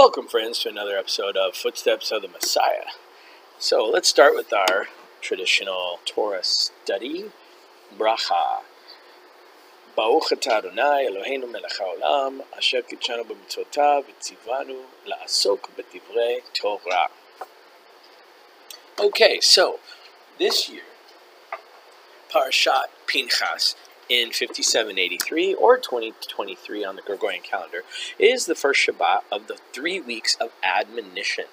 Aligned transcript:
Welcome, 0.00 0.28
friends, 0.28 0.58
to 0.60 0.68
another 0.68 0.96
episode 0.96 1.36
of 1.36 1.54
Footsteps 1.54 2.12
of 2.12 2.22
the 2.22 2.28
Messiah. 2.28 2.90
So 3.58 3.84
let's 3.84 4.08
start 4.08 4.34
with 4.34 4.52
our 4.52 4.88
traditional 5.20 6.00
Torah 6.04 6.44
study, 6.44 7.30
bracha. 7.98 8.62
ברוך 9.96 10.32
אתה 10.32 10.58
אדוני 10.58 11.06
אלוהינו 11.06 11.46
מלך 11.46 11.80
העולם, 11.80 12.40
אשר 12.58 12.80
קידשנו 12.80 13.24
במצוותיו 13.24 14.02
וציוונו 14.08 14.82
לעסוק 15.04 15.68
בדברי 15.76 16.40
תורה. 16.52 17.06
Okay, 18.98 19.40
so 19.40 19.78
this 20.38 20.68
year, 20.68 20.84
Parashat 22.30 22.88
Pinchas 23.06 23.74
in 24.11 24.27
5783 24.27 25.53
or 25.53 25.77
2023 25.77 26.83
on 26.83 26.97
the 26.97 27.01
Gregorian 27.01 27.41
calendar 27.41 27.83
is 28.19 28.45
the 28.45 28.55
first 28.55 28.85
Shabbat 28.85 29.21
of 29.31 29.47
the 29.47 29.57
three 29.71 30.01
weeks 30.01 30.35
of 30.35 30.51
admonition. 30.61 31.45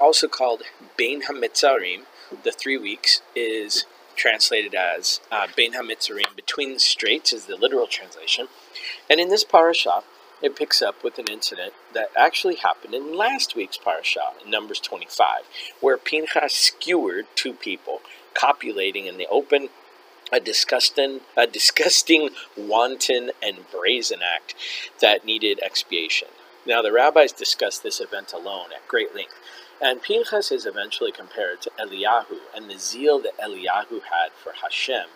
Also 0.00 0.26
called 0.26 0.62
Bein 0.96 1.22
HaMitzarim, 1.22 2.02
the 2.42 2.50
three 2.50 2.76
weeks 2.76 3.22
is 3.36 3.84
translated 4.16 4.74
as 4.74 5.20
uh, 5.30 5.46
Bein 5.56 5.74
HaMitzarim, 5.74 6.34
between 6.34 6.72
the 6.72 6.80
straits 6.80 7.32
is 7.32 7.46
the 7.46 7.56
literal 7.56 7.86
translation. 7.86 8.48
And 9.08 9.20
in 9.20 9.28
this 9.28 9.44
parasha, 9.44 10.02
it 10.42 10.56
picks 10.56 10.82
up 10.82 11.04
with 11.04 11.20
an 11.20 11.28
incident 11.30 11.74
that 11.94 12.10
actually 12.18 12.56
happened 12.56 12.92
in 12.92 13.16
last 13.16 13.54
week's 13.54 13.78
parasha, 13.78 14.32
in 14.44 14.50
Numbers 14.50 14.80
25, 14.80 15.44
where 15.80 15.96
Pinchas 15.96 16.54
skewered 16.54 17.26
two 17.36 17.52
people, 17.52 18.00
copulating 18.34 19.06
in 19.06 19.16
the 19.16 19.28
open 19.28 19.68
a 20.32 20.40
disgusting, 20.40 21.20
a 21.36 21.46
disgusting, 21.46 22.30
wanton, 22.56 23.30
and 23.42 23.70
brazen 23.70 24.20
act 24.22 24.54
that 25.00 25.24
needed 25.24 25.60
expiation. 25.62 26.28
Now, 26.66 26.80
the 26.82 26.92
rabbis 26.92 27.32
discuss 27.32 27.78
this 27.78 28.00
event 28.00 28.32
alone 28.32 28.70
at 28.74 28.88
great 28.88 29.14
length, 29.14 29.38
and 29.80 30.02
Pinchas 30.02 30.50
is 30.50 30.64
eventually 30.64 31.12
compared 31.12 31.60
to 31.62 31.70
Eliyahu 31.78 32.38
and 32.54 32.70
the 32.70 32.78
zeal 32.78 33.20
that 33.20 33.36
Eliyahu 33.38 34.00
had 34.04 34.32
for 34.42 34.52
Hashem 34.62 35.08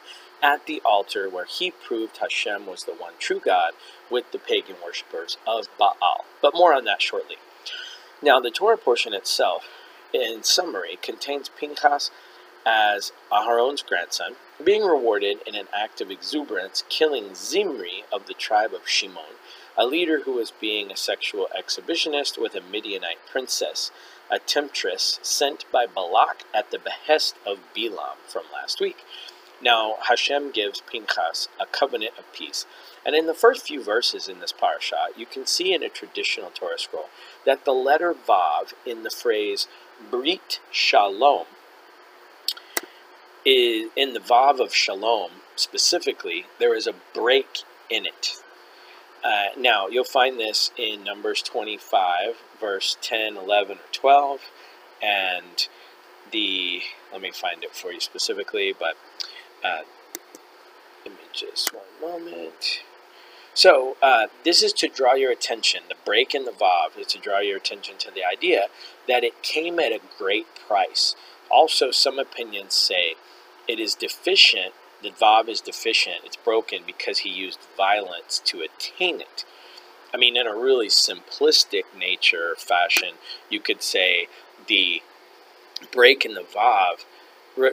at 0.42 0.66
the 0.66 0.80
altar 0.84 1.28
where 1.28 1.46
he 1.46 1.70
proved 1.70 2.18
Hashem 2.18 2.66
was 2.66 2.84
the 2.84 2.92
one 2.92 3.14
true 3.18 3.40
God 3.40 3.72
with 4.10 4.30
the 4.30 4.38
pagan 4.38 4.76
worshippers 4.84 5.36
of 5.46 5.68
Baal. 5.78 6.24
But 6.40 6.54
more 6.54 6.74
on 6.74 6.84
that 6.84 7.02
shortly. 7.02 7.36
Now, 8.22 8.40
the 8.40 8.50
Torah 8.50 8.76
portion 8.76 9.14
itself, 9.14 9.64
in 10.12 10.42
summary, 10.42 10.98
contains 11.02 11.48
Pinchas 11.48 12.10
as 12.68 13.12
Aharon's 13.32 13.82
grandson, 13.82 14.36
being 14.62 14.84
rewarded 14.84 15.38
in 15.46 15.54
an 15.54 15.68
act 15.74 16.02
of 16.02 16.10
exuberance, 16.10 16.84
killing 16.90 17.34
Zimri 17.34 18.04
of 18.12 18.26
the 18.26 18.34
tribe 18.34 18.74
of 18.74 18.86
Shimon, 18.86 19.36
a 19.74 19.86
leader 19.86 20.20
who 20.24 20.32
was 20.32 20.50
being 20.50 20.90
a 20.90 20.96
sexual 20.96 21.48
exhibitionist 21.58 22.36
with 22.36 22.54
a 22.54 22.60
Midianite 22.60 23.24
princess, 23.30 23.90
a 24.30 24.38
temptress 24.38 25.18
sent 25.22 25.64
by 25.72 25.86
Balak 25.86 26.44
at 26.52 26.70
the 26.70 26.78
behest 26.78 27.36
of 27.46 27.60
Bilam 27.74 28.16
from 28.26 28.42
last 28.52 28.80
week. 28.80 28.98
Now, 29.62 29.96
Hashem 30.06 30.50
gives 30.50 30.82
Pinchas 30.82 31.48
a 31.58 31.64
covenant 31.64 32.18
of 32.18 32.30
peace. 32.34 32.66
And 33.06 33.16
in 33.16 33.26
the 33.26 33.34
first 33.34 33.66
few 33.66 33.82
verses 33.82 34.28
in 34.28 34.40
this 34.40 34.52
parasha, 34.52 35.06
you 35.16 35.24
can 35.24 35.46
see 35.46 35.72
in 35.72 35.82
a 35.82 35.88
traditional 35.88 36.50
Torah 36.50 36.78
scroll 36.78 37.08
that 37.46 37.64
the 37.64 37.72
letter 37.72 38.12
Vav 38.12 38.74
in 38.84 39.04
the 39.04 39.10
phrase 39.10 39.66
Brit 40.10 40.60
Shalom 40.70 41.46
is 43.44 43.90
in 43.96 44.12
the 44.14 44.20
Vav 44.20 44.60
of 44.60 44.74
Shalom 44.74 45.30
specifically, 45.56 46.46
there 46.58 46.74
is 46.74 46.86
a 46.86 46.94
break 47.14 47.62
in 47.90 48.06
it. 48.06 48.42
Uh, 49.24 49.48
now, 49.58 49.88
you'll 49.88 50.04
find 50.04 50.38
this 50.38 50.70
in 50.76 51.02
Numbers 51.02 51.42
25, 51.42 52.36
verse 52.60 52.96
10, 53.02 53.36
11, 53.36 53.78
or 53.78 53.80
12, 53.92 54.40
and 55.02 55.68
the, 56.30 56.82
let 57.12 57.20
me 57.20 57.30
find 57.30 57.64
it 57.64 57.74
for 57.74 57.90
you 57.90 58.00
specifically, 58.00 58.74
but 58.78 58.96
uh, 59.64 59.80
let 61.04 61.14
me 61.14 61.24
just 61.32 61.72
one 61.74 61.82
moment. 62.00 62.82
So, 63.54 63.96
uh, 64.00 64.28
this 64.44 64.62
is 64.62 64.72
to 64.74 64.88
draw 64.88 65.14
your 65.14 65.32
attention, 65.32 65.82
the 65.88 65.96
break 66.04 66.32
in 66.32 66.44
the 66.44 66.52
Vav 66.52 66.96
is 66.96 67.08
to 67.08 67.18
draw 67.18 67.40
your 67.40 67.56
attention 67.56 67.96
to 67.98 68.10
the 68.12 68.22
idea 68.24 68.68
that 69.08 69.24
it 69.24 69.42
came 69.42 69.80
at 69.80 69.90
a 69.90 70.00
great 70.16 70.46
price. 70.54 71.16
Also, 71.50 71.90
some 71.90 72.20
opinions 72.20 72.74
say 72.74 73.14
it 73.68 73.78
is 73.78 73.94
deficient, 73.94 74.72
the 75.02 75.10
Vav 75.10 75.48
is 75.48 75.60
deficient, 75.60 76.22
it's 76.24 76.36
broken 76.36 76.82
because 76.86 77.18
he 77.18 77.30
used 77.30 77.60
violence 77.76 78.40
to 78.46 78.60
attain 78.60 79.20
it. 79.20 79.44
I 80.12 80.16
mean, 80.16 80.36
in 80.36 80.46
a 80.46 80.56
really 80.56 80.88
simplistic 80.88 81.82
nature 81.96 82.54
fashion, 82.56 83.14
you 83.50 83.60
could 83.60 83.82
say 83.82 84.28
the 84.66 85.02
break 85.92 86.24
in 86.24 86.34
the 86.34 86.40
Vav 86.40 87.04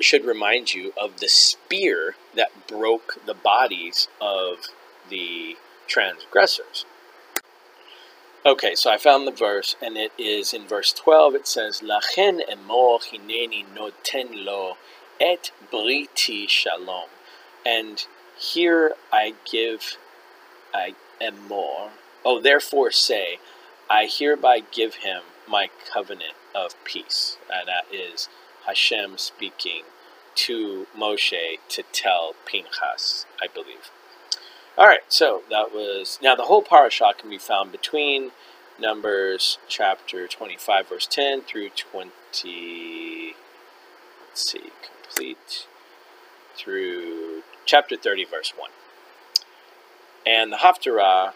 should 0.01 0.25
remind 0.25 0.73
you 0.73 0.93
of 0.99 1.19
the 1.19 1.27
spear 1.27 2.15
that 2.35 2.67
broke 2.67 3.17
the 3.25 3.33
bodies 3.33 4.07
of 4.19 4.67
the 5.09 5.55
transgressors. 5.87 6.85
Okay, 8.45 8.75
so 8.75 8.91
I 8.91 8.97
found 8.97 9.25
the 9.25 9.31
verse, 9.31 9.75
and 9.81 9.97
it 9.97 10.11
is 10.19 10.53
in 10.53 10.67
verse 10.67 10.93
12. 10.93 11.33
It 11.33 11.47
says, 11.47 11.81
Lachen 11.81 12.41
emor 12.47 13.01
hineni 13.01 13.65
noten 13.75 14.45
lo 14.45 14.77
et 15.19 15.51
briti 15.71 16.47
shalom. 16.47 17.09
And 17.65 18.05
here 18.37 18.93
I 19.11 19.33
give, 19.49 19.97
I 20.73 20.95
am 21.21 21.47
more. 21.47 21.91
Oh, 22.23 22.41
therefore 22.41 22.91
say, 22.91 23.39
I 23.89 24.07
hereby 24.11 24.61
give 24.71 24.95
him 24.95 25.21
my 25.47 25.69
covenant 25.93 26.33
of 26.55 26.75
peace. 26.83 27.37
And 27.53 27.67
that 27.67 27.85
is 27.93 28.29
Hashem 28.65 29.17
speaking 29.17 29.83
to 30.35 30.87
Moshe 30.97 31.59
to 31.69 31.83
tell 31.91 32.35
Pinchas, 32.45 33.25
I 33.41 33.47
believe. 33.47 33.91
All 34.77 34.85
right, 34.85 35.01
so 35.07 35.43
that 35.49 35.71
was 35.73 36.19
now 36.21 36.35
the 36.35 36.43
whole 36.43 36.63
parashah 36.63 37.17
can 37.17 37.29
be 37.29 37.37
found 37.37 37.71
between 37.71 38.31
Numbers 38.77 39.57
chapter 39.69 40.27
25, 40.27 40.89
verse 40.89 41.07
10 41.07 41.43
through 41.43 41.69
20. 41.69 43.35
Let's 44.27 44.51
see, 44.51 44.71
complete 45.15 45.67
through 46.55 47.41
chapter 47.65 47.95
30, 47.95 48.25
verse 48.25 48.53
1. 48.55 48.69
And 50.25 50.51
the 50.51 50.57
Haftarah 50.57 51.33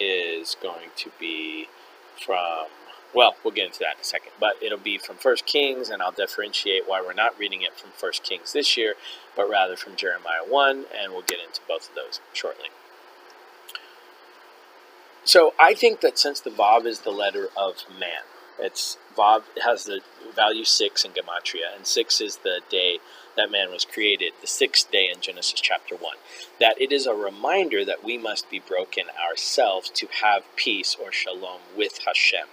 is 0.00 0.56
going 0.62 0.90
to 0.96 1.10
be 1.18 1.68
from 2.24 2.66
well, 3.14 3.36
we'll 3.44 3.54
get 3.54 3.66
into 3.66 3.78
that 3.78 3.94
in 3.94 4.00
a 4.00 4.04
second. 4.04 4.32
But 4.40 4.60
it'll 4.60 4.76
be 4.76 4.98
from 4.98 5.14
First 5.14 5.46
Kings, 5.46 5.88
and 5.88 6.02
I'll 6.02 6.10
differentiate 6.10 6.88
why 6.88 7.00
we're 7.00 7.12
not 7.12 7.38
reading 7.38 7.62
it 7.62 7.78
from 7.78 7.90
First 7.90 8.24
Kings 8.24 8.52
this 8.52 8.76
year, 8.76 8.94
but 9.36 9.48
rather 9.48 9.76
from 9.76 9.94
Jeremiah 9.94 10.42
1, 10.44 10.86
and 11.00 11.12
we'll 11.12 11.22
get 11.22 11.38
into 11.38 11.60
both 11.68 11.90
of 11.90 11.94
those 11.94 12.20
shortly. 12.32 12.70
So 15.22 15.54
I 15.60 15.74
think 15.74 16.00
that 16.00 16.18
since 16.18 16.40
the 16.40 16.50
Vav 16.50 16.86
is 16.86 17.00
the 17.00 17.12
letter 17.12 17.50
of 17.56 17.84
man, 17.88 18.24
it's 18.58 18.98
Vav 19.16 19.42
has 19.64 19.84
the 19.84 20.00
value 20.34 20.64
six 20.64 21.04
in 21.04 21.12
Gematria, 21.12 21.74
and 21.76 21.86
six 21.86 22.20
is 22.20 22.38
the 22.38 22.60
day 22.68 22.98
that 23.36 23.50
man 23.50 23.70
was 23.70 23.84
created, 23.84 24.32
the 24.40 24.46
sixth 24.46 24.90
day 24.90 25.10
in 25.12 25.20
Genesis 25.20 25.60
chapter 25.60 25.96
1. 25.96 26.16
That 26.60 26.80
it 26.80 26.92
is 26.92 27.06
a 27.06 27.14
reminder 27.14 27.84
that 27.84 28.04
we 28.04 28.18
must 28.18 28.50
be 28.50 28.60
broken 28.60 29.04
ourselves 29.28 29.90
to 29.90 30.08
have 30.22 30.44
peace 30.56 30.96
or 31.00 31.12
shalom 31.12 31.60
with 31.76 31.98
Hashem, 32.06 32.46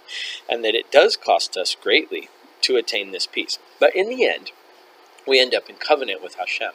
and 0.48 0.64
that 0.64 0.74
it 0.74 0.90
does 0.90 1.16
cost 1.16 1.56
us 1.56 1.76
greatly 1.80 2.28
to 2.62 2.76
attain 2.76 3.10
this 3.10 3.26
peace. 3.26 3.58
But 3.80 3.94
in 3.94 4.08
the 4.08 4.26
end, 4.26 4.52
we 5.26 5.40
end 5.40 5.54
up 5.54 5.68
in 5.68 5.76
covenant 5.76 6.22
with 6.22 6.34
Hashem. 6.34 6.72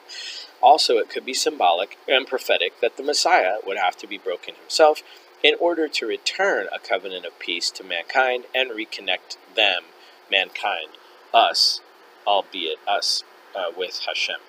Also, 0.62 0.98
it 0.98 1.10
could 1.10 1.26
be 1.26 1.34
symbolic 1.34 1.98
and 2.08 2.26
prophetic 2.28 2.80
that 2.82 2.98
the 2.98 3.04
Messiah 3.04 3.58
would 3.66 3.78
have 3.78 3.98
to 3.98 4.08
be 4.08 4.18
broken 4.18 4.56
himself 4.56 5.04
in 5.44 5.56
order 5.60 5.88
to 5.88 6.08
return 6.08 6.68
a 6.74 6.80
covenant 6.80 7.26
of 7.26 7.38
peace 7.40 7.70
to 7.72 7.84
mankind 7.84 8.46
and 8.56 8.72
reconnect 8.72 9.38
them, 9.56 9.84
mankind, 10.32 10.90
us, 11.34 11.82
albeit 12.26 12.78
us, 12.88 13.24
uh, 13.56 13.72
with 13.76 14.02
Hashem. 14.06 14.40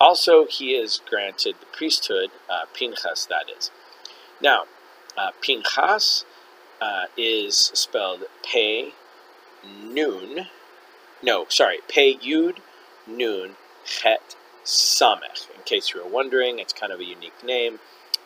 Also, 0.00 0.46
he 0.46 0.74
is 0.74 1.00
granted 1.08 1.56
the 1.60 1.66
priesthood, 1.66 2.30
uh, 2.48 2.64
Pinchas, 2.74 3.26
that 3.26 3.46
is. 3.56 3.70
Now, 4.40 4.64
uh, 5.16 5.30
Pinchas 5.40 6.24
uh, 6.80 7.04
is 7.16 7.56
spelled 7.56 8.24
Pe 8.42 8.90
Nun. 9.64 10.48
No, 11.22 11.46
sorry, 11.48 11.78
Pe 11.88 12.14
Yud 12.16 12.58
Nun 13.06 13.56
Het 14.02 14.36
Samech. 14.64 15.48
In 15.54 15.62
case 15.64 15.94
you 15.94 16.02
were 16.02 16.10
wondering, 16.10 16.58
it's 16.58 16.72
kind 16.72 16.92
of 16.92 17.00
a 17.00 17.04
unique 17.04 17.44
name, 17.44 17.78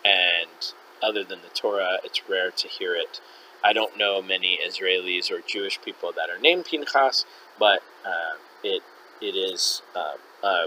and 0.05 0.73
other 1.03 1.25
than 1.25 1.41
the 1.43 1.49
Torah, 1.55 1.99
it's 2.05 2.29
rare 2.29 2.51
to 2.53 2.69
hear 2.69 2.95
it. 2.95 3.21
I 3.65 3.73
don't 3.73 3.99
know 3.99 4.23
many 4.23 4.59
Israelis 4.67 5.31
or 5.31 5.41
Jewish 5.47 5.81
people 5.83 6.13
that 6.17 6.31
are 6.31 6.39
named 6.41 6.67
Pinchas, 6.67 7.25
but 7.59 7.83
uh, 8.07 8.37
it 8.65 8.83
it 9.21 9.37
is 9.37 9.83
uh, 9.97 10.17
a 10.47 10.67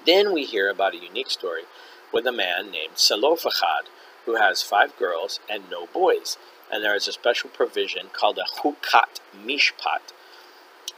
Then 0.06 0.34
we 0.34 0.46
hear 0.46 0.70
about 0.70 0.94
a 0.94 1.04
unique 1.04 1.30
story 1.30 1.64
with 2.12 2.26
a 2.28 2.32
man 2.32 2.72
named 2.72 2.98
Zelophehad 2.98 3.86
who 4.26 4.36
has 4.36 4.62
five 4.62 4.98
girls 4.98 5.40
and 5.50 5.70
no 5.70 5.88
boys. 5.88 6.38
And 6.72 6.84
there 6.84 6.96
is 6.96 7.08
a 7.08 7.12
special 7.12 7.50
provision 7.50 8.08
called 8.14 8.40
a 8.40 8.62
hukat 8.62 9.20
mishpat, 9.36 10.14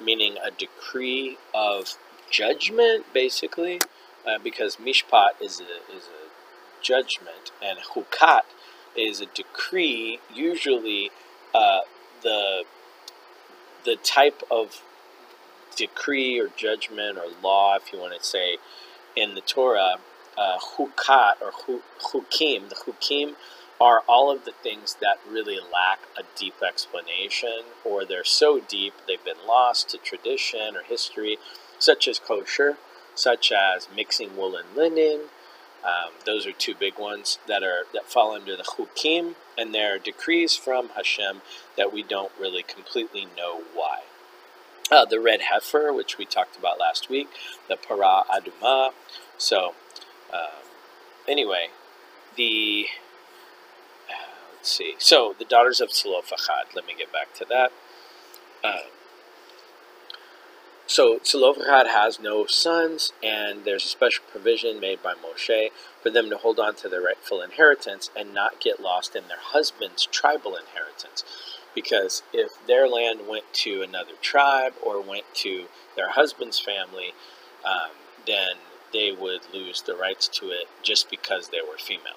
meaning 0.01 0.35
a 0.43 0.51
decree 0.51 1.37
of 1.53 1.97
judgment, 2.29 3.05
basically, 3.13 3.81
uh, 4.25 4.37
because 4.43 4.77
mishpat 4.77 5.41
is 5.41 5.59
a, 5.59 5.95
is 5.95 6.07
a 6.07 6.25
judgment, 6.81 7.51
and 7.63 7.79
hukat 7.79 8.43
is 8.95 9.21
a 9.21 9.25
decree, 9.27 10.19
usually 10.33 11.11
uh, 11.53 11.81
the 12.23 12.63
the 13.83 13.95
type 13.97 14.41
of 14.49 14.81
decree 15.75 16.39
or 16.39 16.47
judgment 16.47 17.17
or 17.17 17.25
law, 17.43 17.75
if 17.75 17.93
you 17.93 17.99
want 17.99 18.17
to 18.19 18.25
say, 18.25 18.57
in 19.15 19.35
the 19.35 19.41
Torah 19.41 19.97
uh, 20.37 20.57
hukat 20.57 21.41
or 21.41 21.51
hukim. 21.51 22.69
The 22.69 22.75
hukim 22.75 23.35
are 23.79 24.03
all 24.07 24.31
of 24.31 24.45
the 24.45 24.51
things 24.51 24.97
that 25.01 25.19
really 25.29 25.57
lack 25.59 25.99
a 26.17 26.23
deep 26.37 26.55
explanation, 26.65 27.63
or 27.83 28.05
they're 28.05 28.23
so 28.23 28.59
deep 28.59 28.93
they've 29.07 29.23
been 29.23 29.45
lost 29.47 29.89
to 29.89 29.97
tradition 29.97 30.75
or 30.75 30.83
history, 30.83 31.37
such 31.77 32.07
as 32.07 32.19
kosher, 32.19 32.77
such 33.15 33.51
as 33.51 33.87
mixing 33.93 34.35
wool 34.35 34.55
and 34.55 34.75
linen. 34.75 35.27
Um, 35.83 36.13
those 36.25 36.47
are 36.47 36.51
two 36.51 36.73
big 36.73 36.97
ones 36.97 37.37
that 37.47 37.61
are 37.61 37.83
that 37.93 38.05
fall 38.05 38.33
under 38.33 38.55
the 38.55 38.63
hukim, 38.63 39.35
and 39.57 39.73
they're 39.73 39.99
decrees 39.99 40.55
from 40.55 40.89
Hashem 40.89 41.41
that 41.77 41.93
we 41.93 42.01
don't 42.01 42.31
really 42.39 42.63
completely 42.63 43.27
know 43.37 43.61
why. 43.73 43.99
Uh, 44.91 45.05
the 45.05 45.19
red 45.19 45.41
heifer, 45.41 45.91
which 45.91 46.17
we 46.17 46.25
talked 46.25 46.57
about 46.57 46.79
last 46.79 47.09
week, 47.09 47.27
the 47.67 47.75
para 47.75 48.23
aduma. 48.29 48.91
So 49.37 49.73
uh, 50.35 50.49
anyway, 51.27 51.67
the 52.35 52.87
uh, 54.09 54.13
let's 54.55 54.71
see. 54.71 54.95
So 54.97 55.35
the 55.37 55.45
daughters 55.45 55.79
of 55.81 55.91
Zelophehad. 55.91 56.67
Let 56.75 56.85
me 56.85 56.93
get 56.97 57.11
back 57.11 57.33
to 57.35 57.45
that. 57.45 57.71
Uh, 58.63 58.89
so 60.87 61.19
Zelophehad 61.25 61.87
has 61.87 62.19
no 62.19 62.45
sons, 62.45 63.11
and 63.23 63.65
there's 63.65 63.85
a 63.85 63.89
special 63.89 64.23
provision 64.29 64.79
made 64.79 65.01
by 65.01 65.13
Moshe 65.13 65.69
for 66.01 66.11
them 66.11 66.29
to 66.29 66.37
hold 66.37 66.59
on 66.59 66.75
to 66.75 66.89
their 66.89 67.01
rightful 67.01 67.41
inheritance 67.41 68.11
and 68.15 68.33
not 68.33 68.61
get 68.61 68.79
lost 68.79 69.15
in 69.15 69.27
their 69.27 69.39
husband's 69.41 70.05
tribal 70.05 70.55
inheritance. 70.55 71.23
Because 71.73 72.23
if 72.31 72.65
their 72.67 72.87
land 72.87 73.21
went 73.27 73.51
to 73.53 73.81
another 73.81 74.13
tribe 74.21 74.73
or 74.81 75.01
went 75.01 75.25
to 75.35 75.65
their 75.95 76.11
husband's 76.11 76.59
family, 76.59 77.13
um, 77.65 77.91
then 78.27 78.57
they 78.95 79.11
would 79.11 79.41
lose 79.53 79.81
the 79.81 79.93
rights 79.93 80.29
to 80.29 80.45
it 80.45 80.67
just 80.81 81.09
because 81.09 81.49
they 81.49 81.59
were 81.59 81.77
female. 81.77 82.15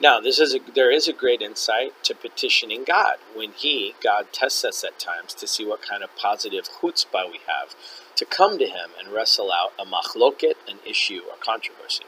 Now, 0.00 0.18
this 0.18 0.40
is 0.40 0.52
a, 0.52 0.58
there 0.74 0.90
is 0.90 1.06
a 1.06 1.12
great 1.12 1.40
insight 1.40 1.92
to 2.02 2.16
petitioning 2.16 2.82
God 2.84 3.18
when 3.32 3.52
He, 3.52 3.94
God, 4.02 4.26
tests 4.32 4.64
us 4.64 4.82
at 4.82 4.98
times 4.98 5.34
to 5.34 5.46
see 5.46 5.64
what 5.64 5.88
kind 5.88 6.02
of 6.02 6.16
positive 6.16 6.64
chutzpah 6.64 7.30
we 7.30 7.38
have 7.46 7.76
to 8.16 8.24
come 8.24 8.58
to 8.58 8.66
Him 8.66 8.90
and 8.98 9.14
wrestle 9.14 9.52
out 9.52 9.72
a 9.78 9.84
machloket, 9.84 10.54
an 10.68 10.78
issue, 10.84 11.20
or 11.30 11.36
controversy. 11.38 12.04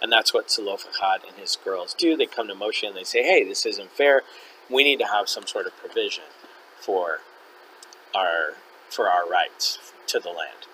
And 0.00 0.10
that's 0.10 0.32
what 0.32 0.50
Zelophehad 0.50 1.20
and 1.28 1.36
his 1.36 1.58
girls 1.62 1.92
do. 1.92 2.16
They 2.16 2.24
come 2.24 2.48
to 2.48 2.54
Moshe 2.54 2.86
and 2.86 2.96
they 2.96 3.04
say, 3.04 3.22
hey, 3.22 3.44
this 3.44 3.66
isn't 3.66 3.92
fair. 3.92 4.22
We 4.70 4.82
need 4.82 4.98
to 5.00 5.06
have 5.06 5.28
some 5.28 5.46
sort 5.46 5.66
of 5.66 5.76
provision 5.76 6.24
for 6.80 7.18
our, 8.14 8.54
for 8.88 9.10
our 9.10 9.28
rights 9.28 9.78
to 10.06 10.18
the 10.18 10.30
land. 10.30 10.66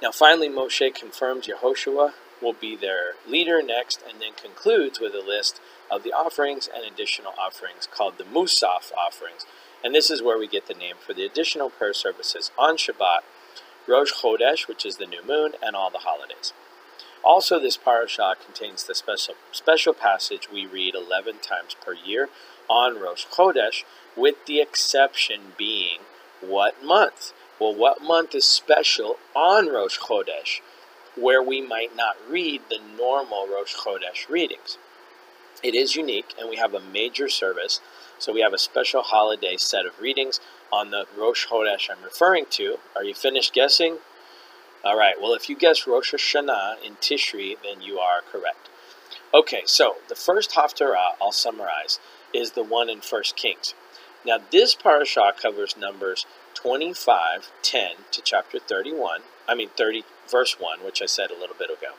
Now, 0.00 0.12
finally, 0.12 0.48
Moshe 0.48 0.94
confirms 0.94 1.48
Yehoshua 1.48 2.12
will 2.40 2.52
be 2.52 2.76
their 2.76 3.14
leader 3.26 3.60
next 3.62 4.00
and 4.08 4.20
then 4.20 4.32
concludes 4.40 5.00
with 5.00 5.12
a 5.12 5.26
list 5.26 5.60
of 5.90 6.04
the 6.04 6.12
offerings 6.12 6.68
and 6.72 6.84
additional 6.84 7.32
offerings 7.38 7.88
called 7.92 8.16
the 8.16 8.24
Musaf 8.24 8.92
offerings. 8.92 9.44
And 9.82 9.94
this 9.94 10.10
is 10.10 10.22
where 10.22 10.38
we 10.38 10.46
get 10.46 10.68
the 10.68 10.74
name 10.74 10.96
for 11.04 11.14
the 11.14 11.24
additional 11.24 11.70
prayer 11.70 11.94
services 11.94 12.50
on 12.56 12.76
Shabbat, 12.76 13.20
Rosh 13.88 14.12
Chodesh, 14.12 14.68
which 14.68 14.84
is 14.86 14.96
the 14.96 15.06
new 15.06 15.24
moon, 15.26 15.52
and 15.62 15.74
all 15.74 15.90
the 15.90 15.98
holidays. 15.98 16.52
Also, 17.24 17.58
this 17.58 17.76
parasha 17.76 18.36
contains 18.44 18.84
the 18.84 18.94
special, 18.94 19.34
special 19.50 19.94
passage 19.94 20.48
we 20.52 20.66
read 20.66 20.94
11 20.94 21.38
times 21.38 21.74
per 21.84 21.92
year 21.92 22.28
on 22.68 23.00
Rosh 23.00 23.26
Chodesh, 23.26 23.84
with 24.16 24.46
the 24.46 24.60
exception 24.60 25.52
being 25.56 25.98
what 26.40 26.84
month? 26.84 27.32
Well, 27.60 27.74
what 27.74 28.02
month 28.02 28.34
is 28.36 28.44
special 28.44 29.16
on 29.34 29.68
Rosh 29.68 29.98
Chodesh, 29.98 30.60
where 31.16 31.42
we 31.42 31.60
might 31.60 31.96
not 31.96 32.16
read 32.28 32.62
the 32.70 32.78
normal 32.96 33.48
Rosh 33.48 33.74
Chodesh 33.74 34.28
readings? 34.28 34.78
It 35.60 35.74
is 35.74 35.96
unique, 35.96 36.34
and 36.38 36.48
we 36.48 36.56
have 36.56 36.72
a 36.72 36.80
major 36.80 37.28
service, 37.28 37.80
so 38.18 38.32
we 38.32 38.42
have 38.42 38.52
a 38.52 38.58
special 38.58 39.02
holiday 39.02 39.56
set 39.56 39.86
of 39.86 39.98
readings 39.98 40.38
on 40.72 40.90
the 40.90 41.06
Rosh 41.16 41.48
Chodesh 41.48 41.90
I'm 41.90 42.04
referring 42.04 42.46
to. 42.50 42.78
Are 42.94 43.02
you 43.02 43.14
finished 43.14 43.52
guessing? 43.52 43.98
All 44.84 44.96
right, 44.96 45.20
well, 45.20 45.34
if 45.34 45.48
you 45.48 45.56
guess 45.56 45.84
Rosh 45.84 46.14
Hashanah 46.14 46.84
in 46.86 46.94
Tishri, 46.96 47.56
then 47.64 47.82
you 47.82 47.98
are 47.98 48.20
correct. 48.30 48.68
Okay, 49.34 49.62
so 49.64 49.96
the 50.08 50.14
first 50.14 50.52
Haftarah, 50.52 51.16
I'll 51.20 51.32
summarize, 51.32 51.98
is 52.32 52.52
the 52.52 52.62
one 52.62 52.88
in 52.88 53.00
First 53.00 53.34
Kings. 53.34 53.74
Now, 54.24 54.38
this 54.52 54.74
parasha 54.74 55.32
covers 55.40 55.76
numbers 55.76 56.24
25, 56.60 57.52
10 57.62 57.90
to 58.10 58.20
chapter 58.20 58.58
31. 58.58 59.20
I 59.48 59.54
mean, 59.54 59.68
30, 59.76 60.02
verse 60.28 60.56
1, 60.58 60.80
which 60.84 61.00
I 61.00 61.06
said 61.06 61.30
a 61.30 61.38
little 61.38 61.54
bit 61.56 61.70
ago. 61.70 61.92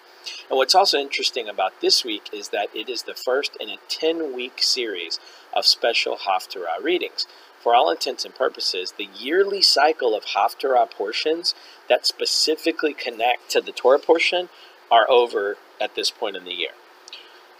And 0.49 0.57
what's 0.57 0.75
also 0.75 0.97
interesting 0.97 1.47
about 1.47 1.79
this 1.79 2.03
week 2.03 2.29
is 2.33 2.49
that 2.49 2.67
it 2.75 2.89
is 2.89 3.03
the 3.03 3.13
first 3.13 3.55
in 3.61 3.69
a 3.69 3.77
10 3.87 4.35
week 4.35 4.61
series 4.61 5.17
of 5.55 5.65
special 5.65 6.17
Haftarah 6.17 6.83
readings. 6.83 7.25
For 7.63 7.73
all 7.73 7.89
intents 7.89 8.25
and 8.25 8.35
purposes, 8.35 8.95
the 8.97 9.07
yearly 9.17 9.61
cycle 9.61 10.13
of 10.13 10.25
Haftarah 10.25 10.91
portions 10.91 11.55
that 11.87 12.05
specifically 12.05 12.93
connect 12.93 13.49
to 13.51 13.61
the 13.61 13.71
Torah 13.71 13.97
portion 13.97 14.49
are 14.91 15.09
over 15.09 15.55
at 15.79 15.95
this 15.95 16.11
point 16.11 16.35
in 16.35 16.43
the 16.43 16.51
year. 16.51 16.71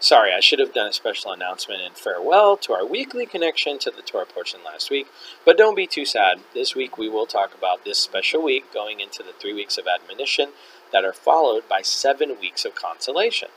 Sorry, 0.02 0.32
I 0.32 0.40
should 0.40 0.60
have 0.60 0.72
done 0.72 0.88
a 0.88 0.92
special 0.94 1.30
announcement 1.30 1.82
and 1.82 1.94
farewell 1.94 2.56
to 2.56 2.72
our 2.72 2.86
weekly 2.86 3.26
connection 3.26 3.78
to 3.80 3.90
the 3.90 4.00
Torah 4.00 4.24
portion 4.24 4.60
last 4.64 4.90
week, 4.90 5.08
but 5.44 5.58
don't 5.58 5.76
be 5.76 5.86
too 5.86 6.06
sad. 6.06 6.40
This 6.54 6.74
week 6.74 6.96
we 6.96 7.06
will 7.06 7.26
talk 7.26 7.54
about 7.54 7.84
this 7.84 7.98
special 7.98 8.42
week 8.42 8.72
going 8.72 9.00
into 9.00 9.22
the 9.22 9.34
three 9.38 9.52
weeks 9.52 9.76
of 9.76 9.86
admonition 9.86 10.52
that 10.90 11.04
are 11.04 11.12
followed 11.12 11.68
by 11.68 11.82
seven 11.82 12.40
weeks 12.40 12.64
of 12.64 12.74
consolation. 12.74 13.48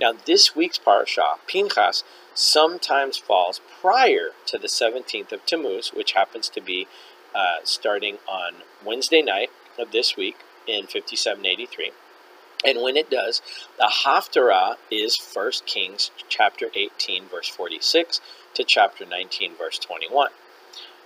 Now, 0.00 0.14
this 0.14 0.56
week's 0.56 0.78
parasha, 0.78 1.34
Pinchas, 1.46 2.04
sometimes 2.32 3.18
falls 3.18 3.60
prior 3.82 4.30
to 4.46 4.56
the 4.56 4.68
17th 4.68 5.30
of 5.30 5.44
Tammuz, 5.44 5.92
which 5.92 6.12
happens 6.12 6.48
to 6.48 6.62
be 6.62 6.86
uh, 7.34 7.58
starting 7.64 8.16
on 8.26 8.62
Wednesday 8.82 9.20
night 9.20 9.50
of 9.78 9.92
this 9.92 10.16
week 10.16 10.38
in 10.66 10.86
5783. 10.86 11.90
And 12.64 12.80
when 12.80 12.96
it 12.96 13.10
does, 13.10 13.42
the 13.76 13.90
Haftarah 14.04 14.76
is 14.90 15.18
1 15.32 15.52
Kings 15.66 16.10
chapter 16.28 16.68
18, 16.74 17.24
verse 17.28 17.48
46 17.48 18.20
to 18.54 18.64
chapter 18.64 19.04
19, 19.04 19.56
verse 19.56 19.78
21. 19.78 20.30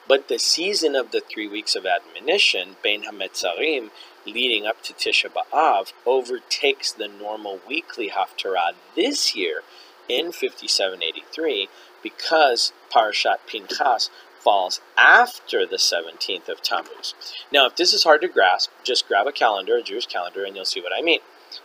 But 0.09 0.29
the 0.29 0.39
season 0.39 0.95
of 0.95 1.11
the 1.11 1.21
three 1.21 1.49
weeks 1.49 1.75
of 1.75 1.87
admonition, 1.87 2.77
Bein 2.83 3.05
HaMetzarim, 3.05 3.91
leading 4.25 4.67
up 4.67 4.83
to 4.85 4.93
Tisha 4.93 5.31
B'Av, 5.31 5.93
overtakes 6.05 6.93
the 6.93 7.09
normal 7.09 7.61
weekly 7.67 8.11
Haftarah 8.11 8.75
this 8.95 9.35
year 9.35 9.63
in 10.09 10.33
5783 10.33 11.69
because 12.03 12.73
Parashat 12.93 13.39
Pinchas 13.49 14.11
falls 14.39 14.81
after 14.97 15.67
the 15.67 15.77
17th 15.77 16.49
of 16.49 16.63
Tammuz. 16.63 17.15
Now, 17.53 17.67
if 17.67 17.75
this 17.75 17.93
is 17.93 18.05
hard 18.05 18.21
to 18.21 18.29
grasp, 18.29 18.71
just 18.85 19.09
grab 19.09 19.27
a 19.27 19.33
calendar, 19.33 19.77
a 19.77 19.83
Jewish 19.83 20.07
calendar, 20.07 20.45
and 20.45 20.55
you'll 20.55 20.65
see 20.65 20.81
what 20.81 20.93
I 20.97 21.03
mean. 21.03 21.19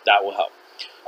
That 0.06 0.24
will 0.24 0.36
help. 0.36 0.52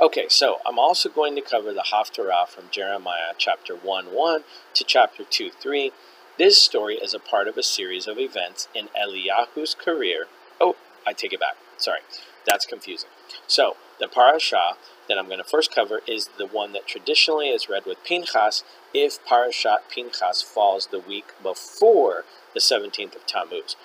Okay, 0.00 0.26
so 0.28 0.58
I'm 0.66 0.78
also 0.78 1.08
going 1.08 1.36
to 1.36 1.40
cover 1.40 1.72
the 1.72 1.86
Haftarah 1.92 2.48
from 2.48 2.64
Jeremiah 2.70 3.32
chapter 3.38 3.74
1 3.74 4.06
1 4.06 4.44
to 4.74 4.84
chapter 4.84 5.24
2 5.24 5.50
3. 5.50 5.92
This 6.36 6.60
story 6.60 6.96
is 6.96 7.14
a 7.14 7.20
part 7.20 7.46
of 7.46 7.56
a 7.56 7.62
series 7.62 8.08
of 8.08 8.18
events 8.18 8.68
in 8.74 8.88
Eliyahu's 8.88 9.74
career. 9.74 10.26
Oh, 10.60 10.74
I 11.06 11.12
take 11.12 11.32
it 11.32 11.40
back. 11.40 11.56
Sorry, 11.76 12.00
that's 12.44 12.66
confusing. 12.66 13.10
So, 13.46 13.76
the 14.00 14.08
parasha 14.08 14.72
that 15.08 15.18
I'm 15.18 15.26
going 15.26 15.38
to 15.38 15.44
first 15.44 15.72
cover 15.72 16.00
is 16.08 16.28
the 16.38 16.46
one 16.46 16.72
that 16.72 16.86
traditionally 16.86 17.50
is 17.50 17.68
read 17.68 17.86
with 17.86 18.02
Pinchas 18.04 18.64
if 18.92 19.24
Parashat 19.24 19.88
Pinchas 19.88 20.42
falls 20.42 20.88
the 20.88 20.98
week 20.98 21.26
before 21.42 22.24
the 22.52 22.60
17th 22.60 23.16
of 23.16 23.26
Tammuz. 23.26 23.76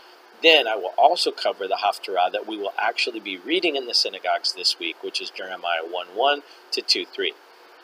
Then 0.41 0.67
I 0.67 0.75
will 0.75 0.93
also 0.98 1.31
cover 1.31 1.67
the 1.67 1.79
Haftarah 1.84 2.31
that 2.31 2.48
we 2.48 2.58
will 2.58 2.74
actually 2.77 3.19
be 3.19 3.38
reading 3.38 3.75
in 3.75 3.88
the 3.88 3.93
synagogues 3.93 4.53
this 4.53 4.79
week, 4.79 5.03
which 5.03 5.22
is 5.22 5.29
Jeremiah 5.29 5.84
1 5.89 6.08
1 6.15 6.41
to 6.72 6.81
2 6.81 7.05
3. 7.05 7.34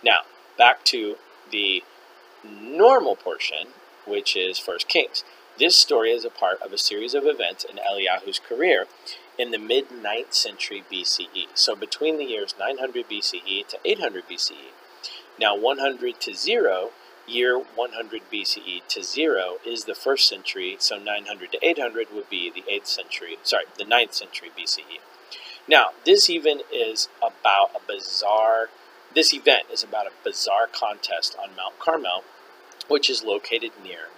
Now, 0.03 0.21
back 0.57 0.83
to 0.85 1.17
the 1.51 1.83
normal 2.43 3.15
portion, 3.15 3.67
which 4.05 4.35
is 4.35 4.57
First 4.57 4.87
Kings. 4.87 5.23
This 5.57 5.75
story 5.75 6.11
is 6.11 6.25
a 6.25 6.29
part 6.29 6.61
of 6.61 6.73
a 6.73 6.77
series 6.77 7.13
of 7.13 7.25
events 7.25 7.63
in 7.63 7.77
Eliyahu's 7.77 8.39
career 8.39 8.87
in 9.37 9.51
the 9.51 9.57
mid 9.57 9.89
9th 9.89 10.33
century 10.33 10.83
BCE. 10.91 11.47
So 11.53 11.75
between 11.75 12.17
the 12.17 12.25
years 12.25 12.55
900 12.59 13.09
BCE 13.09 13.67
to 13.67 13.79
800 13.83 14.27
BCE. 14.27 14.71
Now 15.39 15.55
100 15.55 16.19
to 16.21 16.33
0, 16.33 16.91
year 17.27 17.57
100 17.57 18.21
BCE 18.31 18.87
to 18.87 19.03
0 19.03 19.57
is 19.65 19.85
the 19.85 19.95
first 19.95 20.27
century, 20.27 20.75
so 20.79 20.97
900 20.97 21.51
to 21.53 21.65
800 21.65 22.07
would 22.13 22.29
be 22.29 22.51
the 22.51 22.63
8th 22.71 22.87
century, 22.87 23.37
sorry, 23.43 23.65
the 23.77 23.83
9th 23.83 24.13
century 24.13 24.49
BCE. 24.57 24.99
Now, 25.67 25.89
this 26.05 26.29
even 26.29 26.61
is 26.71 27.09
about 27.17 27.71
a 27.75 27.79
bizarre, 27.87 28.69
this 29.13 29.33
event 29.33 29.65
is 29.71 29.83
about 29.83 30.07
a 30.07 30.11
bizarre 30.23 30.67
contest 30.67 31.35
on 31.41 31.55
Mount 31.55 31.79
Carmel, 31.79 32.23
which 32.87 33.09
is 33.09 33.23
located 33.23 33.71
near 33.83 34.09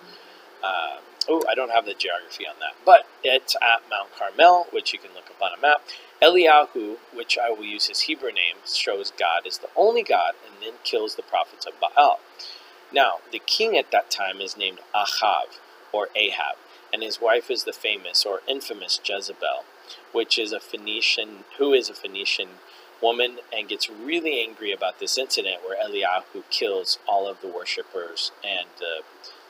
uh, 0.63 0.97
oh, 1.29 1.41
I 1.49 1.55
don't 1.55 1.71
have 1.71 1.85
the 1.85 1.93
geography 1.93 2.45
on 2.47 2.55
that, 2.59 2.75
but 2.85 3.05
it's 3.23 3.55
at 3.55 3.89
Mount 3.89 4.09
Carmel, 4.17 4.67
which 4.71 4.93
you 4.93 4.99
can 4.99 5.13
look 5.13 5.29
up 5.29 5.41
on 5.41 5.57
a 5.57 5.61
map. 5.61 5.81
Eliyahu, 6.21 6.97
which 7.13 7.37
I 7.37 7.51
will 7.51 7.65
use 7.65 7.87
his 7.87 8.01
Hebrew 8.01 8.31
name, 8.31 8.55
shows 8.65 9.11
God 9.11 9.45
is 9.45 9.59
the 9.59 9.69
only 9.75 10.03
God 10.03 10.33
and 10.45 10.63
then 10.63 10.79
kills 10.83 11.15
the 11.15 11.21
prophets 11.21 11.65
of 11.65 11.73
Baal. 11.79 12.19
Now, 12.91 13.15
the 13.31 13.39
king 13.39 13.77
at 13.77 13.91
that 13.91 14.09
time 14.09 14.39
is 14.39 14.57
named 14.57 14.79
Ahav, 14.95 15.59
or 15.91 16.09
Ahab, 16.15 16.57
and 16.93 17.03
his 17.03 17.21
wife 17.21 17.51
is 17.51 17.63
the 17.63 17.73
famous 17.73 18.25
or 18.25 18.41
infamous 18.47 18.99
Jezebel, 19.03 19.65
which 20.13 20.39
is 20.39 20.51
a 20.51 20.59
Phoenician, 20.59 21.43
who 21.57 21.73
is 21.73 21.89
a 21.89 21.93
Phoenician 21.93 22.49
woman 23.01 23.39
and 23.53 23.69
gets 23.69 23.89
really 23.89 24.41
angry 24.41 24.71
about 24.71 24.99
this 24.99 25.17
incident 25.17 25.61
where 25.65 25.77
Eliyahu 25.77 26.43
kills 26.49 26.97
all 27.07 27.27
of 27.27 27.41
the 27.41 27.47
worshippers 27.47 28.31
and 28.43 28.67
the 28.79 29.01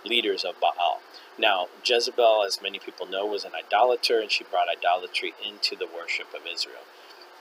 leaders 0.07 0.43
of 0.43 0.59
Baal. 0.59 1.01
Now, 1.39 1.67
Jezebel, 1.85 2.43
as 2.45 2.61
many 2.61 2.79
people 2.79 3.05
know, 3.05 3.25
was 3.25 3.45
an 3.45 3.51
idolater, 3.55 4.19
and 4.19 4.31
she 4.31 4.43
brought 4.43 4.67
idolatry 4.69 5.33
into 5.47 5.75
the 5.75 5.87
worship 5.87 6.33
of 6.33 6.41
Israel, 6.51 6.81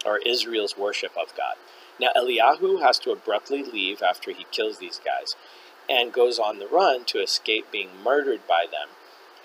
or 0.04 0.18
Israel's 0.18 0.76
worship 0.76 1.12
of 1.16 1.34
God. 1.36 1.56
Now, 1.98 2.08
Eliyahu 2.14 2.82
has 2.82 2.98
to 3.00 3.10
abruptly 3.10 3.62
leave 3.62 4.02
after 4.02 4.30
he 4.30 4.46
kills 4.50 4.78
these 4.78 5.00
guys 5.02 5.34
and 5.88 6.12
goes 6.12 6.38
on 6.38 6.58
the 6.58 6.66
run 6.66 7.04
to 7.06 7.20
escape 7.20 7.70
being 7.70 7.90
murdered 8.02 8.46
by 8.48 8.66
them, 8.70 8.88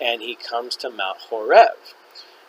and 0.00 0.22
he 0.22 0.34
comes 0.34 0.76
to 0.76 0.90
Mount 0.90 1.18
Horeb. 1.30 1.78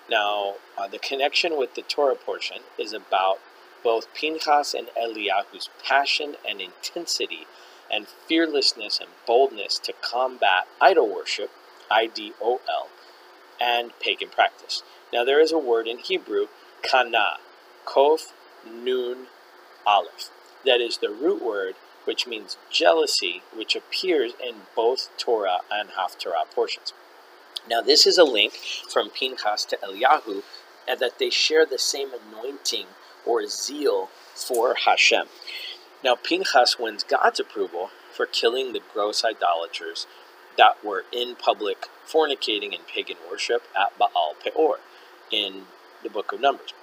Now, 0.10 0.56
uh, 0.78 0.88
the 0.88 1.00
connection 1.00 1.58
with 1.58 1.76
the 1.76 1.82
Torah 1.82 2.16
portion 2.16 2.58
is 2.78 2.94
about 2.94 3.40
both 3.84 4.14
Pinchas 4.14 4.74
and 4.74 4.88
Eliyahu's 4.98 5.70
passion 5.84 6.36
and 6.48 6.60
intensity 6.62 7.46
and 7.92 8.08
fearlessness 8.08 9.00
and 9.00 9.10
boldness 9.28 9.78
to 9.80 9.94
combat 10.02 10.68
idol 10.82 11.14
worship 11.14 11.52
I 11.92 12.08
D 12.08 12.34
O 12.42 12.62
L, 12.68 12.88
and 13.62 13.92
pagan 14.00 14.30
practice. 14.30 14.84
Now, 15.12 15.24
there 15.24 15.40
is 15.40 15.52
a 15.52 15.60
word 15.60 15.88
in 15.88 16.00
Hebrew, 16.00 16.48
kana, 16.82 17.38
kof, 17.86 18.32
nun, 18.66 19.28
aleph. 19.86 20.32
That 20.66 20.82
is 20.82 20.98
the 20.98 21.10
root 21.10 21.44
word 21.44 21.76
which 22.06 22.28
means 22.28 22.58
jealousy, 22.70 23.42
which 23.56 23.76
appears 23.76 24.34
in 24.46 24.56
both 24.76 25.10
Torah 25.18 25.60
and 25.72 25.90
Haftarah 25.90 26.50
portions. 26.54 26.94
Now, 27.70 27.82
this 27.82 28.06
is 28.06 28.18
a 28.18 28.24
link 28.24 28.54
from 28.54 29.10
Pinchas 29.10 29.66
to 29.66 29.78
Eliyahu, 29.78 30.44
and 30.88 31.00
that 31.00 31.18
they 31.18 31.30
share 31.30 31.66
the 31.66 31.80
same 31.80 32.10
anointing 32.14 32.88
or 33.26 33.48
zeal 33.48 34.10
for 34.36 34.76
Hashem. 34.86 35.28
Now, 36.04 36.16
Pinchas 36.16 36.78
wins 36.78 37.04
God's 37.04 37.40
approval 37.40 37.90
for 38.14 38.26
killing 38.26 38.74
the 38.74 38.82
gross 38.94 39.24
idolaters 39.24 40.06
that 40.58 40.84
were 40.84 41.06
in 41.12 41.36
public 41.36 41.88
fornicating 42.06 42.76
and 42.76 42.86
pagan 42.86 43.18
worship 43.30 43.64
at 43.78 43.98
Baal 43.98 44.36
Peor 44.44 44.80
in 45.32 45.64
the 46.04 46.10
book 46.10 46.34
of 46.34 46.42
Numbers. 46.42 46.74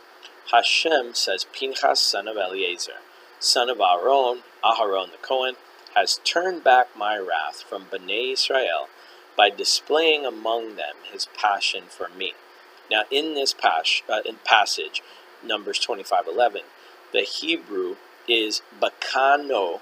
Hashem 0.51 1.15
says, 1.15 1.45
Pinchas, 1.53 2.01
son 2.01 2.27
of 2.27 2.37
Eleazar, 2.37 3.01
son 3.41 3.71
of 3.71 3.81
Aaron, 3.81 4.43
Aharon 4.63 5.11
the 5.11 5.19
Cohen, 5.23 5.57
has 5.95 6.21
turned 6.25 6.63
back 6.63 6.97
my 6.97 7.17
wrath 7.17 7.63
from 7.69 7.87
Bnei 7.87 8.35
Israel 8.35 8.89
by 9.37 9.51
displaying 9.51 10.25
among 10.27 10.77
them 10.77 10.97
his 11.11 11.27
passion 11.37 11.85
for 11.89 12.09
me. 12.11 12.35
Now, 12.91 13.05
in 13.11 13.35
this 13.35 13.55
pas- 13.55 14.03
uh, 14.09 14.21
in 14.27 14.37
passage, 14.45 15.03
Numbers 15.43 15.79
25:11, 15.81 16.65
the 17.13 17.23
Hebrew 17.23 17.97
is 18.29 18.63
bakano, 18.79 19.81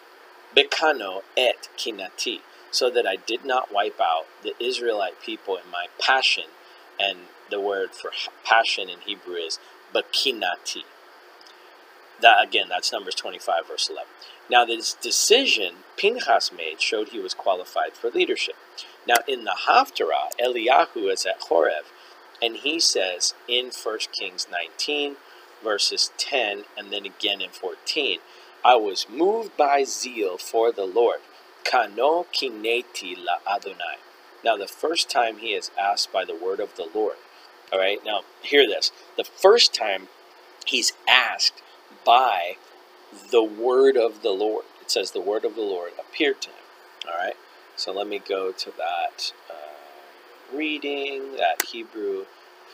bekano 0.56 1.24
et 1.36 1.68
kinati, 1.76 2.42
so 2.70 2.88
that 2.90 3.06
I 3.06 3.16
did 3.16 3.44
not 3.44 3.72
wipe 3.72 4.00
out 4.00 4.26
the 4.42 4.54
Israelite 4.60 5.20
people 5.20 5.56
in 5.56 5.68
my 5.70 5.88
passion. 5.98 6.44
And 7.00 7.28
the 7.50 7.60
word 7.60 7.94
for 7.94 8.12
passion 8.44 8.88
in 8.88 9.00
Hebrew 9.00 9.34
is 9.36 9.58
bakinati. 9.94 10.84
That 12.20 12.44
again, 12.44 12.68
that's 12.68 12.92
Numbers 12.92 13.14
25, 13.14 13.68
verse 13.68 13.88
11. 13.88 14.08
Now, 14.50 14.64
this 14.64 14.94
decision 14.94 15.76
Pinchas 15.96 16.50
made 16.52 16.80
showed 16.80 17.08
he 17.08 17.20
was 17.20 17.34
qualified 17.34 17.92
for 17.92 18.10
leadership. 18.10 18.56
Now, 19.06 19.16
in 19.26 19.44
the 19.44 19.56
Haftarah, 19.66 20.32
Eliyahu 20.42 21.12
is 21.12 21.26
at 21.26 21.42
Horeb, 21.48 21.84
and 22.42 22.56
he 22.56 22.80
says 22.80 23.34
in 23.46 23.70
1 23.70 23.98
Kings 24.12 24.46
19, 24.50 25.16
verses 25.62 26.10
10, 26.18 26.64
and 26.76 26.92
then 26.92 27.04
again 27.04 27.40
in 27.40 27.50
14, 27.50 28.18
I 28.64 28.76
was 28.76 29.06
moved 29.08 29.56
by 29.56 29.84
zeal 29.84 30.38
for 30.38 30.72
the 30.72 30.84
Lord. 30.84 31.20
Kano 31.64 32.26
kineti 32.32 33.16
la 33.16 33.38
Adonai. 33.50 33.98
Now, 34.44 34.56
the 34.56 34.66
first 34.66 35.10
time 35.10 35.38
he 35.38 35.48
is 35.48 35.70
asked 35.78 36.12
by 36.12 36.24
the 36.24 36.34
word 36.34 36.60
of 36.60 36.76
the 36.76 36.88
Lord. 36.94 37.16
All 37.72 37.78
right, 37.78 37.98
now 38.04 38.22
hear 38.42 38.66
this. 38.66 38.90
The 39.16 39.24
first 39.24 39.74
time 39.74 40.08
he's 40.64 40.92
asked 41.06 41.62
by 42.08 42.56
the 43.30 43.44
word 43.44 43.98
of 43.98 44.22
the 44.22 44.30
Lord. 44.30 44.64
It 44.80 44.90
says 44.90 45.10
the 45.10 45.20
word 45.20 45.44
of 45.44 45.54
the 45.54 45.60
Lord 45.60 45.92
appeared 46.00 46.40
to 46.40 46.48
him. 46.48 46.56
All 47.06 47.18
right, 47.18 47.36
so 47.76 47.92
let 47.92 48.08
me 48.08 48.18
go 48.18 48.50
to 48.50 48.72
that 48.78 49.34
uh, 49.50 50.56
reading, 50.56 51.36
that 51.36 51.66
Hebrew 51.70 52.24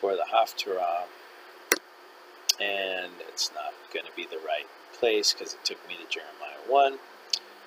for 0.01 0.13
the 0.13 0.25
Haftarah. 0.33 1.07
And 2.61 3.11
it's 3.29 3.51
not 3.53 3.75
going 3.93 4.07
to 4.07 4.13
be 4.15 4.25
the 4.25 4.39
right 4.47 4.69
place 4.93 5.33
because 5.33 5.55
it 5.55 5.65
took 5.65 5.87
me 5.89 5.97
to 5.97 6.09
Jeremiah 6.09 6.63
1. 6.69 6.99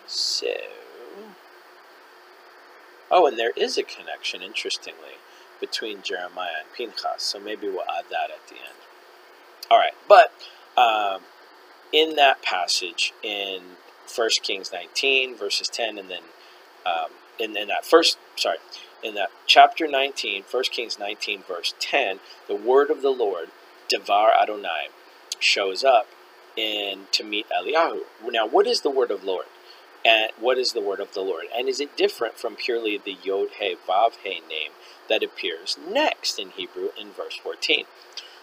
So. 0.08 0.48
Oh, 3.12 3.28
and 3.28 3.38
there 3.38 3.52
is 3.58 3.78
a 3.78 3.84
connection, 3.84 4.42
interestingly, 4.42 5.20
between 5.60 6.02
Jeremiah 6.02 6.62
and 6.62 6.74
Pinchas, 6.74 7.24
so 7.24 7.40
maybe 7.42 7.68
we'll 7.68 7.82
add 7.82 8.06
that 8.10 8.32
at 8.32 8.48
the 8.48 8.56
end. 8.56 8.78
All 9.70 9.78
right, 9.78 9.94
but 10.08 10.32
um, 10.80 11.22
in 11.92 12.16
that 12.16 12.42
passage 12.42 13.14
in 13.24 13.62
1 14.14 14.30
Kings 14.44 14.72
19, 14.72 15.36
verses 15.36 15.68
10, 15.68 15.98
and 15.98 16.10
then 16.10 16.24
um, 16.86 17.12
in, 17.40 17.56
in 17.58 17.68
that 17.68 17.86
first, 17.86 18.18
sorry, 18.36 18.58
in 19.04 19.16
that 19.16 19.30
chapter 19.46 19.88
19, 19.88 20.44
1 20.50 20.64
Kings 20.72 20.98
19, 21.00 21.44
verse 21.44 21.74
10, 21.80 22.20
the 22.48 22.56
word 22.56 22.90
of 22.90 23.02
the 23.02 23.10
Lord, 23.10 23.50
Devar 23.90 24.32
Adonai, 24.42 24.90
shows 25.40 25.84
up 25.84 26.08
in 26.56 27.02
to 27.12 27.24
meet 27.24 27.46
Eliyahu. 27.50 28.02
Now, 28.32 28.48
what 28.48 28.66
is 28.68 28.82
the 28.82 28.90
word 28.90 29.12
of 29.12 29.24
Lord? 29.24 29.46
And 30.06 30.32
what 30.40 30.58
is 30.58 30.74
the 30.74 30.82
word 30.82 31.00
of 31.00 31.14
the 31.14 31.22
Lord? 31.22 31.46
And 31.56 31.68
is 31.68 31.80
it 31.80 31.98
different 31.98 32.38
from 32.38 32.56
purely 32.56 32.98
the 32.98 33.18
Yod 33.24 33.50
He 33.60 33.76
Vav 33.88 34.14
He 34.24 34.42
name 34.50 34.72
that 35.10 35.24
appears 35.24 35.78
next 35.90 36.40
in 36.40 36.52
Hebrew 36.52 36.90
in 37.00 37.12
verse 37.12 37.36
14? 37.36 37.86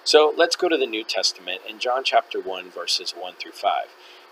So 0.05 0.33
let's 0.37 0.57
go 0.57 0.69
to 0.69 0.77
the 0.77 0.87
New 0.87 1.03
Testament 1.03 1.63
in 1.69 1.79
John 1.79 2.05
chapter 2.05 2.39
1, 2.39 2.71
verses 2.71 3.13
1 3.19 3.35
through 3.35 3.53
5. 3.53 3.87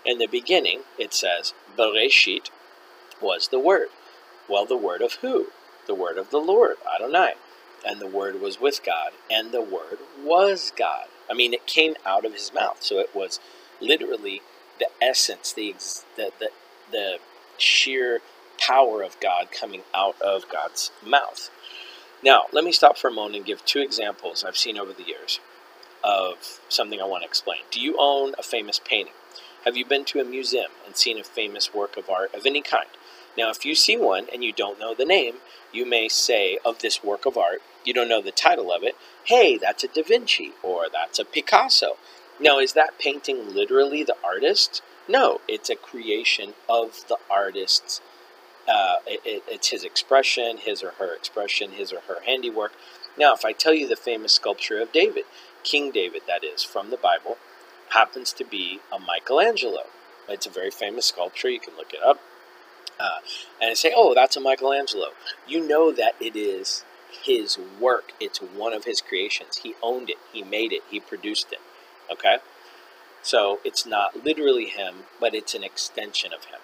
In 0.05 0.19
the 0.19 0.27
beginning, 0.27 0.81
it 0.99 1.13
says, 1.13 1.53
Bereshit 1.77 2.49
was 3.21 3.47
the 3.47 3.59
Word. 3.59 3.87
Well, 4.47 4.65
the 4.65 4.77
Word 4.77 5.01
of 5.01 5.13
who? 5.15 5.47
The 5.87 5.95
Word 5.95 6.17
of 6.17 6.29
the 6.29 6.37
Lord, 6.37 6.77
Adonai. 6.93 7.33
And 7.85 7.99
the 7.99 8.07
Word 8.07 8.39
was 8.39 8.61
with 8.61 8.81
God, 8.85 9.13
and 9.31 9.51
the 9.51 9.61
Word 9.61 9.97
was 10.23 10.71
God. 10.77 11.07
I 11.29 11.33
mean, 11.33 11.53
it 11.53 11.65
came 11.65 11.95
out 12.05 12.23
of 12.23 12.33
his 12.33 12.53
mouth. 12.53 12.77
So 12.81 12.99
it 12.99 13.09
was 13.15 13.39
literally 13.81 14.41
the 14.79 14.89
essence, 15.01 15.53
the, 15.53 15.73
the, 16.15 16.31
the 16.39 16.49
the 16.91 17.17
sheer 17.57 18.21
power 18.57 19.01
of 19.01 19.19
God 19.19 19.47
coming 19.51 19.81
out 19.93 20.21
of 20.21 20.47
God's 20.49 20.91
mouth. 21.05 21.49
Now, 22.23 22.43
let 22.53 22.63
me 22.63 22.71
stop 22.71 22.97
for 22.97 23.09
a 23.09 23.13
moment 23.13 23.35
and 23.35 23.45
give 23.45 23.65
two 23.65 23.81
examples 23.81 24.43
I've 24.43 24.57
seen 24.57 24.77
over 24.77 24.93
the 24.93 25.03
years 25.03 25.39
of 26.03 26.59
something 26.69 27.01
I 27.01 27.05
want 27.05 27.23
to 27.23 27.27
explain. 27.27 27.61
Do 27.71 27.79
you 27.79 27.95
own 27.97 28.33
a 28.37 28.43
famous 28.43 28.79
painting? 28.79 29.13
Have 29.65 29.77
you 29.77 29.85
been 29.85 30.03
to 30.05 30.19
a 30.19 30.25
museum 30.25 30.71
and 30.85 30.95
seen 30.95 31.17
a 31.17 31.23
famous 31.23 31.73
work 31.73 31.95
of 31.95 32.09
art 32.09 32.33
of 32.35 32.45
any 32.45 32.61
kind? 32.61 32.89
Now, 33.37 33.49
if 33.49 33.65
you 33.65 33.75
see 33.75 33.97
one 33.97 34.27
and 34.31 34.43
you 34.43 34.51
don't 34.51 34.79
know 34.79 34.93
the 34.93 35.05
name, 35.05 35.35
you 35.71 35.85
may 35.85 36.07
say 36.09 36.59
of 36.65 36.79
this 36.79 37.03
work 37.03 37.25
of 37.25 37.37
art, 37.37 37.61
you 37.85 37.93
don't 37.93 38.09
know 38.09 38.21
the 38.21 38.31
title 38.31 38.71
of 38.71 38.83
it, 38.83 38.95
hey, 39.23 39.57
that's 39.57 39.83
a 39.83 39.87
Da 39.87 40.03
Vinci 40.03 40.51
or 40.61 40.87
that's 40.91 41.17
a 41.17 41.25
Picasso. 41.25 41.97
Now, 42.39 42.59
is 42.59 42.73
that 42.73 42.99
painting 42.99 43.53
literally 43.53 44.03
the 44.03 44.17
artist? 44.23 44.81
No, 45.07 45.41
it's 45.47 45.69
a 45.69 45.75
creation 45.75 46.53
of 46.69 47.05
the 47.07 47.17
artist's. 47.29 48.01
Uh, 48.67 48.95
it, 49.05 49.21
it, 49.25 49.43
it's 49.47 49.69
his 49.69 49.83
expression, 49.83 50.57
his 50.57 50.81
or 50.81 50.91
her 50.91 51.13
expression, 51.13 51.71
his 51.71 51.91
or 51.91 51.99
her 52.07 52.21
handiwork. 52.25 52.71
Now, 53.17 53.33
if 53.33 53.43
I 53.43 53.51
tell 53.51 53.73
you 53.73 53.87
the 53.87 53.95
famous 53.95 54.33
sculpture 54.33 54.79
of 54.79 54.91
David, 54.93 55.25
King 55.63 55.91
David, 55.91 56.23
that 56.27 56.43
is, 56.43 56.63
from 56.63 56.89
the 56.89 56.97
Bible, 56.97 57.37
happens 57.89 58.33
to 58.33 58.43
be 58.43 58.79
a 58.91 58.99
Michelangelo. 58.99 59.83
It's 60.27 60.45
a 60.45 60.49
very 60.49 60.71
famous 60.71 61.07
sculpture. 61.07 61.49
You 61.49 61.59
can 61.59 61.75
look 61.75 61.93
it 61.93 62.03
up. 62.03 62.19
Uh, 62.99 63.19
and 63.61 63.77
say, 63.77 63.91
oh, 63.95 64.13
that's 64.13 64.37
a 64.37 64.41
Michelangelo. 64.41 65.07
You 65.47 65.67
know 65.67 65.91
that 65.91 66.15
it 66.21 66.35
is 66.35 66.83
his 67.23 67.57
work. 67.79 68.13
It's 68.19 68.39
one 68.39 68.73
of 68.73 68.85
his 68.85 69.01
creations. 69.01 69.57
He 69.57 69.75
owned 69.81 70.09
it. 70.09 70.17
He 70.31 70.43
made 70.43 70.71
it. 70.71 70.81
He 70.89 70.99
produced 70.99 71.51
it. 71.51 71.59
Okay? 72.11 72.37
So 73.21 73.59
it's 73.63 73.85
not 73.85 74.23
literally 74.23 74.65
him, 74.65 75.05
but 75.19 75.33
it's 75.33 75.55
an 75.55 75.63
extension 75.63 76.33
of 76.33 76.45
him. 76.45 76.59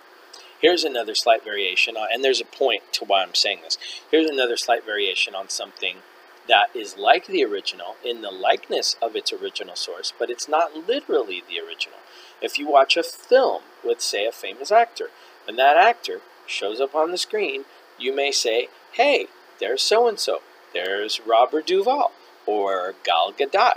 Here's 0.62 0.84
another 0.84 1.16
slight 1.16 1.44
variation, 1.44 1.96
on, 1.96 2.10
and 2.14 2.24
there's 2.24 2.42
a 2.42 2.46
point 2.46 2.84
to 2.94 3.06
why 3.06 3.24
I'm 3.24 3.34
saying 3.34 3.60
this. 3.64 3.78
Here's 4.12 4.30
another 4.30 4.58
slight 4.58 4.86
variation 4.86 5.34
on 5.34 5.48
something 5.50 5.98
that 6.50 6.76
is 6.76 6.98
like 6.98 7.28
the 7.28 7.44
original 7.44 7.96
in 8.04 8.22
the 8.22 8.32
likeness 8.32 8.96
of 9.02 9.16
its 9.16 9.32
original 9.32 9.76
source, 9.76 10.12
but 10.18 10.30
it's 10.30 10.50
not 10.50 10.88
literally 10.88 11.42
the 11.48 11.60
original. 11.60 12.00
If 12.42 12.60
you 12.60 12.70
watch 12.70 12.98
a 12.98 13.04
film 13.04 13.62
with, 13.84 14.02
say, 14.02 14.26
a 14.26 14.32
famous 14.32 14.72
actor, 14.72 15.10
and 15.48 15.58
that 15.58 15.78
actor 15.78 16.22
shows 16.46 16.82
up 16.82 16.96
on 16.96 17.12
the 17.12 17.18
screen, 17.18 17.66
you 17.98 18.14
may 18.16 18.32
say, 18.32 18.68
hey, 18.94 19.28
there's 19.60 19.82
so 19.82 20.08
and 20.08 20.20
so, 20.20 20.40
there's 20.74 21.22
Robert 21.26 21.68
Duvall, 21.68 22.12
or 22.46 22.96
Gal 23.04 23.32
Gadot, 23.32 23.76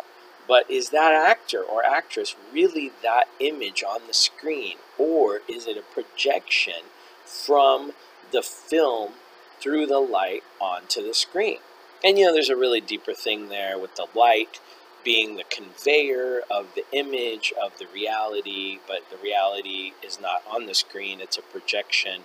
but 0.49 0.71
is 0.71 0.91
that 0.91 1.12
actor 1.12 1.62
or 1.62 1.85
actress 1.85 2.35
really 2.52 2.93
that 3.02 3.29
image 3.38 3.83
on 3.83 4.00
the 4.07 4.14
screen? 4.14 4.76
Or 4.99 5.41
is 5.49 5.67
it 5.67 5.76
a 5.76 5.83
projection 5.83 6.85
from 7.25 7.93
the 8.33 8.43
film 8.43 9.12
through 9.61 9.87
the 9.87 10.00
light 10.00 10.43
onto 10.61 11.02
the 11.02 11.14
screen? 11.14 11.59
And 12.04 12.18
you 12.18 12.26
know, 12.26 12.32
there's 12.32 12.49
a 12.49 12.56
really 12.56 12.80
deeper 12.80 13.14
thing 13.14 13.49
there 13.49 13.78
with 13.78 13.97
the 13.97 14.06
light 14.14 14.61
being 15.04 15.37
the 15.37 15.44
conveyor 15.50 16.42
of 16.49 16.68
the 16.76 16.85
image 16.92 17.52
of 17.61 17.76
the 17.78 17.87
reality, 17.92 18.78
but 18.87 19.00
the 19.11 19.16
reality 19.16 19.92
is 20.04 20.21
not 20.21 20.42
on 20.49 20.66
the 20.66 20.75
screen, 20.75 21.21
it's 21.21 21.37
a 21.37 21.42
projection 21.42 22.25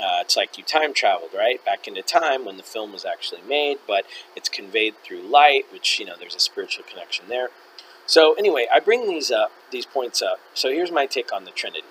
uh, 0.00 0.18
it's 0.20 0.36
like 0.36 0.58
you 0.58 0.64
time 0.64 0.92
traveled, 0.92 1.30
right? 1.34 1.64
Back 1.64 1.86
into 1.86 2.02
time 2.02 2.44
when 2.44 2.56
the 2.56 2.62
film 2.62 2.92
was 2.92 3.04
actually 3.04 3.42
made, 3.42 3.78
but 3.86 4.04
it's 4.34 4.48
conveyed 4.48 4.94
through 5.04 5.22
light, 5.22 5.66
which, 5.72 6.00
you 6.00 6.06
know, 6.06 6.14
there's 6.18 6.34
a 6.34 6.40
spiritual 6.40 6.84
connection 6.84 7.26
there. 7.28 7.48
So, 8.06 8.34
anyway, 8.34 8.66
I 8.72 8.80
bring 8.80 9.06
these 9.06 9.30
up, 9.30 9.52
these 9.70 9.86
points 9.86 10.20
up. 10.20 10.40
So, 10.52 10.70
here's 10.70 10.90
my 10.90 11.06
take 11.06 11.32
on 11.32 11.44
the 11.44 11.52
Trinity. 11.52 11.86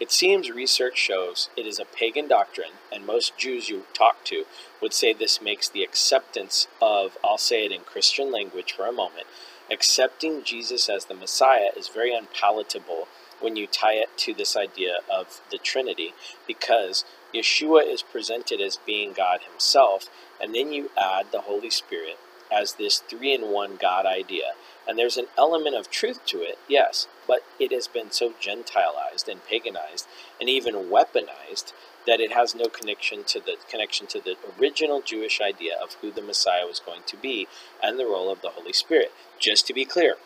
It 0.00 0.10
seems 0.10 0.50
research 0.50 0.96
shows 0.96 1.50
it 1.58 1.66
is 1.66 1.78
a 1.78 1.84
pagan 1.84 2.26
doctrine, 2.26 2.72
and 2.90 3.06
most 3.06 3.36
Jews 3.36 3.68
you 3.68 3.84
talk 3.92 4.24
to 4.24 4.46
would 4.80 4.94
say 4.94 5.12
this 5.12 5.42
makes 5.42 5.68
the 5.68 5.82
acceptance 5.82 6.68
of, 6.80 7.18
I'll 7.22 7.36
say 7.36 7.66
it 7.66 7.72
in 7.72 7.82
Christian 7.82 8.32
language 8.32 8.72
for 8.72 8.86
a 8.86 8.92
moment, 8.92 9.26
accepting 9.70 10.42
Jesus 10.42 10.88
as 10.88 11.04
the 11.04 11.14
Messiah 11.14 11.68
is 11.76 11.88
very 11.88 12.14
unpalatable 12.14 13.08
when 13.40 13.56
you 13.56 13.66
tie 13.66 13.94
it 13.94 14.16
to 14.16 14.32
this 14.32 14.56
idea 14.56 15.00
of 15.10 15.42
the 15.50 15.58
Trinity 15.58 16.14
because 16.46 17.04
Yeshua 17.34 17.86
is 17.86 18.02
presented 18.02 18.60
as 18.60 18.78
being 18.78 19.12
God 19.12 19.40
Himself, 19.42 20.08
and 20.40 20.54
then 20.54 20.72
you 20.72 20.90
add 20.96 21.26
the 21.30 21.42
Holy 21.42 21.70
Spirit 21.70 22.18
as 22.50 22.74
this 22.74 23.00
three 23.00 23.34
in 23.34 23.52
one 23.52 23.76
God 23.76 24.06
idea. 24.06 24.52
And 24.90 24.98
there's 24.98 25.16
an 25.16 25.28
element 25.38 25.76
of 25.76 25.88
truth 25.88 26.26
to 26.26 26.38
it, 26.38 26.58
yes, 26.68 27.06
but 27.28 27.44
it 27.60 27.70
has 27.70 27.86
been 27.86 28.10
so 28.10 28.34
Gentilized 28.40 29.28
and 29.28 29.40
paganized 29.46 30.08
and 30.40 30.48
even 30.48 30.90
weaponized 30.90 31.72
that 32.08 32.18
it 32.18 32.32
has 32.32 32.56
no 32.56 32.64
connection 32.64 33.22
to 33.22 33.38
the 33.38 33.54
connection 33.70 34.08
to 34.08 34.20
the 34.20 34.34
original 34.58 35.00
Jewish 35.00 35.40
idea 35.40 35.76
of 35.80 35.94
who 36.00 36.10
the 36.10 36.20
Messiah 36.20 36.66
was 36.66 36.80
going 36.80 37.02
to 37.06 37.16
be 37.16 37.46
and 37.80 38.00
the 38.00 38.04
role 38.04 38.32
of 38.32 38.40
the 38.40 38.48
Holy 38.48 38.72
Spirit. 38.72 39.12
Just 39.38 39.64
to 39.68 39.72
be 39.72 39.84
clear, 39.84 40.16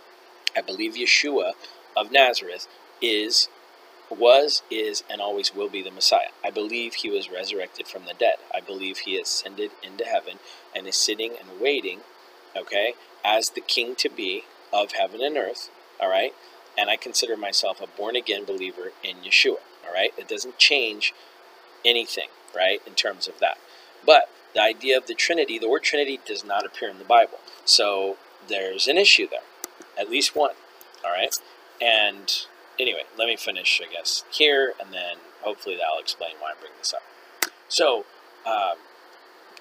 I 0.56 0.62
believe 0.62 0.94
Yeshua 0.94 1.52
of 1.94 2.10
Nazareth 2.10 2.66
is 3.02 3.50
was, 4.08 4.62
is, 4.70 5.04
and 5.10 5.20
always 5.20 5.54
will 5.54 5.68
be 5.68 5.82
the 5.82 5.90
Messiah. 5.90 6.28
I 6.42 6.50
believe 6.50 6.94
he 6.94 7.10
was 7.10 7.30
resurrected 7.30 7.86
from 7.86 8.06
the 8.06 8.14
dead. 8.14 8.36
I 8.54 8.60
believe 8.60 8.98
he 8.98 9.18
ascended 9.18 9.72
into 9.82 10.06
heaven 10.06 10.38
and 10.74 10.86
is 10.86 10.96
sitting 10.96 11.32
and 11.32 11.60
waiting, 11.60 12.00
okay, 12.56 12.94
as 13.22 13.50
the 13.50 13.60
king 13.60 13.94
to 13.96 14.08
be 14.08 14.44
of 14.74 14.92
heaven 14.92 15.22
and 15.22 15.36
earth, 15.36 15.70
all 16.00 16.10
right? 16.10 16.34
And 16.76 16.90
I 16.90 16.96
consider 16.96 17.36
myself 17.36 17.80
a 17.80 17.86
born 17.86 18.16
again 18.16 18.44
believer 18.44 18.90
in 19.02 19.18
Yeshua, 19.18 19.58
all 19.86 19.94
right? 19.94 20.12
It 20.18 20.28
doesn't 20.28 20.58
change 20.58 21.14
anything, 21.84 22.28
right, 22.54 22.80
in 22.86 22.94
terms 22.94 23.28
of 23.28 23.38
that. 23.38 23.58
But 24.04 24.28
the 24.52 24.60
idea 24.60 24.98
of 24.98 25.06
the 25.06 25.14
Trinity, 25.14 25.58
the 25.58 25.68
word 25.68 25.84
Trinity 25.84 26.18
does 26.26 26.44
not 26.44 26.66
appear 26.66 26.88
in 26.88 26.98
the 26.98 27.04
Bible. 27.04 27.38
So 27.64 28.16
there's 28.48 28.88
an 28.88 28.98
issue 28.98 29.28
there, 29.28 29.40
at 29.96 30.10
least 30.10 30.34
one, 30.34 30.54
all 31.04 31.12
right? 31.12 31.34
And 31.80 32.32
anyway, 32.78 33.04
let 33.16 33.28
me 33.28 33.36
finish, 33.36 33.80
I 33.82 33.92
guess, 33.92 34.24
here, 34.30 34.74
and 34.82 34.92
then 34.92 35.18
hopefully 35.42 35.76
that'll 35.76 36.00
explain 36.00 36.32
why 36.40 36.50
I 36.50 36.60
bring 36.60 36.72
this 36.78 36.92
up. 36.92 37.02
So, 37.68 38.04
um, 38.46 38.78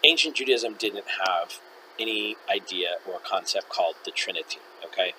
ancient 0.04 0.36
Judaism 0.36 0.73
didn't 0.73 1.06
have 1.26 1.60
any 1.99 2.36
idea 2.49 2.95
or 3.08 3.19
concept 3.19 3.69
called 3.69 3.95
the 4.06 4.12
Trinity. 4.12 4.60
Okay, 4.93 5.13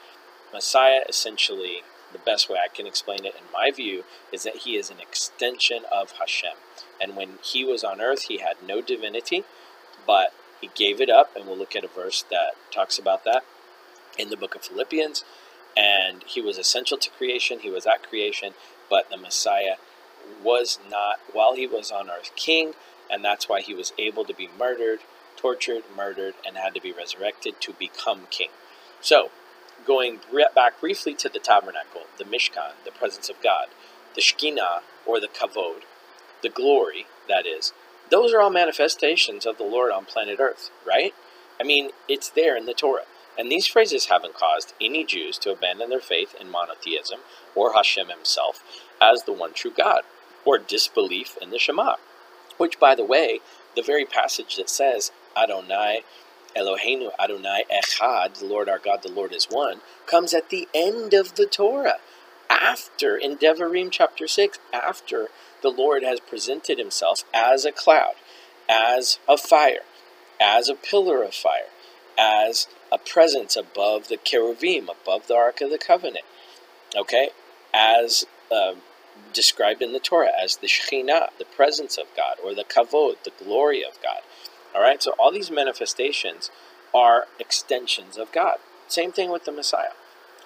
Messiah 0.53 1.01
essentially, 1.09 1.83
the 2.13 2.19
best 2.19 2.49
way 2.49 2.59
I 2.65 2.75
can 2.75 2.87
explain 2.87 3.25
it 3.25 3.35
in 3.35 3.53
my 3.53 3.71
view 3.71 4.05
is 4.33 4.45
that 4.45 4.59
he 4.59 4.77
is 4.77 4.89
an 4.89 5.01
extension 5.01 5.83
of 5.93 6.13
Hashem. 6.13 6.57
And 7.01 7.17
when 7.17 7.39
he 7.43 7.65
was 7.65 7.83
on 7.83 8.01
earth, 8.01 8.23
he 8.23 8.39
had 8.39 8.57
no 8.67 8.81
divinity, 8.81 9.45
but 10.07 10.33
he 10.61 10.71
gave 10.75 11.01
it 11.01 11.11
up, 11.11 11.35
and 11.35 11.47
we'll 11.47 11.59
look 11.59 11.75
at 11.75 11.85
a 11.85 11.89
verse 11.89 12.25
that 12.31 12.53
talks 12.71 12.99
about 12.99 13.25
that 13.25 13.45
in 14.17 14.31
the 14.31 14.37
book 14.37 14.55
of 14.55 14.63
Philippians 14.63 15.25
and 15.77 16.23
he 16.25 16.41
was 16.41 16.59
essential 16.59 16.99
to 16.99 17.11
creation. 17.11 17.61
He 17.61 17.71
was 17.71 17.87
at 17.87 18.03
creation, 18.03 18.55
but 18.89 19.11
the 19.11 19.17
Messiah 19.17 19.77
was 20.43 20.79
not, 20.91 21.19
while 21.33 21.55
he 21.55 21.67
was 21.67 21.91
on 21.91 22.11
earth, 22.11 22.31
king, 22.37 22.75
and 23.11 23.25
that's 23.25 23.49
why 23.49 23.61
he 23.61 23.75
was 23.75 23.93
able 23.99 24.25
to 24.25 24.35
be 24.35 24.49
murdered, 24.59 25.01
tortured, 25.37 25.83
murdered, 25.97 26.35
and 26.47 26.57
had 26.57 26.75
to 26.75 26.81
be 26.81 26.93
resurrected 26.93 27.61
to 27.61 27.73
become 27.73 28.27
king. 28.31 28.49
So, 29.01 29.31
going 29.87 30.21
back 30.55 30.81
briefly 30.81 31.15
to 31.15 31.29
the 31.29 31.39
tabernacle, 31.39 32.03
the 32.19 32.25
Mishkan, 32.25 32.73
the 32.85 32.91
presence 32.91 33.29
of 33.29 33.41
God, 33.43 33.69
the 34.15 34.21
Shekinah, 34.21 34.83
or 35.07 35.21
the 35.21 35.29
Kavod, 35.29 35.83
the 36.43 36.49
glory, 36.49 37.07
that 37.29 37.47
is, 37.47 37.73
those 38.11 38.33
are 38.33 38.41
all 38.41 38.51
manifestations 38.51 39.47
of 39.47 39.59
the 39.59 39.65
Lord 39.65 39.93
on 39.93 40.05
planet 40.05 40.39
Earth, 40.41 40.71
right? 40.87 41.15
I 41.61 41.65
mean, 41.65 41.91
it's 42.09 42.31
there 42.31 42.57
in 42.57 42.67
the 42.67 42.75
Torah. 42.75 43.05
And 43.37 43.51
these 43.51 43.67
phrases 43.67 44.07
haven't 44.07 44.35
caused 44.35 44.75
any 44.81 45.05
Jews 45.05 45.39
to 45.39 45.51
abandon 45.51 45.91
their 45.91 46.01
faith 46.01 46.35
in 46.41 46.51
monotheism 46.51 47.21
or 47.55 47.73
Hashem 47.73 48.09
himself 48.09 48.63
as 49.01 49.25
the 49.25 49.33
one 49.33 49.53
true 49.53 49.73
God, 49.77 50.03
or 50.45 50.59
disbelief 50.59 51.37
in 51.41 51.51
the 51.51 51.59
Shema. 51.59 51.97
Which, 52.59 52.79
by 52.79 52.95
the 52.95 53.05
way, 53.05 53.41
the 53.75 53.83
very 53.83 54.05
passage 54.05 54.57
that 54.57 54.71
says, 54.71 55.11
Adonai, 55.37 56.05
Eloheinu 56.57 57.11
Adonai 57.19 57.65
Echad, 57.73 58.39
the 58.39 58.47
Lord 58.47 58.69
our 58.69 58.79
God, 58.79 59.03
the 59.03 59.13
Lord 59.13 59.33
is 59.33 59.47
one, 59.47 59.81
comes 60.07 60.33
at 60.35 60.51
the 60.51 60.69
end 60.75 61.15
of 61.15 61.35
the 61.35 61.47
Torah. 61.47 61.99
After, 62.51 63.17
in 63.17 63.37
Devarim 63.37 63.89
chapter 63.91 64.29
6, 64.29 64.59
after 64.73 65.29
the 65.63 65.71
Lord 65.71 66.03
has 66.03 66.21
presented 66.21 66.79
himself 66.79 67.25
as 67.33 67.65
a 67.65 67.73
cloud, 67.73 68.15
as 68.69 69.19
a 69.29 69.37
fire, 69.37 69.85
as 70.41 70.69
a 70.69 70.75
pillar 70.75 71.23
of 71.23 71.35
fire, 71.35 71.71
as 72.19 72.69
a 72.93 72.99
presence 72.99 73.57
above 73.57 74.09
the 74.09 74.19
cherubim, 74.19 74.89
above 74.89 75.27
the 75.27 75.35
Ark 75.35 75.61
of 75.61 75.71
the 75.71 75.79
Covenant. 75.79 76.25
Okay? 76.97 77.31
As 77.73 78.27
uh, 78.53 78.75
described 79.33 79.83
in 79.83 79.93
the 79.93 80.01
Torah 80.01 80.31
as 80.41 80.57
the 80.57 80.67
Shekhinah, 80.67 81.31
the 81.39 81.45
presence 81.45 81.99
of 81.99 82.07
God, 82.17 82.37
or 82.43 82.55
the 82.55 82.65
Kavod, 82.65 83.23
the 83.25 83.45
glory 83.45 83.85
of 83.85 84.01
God. 84.03 84.21
All 84.75 84.83
right? 84.83 85.03
So 85.03 85.15
all 85.19 85.33
these 85.33 85.51
manifestations 85.51 86.51
are 86.95 87.27
extensions 87.39 88.17
of 88.17 88.33
God. 88.33 88.57
Same 88.89 89.13
thing 89.13 89.31
with 89.31 89.45
the 89.45 89.53
Messiah. 89.53 89.93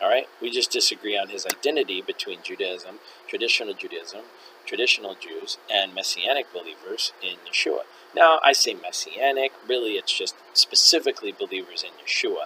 All 0.02 0.08
right? 0.08 0.28
We 0.40 0.50
just 0.50 0.70
disagree 0.70 1.18
on 1.18 1.28
his 1.28 1.46
identity 1.46 2.02
between 2.02 2.42
Judaism, 2.42 2.96
traditional 3.26 3.74
Judaism, 3.74 4.22
traditional 4.64 5.14
Jews, 5.14 5.58
and 5.72 5.94
Messianic 5.94 6.52
believers 6.52 7.12
in 7.22 7.36
Yeshua. 7.50 7.80
Now, 8.14 8.38
I 8.44 8.52
say 8.52 8.74
Messianic, 8.74 9.52
really, 9.66 9.92
it's 9.92 10.16
just 10.16 10.34
specifically 10.52 11.32
believers 11.32 11.82
in 11.82 11.90
Yeshua. 12.04 12.44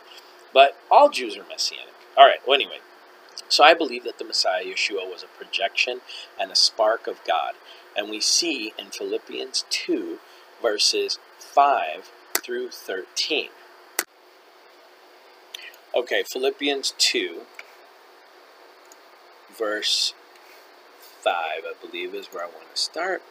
But 0.55 0.77
all 0.91 1.09
Jews 1.09 1.37
are 1.37 1.45
Messianic. 1.49 1.95
All 2.17 2.27
right, 2.27 2.41
well, 2.47 2.55
anyway. 2.55 2.79
So 3.49 3.65
I 3.65 3.75
believe 3.75 4.05
that 4.05 4.19
the 4.19 4.25
Messiah 4.25 4.65
Yeshua 4.65 5.11
was 5.11 5.23
a 5.23 5.39
projection 5.39 6.01
and 6.41 6.51
a 6.51 6.57
spark 6.57 7.07
of 7.07 7.23
God. 7.27 7.55
And 7.97 8.09
we 8.09 8.21
see 8.21 8.73
in 8.79 8.87
Philippians 8.87 9.65
2, 9.69 10.19
verses 10.63 11.19
5 11.53 12.11
through 12.43 12.71
13. 12.71 13.49
Okay, 15.95 16.23
Philippians 16.23 16.95
2, 16.97 17.43
verse 19.59 20.15
5, 21.21 21.35
I 21.35 21.73
believe, 21.85 22.15
is 22.15 22.29
where 22.29 22.45
I 22.45 22.47
want 22.47 22.75
to 22.75 22.81
start. 22.81 23.23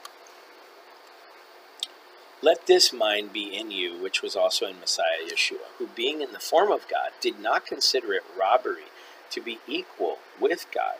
Let 2.43 2.67
this 2.67 2.93
mind 2.93 3.33
be 3.33 3.55
in 3.57 3.71
you, 3.71 3.99
which 3.99 4.21
was 4.21 4.35
also 4.35 4.67
in 4.67 4.79
Messiah 4.79 5.25
Yeshua, 5.27 5.69
who 5.79 5.87
being 5.87 6.21
in 6.21 6.31
the 6.31 6.39
form 6.39 6.71
of 6.71 6.87
God, 6.87 7.11
did 7.21 7.39
not 7.39 7.65
consider 7.65 8.13
it 8.13 8.23
robbery 8.39 8.91
to 9.31 9.41
be 9.41 9.57
equal 9.67 10.19
with 10.39 10.67
God, 10.71 10.97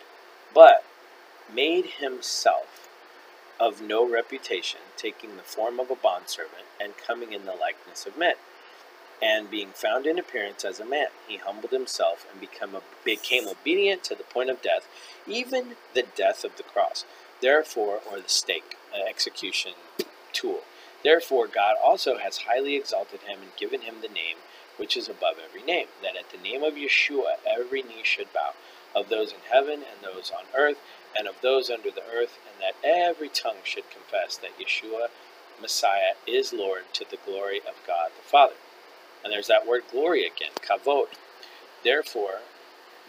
but 0.56 0.84
made 1.54 1.86
himself 2.00 2.71
of 3.62 3.80
no 3.80 4.10
reputation, 4.10 4.80
taking 4.97 5.38
the 5.38 5.43
form 5.43 5.80
of 5.80 5.91
a 5.91 5.95
bondservant, 5.95 6.65
and 6.82 6.97
coming 6.97 7.32
in 7.32 7.45
the 7.45 7.54
likeness 7.54 8.08
of 8.08 8.17
men. 8.17 8.34
And 9.21 9.52
being 9.52 9.69
found 9.69 10.08
in 10.08 10.17
appearance 10.17 10.65
as 10.65 10.80
a 10.80 10.86
man, 10.86 11.10
he 11.28 11.38
humbled 11.38 11.71
himself 11.71 12.26
and 12.32 12.41
become 12.41 12.74
a, 12.74 12.82
became 13.06 13.47
obedient 13.47 14.04
to 14.06 14.15
the 14.15 14.24
point 14.24 14.50
of 14.50 14.63
death, 14.63 14.88
even 15.28 15.76
the 15.93 16.06
death 16.15 16.43
of 16.43 16.58
the 16.58 16.63
cross. 16.63 17.06
Therefore, 17.39 18.00
or 18.12 18.19
the 18.19 18.30
stake, 18.30 18.78
an 18.95 19.08
execution 19.08 19.74
tool. 20.34 20.62
Therefore, 21.04 21.45
God 21.45 21.76
also 21.84 22.17
has 22.17 22.39
highly 22.50 22.76
exalted 22.76 23.21
him 23.21 23.39
and 23.43 23.56
given 23.58 23.82
him 23.82 23.95
the 24.02 24.08
name 24.08 24.38
which 24.78 24.97
is 24.97 25.08
above 25.08 25.36
every 25.43 25.62
name, 25.62 25.88
that 26.02 26.15
at 26.15 26.32
the 26.32 26.38
name 26.41 26.63
of 26.63 26.74
Yeshua 26.74 27.36
every 27.45 27.84
knee 27.84 28.02
should 28.02 28.34
bow, 28.34 28.54
of 28.95 29.10
those 29.10 29.32
in 29.32 29.39
heaven 29.52 29.76
and 29.76 30.02
those 30.02 30.32
on 30.32 30.45
earth 30.58 30.78
and 31.17 31.28
of 31.28 31.41
those 31.41 31.69
under 31.69 31.91
the 31.91 32.04
earth, 32.13 32.39
and 32.47 32.62
that 32.62 32.76
every 32.88 33.30
tongue 33.30 33.63
should 33.63 33.89
confess 33.89 34.38
that 34.38 34.58
Yeshua, 34.60 35.08
Messiah, 35.62 36.13
is 36.28 36.54
Lord 36.54 36.84
to 36.93 37.06
the 37.10 37.19
glory 37.26 37.60
of 37.60 37.76
God 37.86 38.12
the 38.15 38.24
Father. 38.24 38.56
And 39.24 39.32
there's 39.32 39.47
that 39.47 39.67
word 39.67 39.84
glory 39.91 40.26
again, 40.26 40.52
kavod. 40.62 41.08
Therefore, 41.84 42.39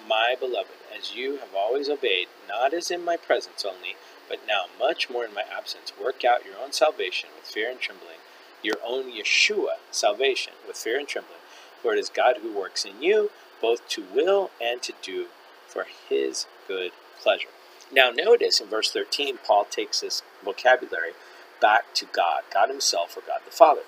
my 0.08 0.34
beloved, 0.38 0.72
as 0.96 1.14
you 1.14 1.38
have 1.38 1.54
always 1.56 1.88
obeyed, 1.88 2.28
not 2.48 2.74
as 2.74 2.90
in 2.90 3.04
my 3.04 3.16
presence 3.16 3.64
only, 3.64 3.96
but 4.28 4.46
now 4.46 4.64
much 4.78 5.10
more 5.10 5.24
in 5.24 5.34
my 5.34 5.44
absence, 5.56 5.92
work 6.02 6.24
out 6.24 6.44
your 6.44 6.56
own 6.62 6.72
salvation 6.72 7.28
with 7.36 7.46
fear 7.48 7.70
and 7.70 7.80
trembling, 7.80 8.18
your 8.62 8.76
own 8.84 9.12
Yeshua 9.12 9.76
salvation 9.90 10.54
with 10.66 10.76
fear 10.76 10.98
and 10.98 11.08
trembling, 11.08 11.38
for 11.80 11.92
it 11.92 11.98
is 11.98 12.08
God 12.08 12.38
who 12.42 12.52
works 12.52 12.84
in 12.84 13.02
you, 13.02 13.30
both 13.60 13.86
to 13.88 14.04
will 14.14 14.50
and 14.60 14.82
to 14.82 14.92
do 15.02 15.26
for 15.66 15.86
his 16.08 16.46
good 16.66 16.92
pleasure. 17.20 17.48
Now, 17.92 18.10
notice 18.10 18.60
in 18.60 18.68
verse 18.68 18.90
13, 18.90 19.38
Paul 19.44 19.66
takes 19.66 20.00
this 20.00 20.22
vocabulary 20.44 21.12
back 21.60 21.92
to 21.94 22.06
God, 22.06 22.42
God 22.52 22.70
Himself, 22.70 23.16
or 23.16 23.20
God 23.20 23.40
the 23.44 23.50
Father. 23.50 23.82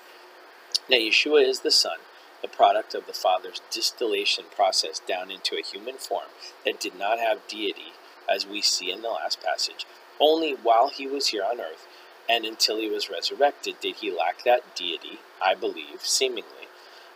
Now, 0.89 0.97
Yeshua 0.97 1.47
is 1.47 1.61
the 1.61 1.71
Son, 1.71 1.97
the 2.41 2.47
product 2.47 2.93
of 2.93 3.07
the 3.07 3.13
Father's 3.13 3.61
distillation 3.71 4.45
process 4.55 4.99
down 4.99 5.31
into 5.31 5.55
a 5.55 5.63
human 5.63 5.95
form 5.95 6.29
that 6.63 6.79
did 6.79 6.97
not 6.97 7.19
have 7.19 7.47
deity, 7.47 7.93
as 8.29 8.45
we 8.45 8.61
see 8.61 8.91
in 8.91 9.01
the 9.01 9.09
last 9.09 9.41
passage. 9.41 9.85
Only 10.19 10.53
while 10.53 10.89
he 10.89 11.07
was 11.07 11.27
here 11.27 11.43
on 11.43 11.59
earth 11.59 11.87
and 12.29 12.45
until 12.45 12.77
he 12.77 12.89
was 12.89 13.09
resurrected 13.09 13.79
did 13.81 13.97
he 13.97 14.11
lack 14.11 14.43
that 14.43 14.75
deity, 14.75 15.19
I 15.43 15.55
believe, 15.55 16.01
seemingly. 16.01 16.67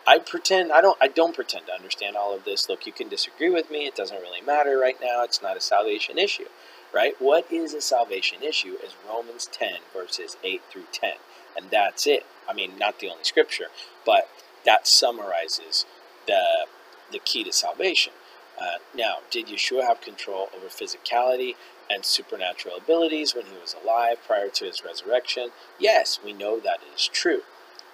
I 0.08 0.20
pretend 0.20 0.72
I 0.72 0.82
don't 0.82 0.98
I 1.02 1.08
don't 1.08 1.36
pretend 1.36 1.68
to 1.68 1.74
understand 1.74 2.16
all 2.16 2.34
of 2.34 2.44
this. 2.46 2.68
Look, 2.70 2.86
you 2.86 2.92
can 2.92 3.10
disagree 3.10 3.50
with 3.50 3.70
me. 3.70 3.86
It 3.86 3.96
doesn't 3.96 4.22
really 4.22 4.42
matter 4.42 4.78
right 4.80 4.98
now. 5.02 5.24
It's 5.24 5.42
not 5.42 5.58
a 5.58 5.62
salvation 5.62 6.18
issue, 6.18 6.48
right? 6.94 7.14
What 7.20 7.52
is 7.52 7.74
a 7.74 7.82
salvation 7.82 8.44
issue 8.44 8.76
is 8.84 8.96
Romans 9.08 9.50
10 9.52 9.80
verses 9.94 10.38
8 10.44 10.62
through 10.70 10.86
10. 10.92 11.14
And 11.58 11.70
that's 11.72 12.08
it. 12.08 12.26
I 12.48 12.54
mean, 12.54 12.78
not 12.78 13.00
the 13.00 13.10
only 13.10 13.24
scripture, 13.24 13.68
but 14.06 14.30
that 14.66 14.88
summarizes 14.88 15.86
the 16.28 16.68
the 17.12 17.20
key 17.20 17.44
to 17.44 17.52
salvation. 17.52 18.14
Uh, 18.60 18.78
now, 18.96 19.18
did 19.32 19.48
Yeshua 19.48 19.84
have 19.88 20.00
control 20.00 20.50
over 20.56 20.68
physicality 20.68 21.56
and 21.90 22.06
supernatural 22.06 22.76
abilities 22.78 23.34
when 23.34 23.46
he 23.46 23.58
was 23.60 23.76
alive 23.82 24.18
prior 24.28 24.50
to 24.50 24.66
his 24.66 24.84
resurrection? 24.86 25.50
Yes, 25.80 26.20
we 26.24 26.34
know 26.34 26.60
that 26.60 26.80
is 26.96 27.08
true. 27.08 27.42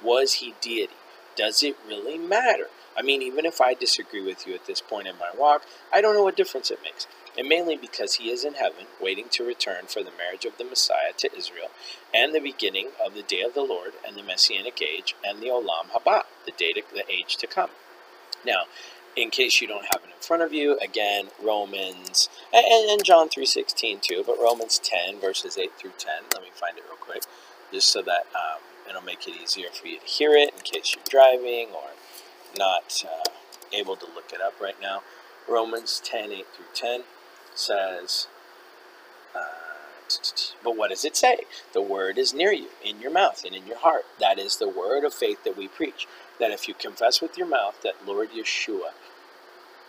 Was 0.03 0.33
he 0.33 0.53
deity? 0.59 0.95
does 1.35 1.63
it 1.63 1.75
really 1.87 2.17
matter? 2.17 2.67
I 2.97 3.01
mean, 3.01 3.21
even 3.21 3.45
if 3.45 3.59
I 3.61 3.73
disagree 3.73 4.23
with 4.23 4.47
you 4.47 4.53
at 4.55 4.65
this 4.65 4.81
point 4.81 5.07
in 5.07 5.17
my 5.17 5.29
walk, 5.37 5.63
I 5.93 6.01
don't 6.01 6.15
know 6.15 6.23
what 6.23 6.37
difference 6.37 6.71
it 6.71 6.79
makes. 6.83 7.07
And 7.37 7.47
mainly 7.47 7.75
because 7.75 8.15
he 8.15 8.29
is 8.29 8.45
in 8.45 8.55
heaven, 8.55 8.85
waiting 9.01 9.27
to 9.31 9.45
return 9.45 9.85
for 9.87 10.03
the 10.03 10.11
marriage 10.17 10.45
of 10.45 10.57
the 10.57 10.63
Messiah 10.63 11.13
to 11.17 11.35
Israel, 11.35 11.69
and 12.13 12.33
the 12.33 12.39
beginning 12.39 12.89
of 13.03 13.13
the 13.13 13.23
day 13.23 13.41
of 13.41 13.53
the 13.53 13.63
Lord, 13.63 13.93
and 14.07 14.15
the 14.15 14.23
Messianic 14.23 14.81
age, 14.81 15.15
and 15.25 15.41
the 15.41 15.47
Olam 15.47 15.89
Haba, 15.93 16.23
the 16.45 16.51
day 16.51 16.71
to, 16.73 16.81
the 16.93 17.03
age 17.11 17.37
to 17.37 17.47
come. 17.47 17.71
Now, 18.45 18.63
in 19.15 19.29
case 19.29 19.61
you 19.61 19.67
don't 19.67 19.85
have 19.85 20.03
it 20.03 20.13
in 20.15 20.21
front 20.21 20.43
of 20.43 20.53
you, 20.53 20.77
again, 20.79 21.27
Romans, 21.43 22.29
and, 22.53 22.89
and 22.89 23.03
John 23.03 23.29
3.16 23.29 24.01
too, 24.01 24.23
but 24.25 24.37
Romans 24.39 24.79
10, 24.79 25.19
verses 25.19 25.57
8 25.57 25.71
through 25.77 25.93
10. 25.97 26.13
Let 26.33 26.43
me 26.43 26.49
find 26.53 26.77
it 26.77 26.83
real 26.87 26.97
quick, 26.97 27.23
just 27.71 27.89
so 27.89 28.01
that 28.01 28.27
um, 28.35 28.61
It'll 28.87 29.01
make 29.01 29.27
it 29.27 29.35
easier 29.41 29.69
for 29.69 29.87
you 29.87 29.99
to 29.99 30.05
hear 30.05 30.35
it 30.35 30.53
in 30.53 30.61
case 30.61 30.95
you're 30.95 31.03
driving 31.09 31.69
or 31.73 31.89
not 32.57 33.03
uh, 33.05 33.29
able 33.73 33.95
to 33.95 34.05
look 34.05 34.31
it 34.31 34.41
up 34.41 34.53
right 34.61 34.79
now. 34.81 35.01
Romans 35.49 36.01
10 36.03 36.31
8 36.31 36.45
through 36.55 36.65
10 36.73 37.03
says, 37.55 38.27
uh, 39.35 39.39
but 40.63 40.77
what 40.77 40.89
does 40.89 41.03
it 41.05 41.17
say? 41.17 41.39
The 41.73 41.81
word 41.81 42.17
is 42.17 42.33
near 42.33 42.51
you, 42.51 42.69
in 42.83 43.01
your 43.01 43.11
mouth 43.11 43.43
and 43.45 43.55
in 43.55 43.65
your 43.65 43.79
heart. 43.79 44.05
That 44.19 44.37
is 44.37 44.57
the 44.57 44.69
word 44.69 45.03
of 45.03 45.13
faith 45.13 45.43
that 45.43 45.57
we 45.57 45.67
preach. 45.67 46.07
That 46.39 46.51
if 46.51 46.67
you 46.67 46.73
confess 46.73 47.21
with 47.21 47.37
your 47.37 47.47
mouth 47.47 47.81
that 47.81 48.05
Lord 48.05 48.31
Yeshua, 48.31 48.91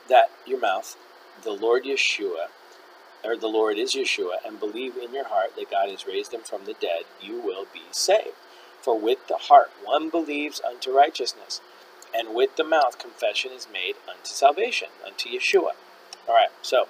that 0.08 0.30
your 0.46 0.60
mouth, 0.60 0.96
the 1.42 1.52
Lord 1.52 1.84
Yeshua, 1.84 2.46
or 3.24 3.36
the 3.36 3.48
Lord 3.48 3.78
is 3.78 3.94
Yeshua, 3.94 4.36
and 4.46 4.60
believe 4.60 4.96
in 4.96 5.12
your 5.12 5.28
heart 5.28 5.56
that 5.56 5.70
God 5.70 5.90
has 5.90 6.06
raised 6.06 6.32
him 6.32 6.42
from 6.42 6.64
the 6.64 6.74
dead, 6.74 7.02
you 7.20 7.40
will 7.40 7.66
be 7.72 7.82
saved. 7.90 8.36
For 8.80 8.98
with 8.98 9.26
the 9.26 9.36
heart 9.36 9.70
one 9.84 10.10
believes 10.10 10.60
unto 10.60 10.96
righteousness, 10.96 11.60
and 12.14 12.34
with 12.34 12.56
the 12.56 12.64
mouth 12.64 12.98
confession 12.98 13.50
is 13.52 13.66
made 13.70 13.96
unto 14.08 14.30
salvation, 14.30 14.88
unto 15.04 15.28
Yeshua. 15.28 15.72
All 16.28 16.34
right, 16.34 16.50
so 16.62 16.86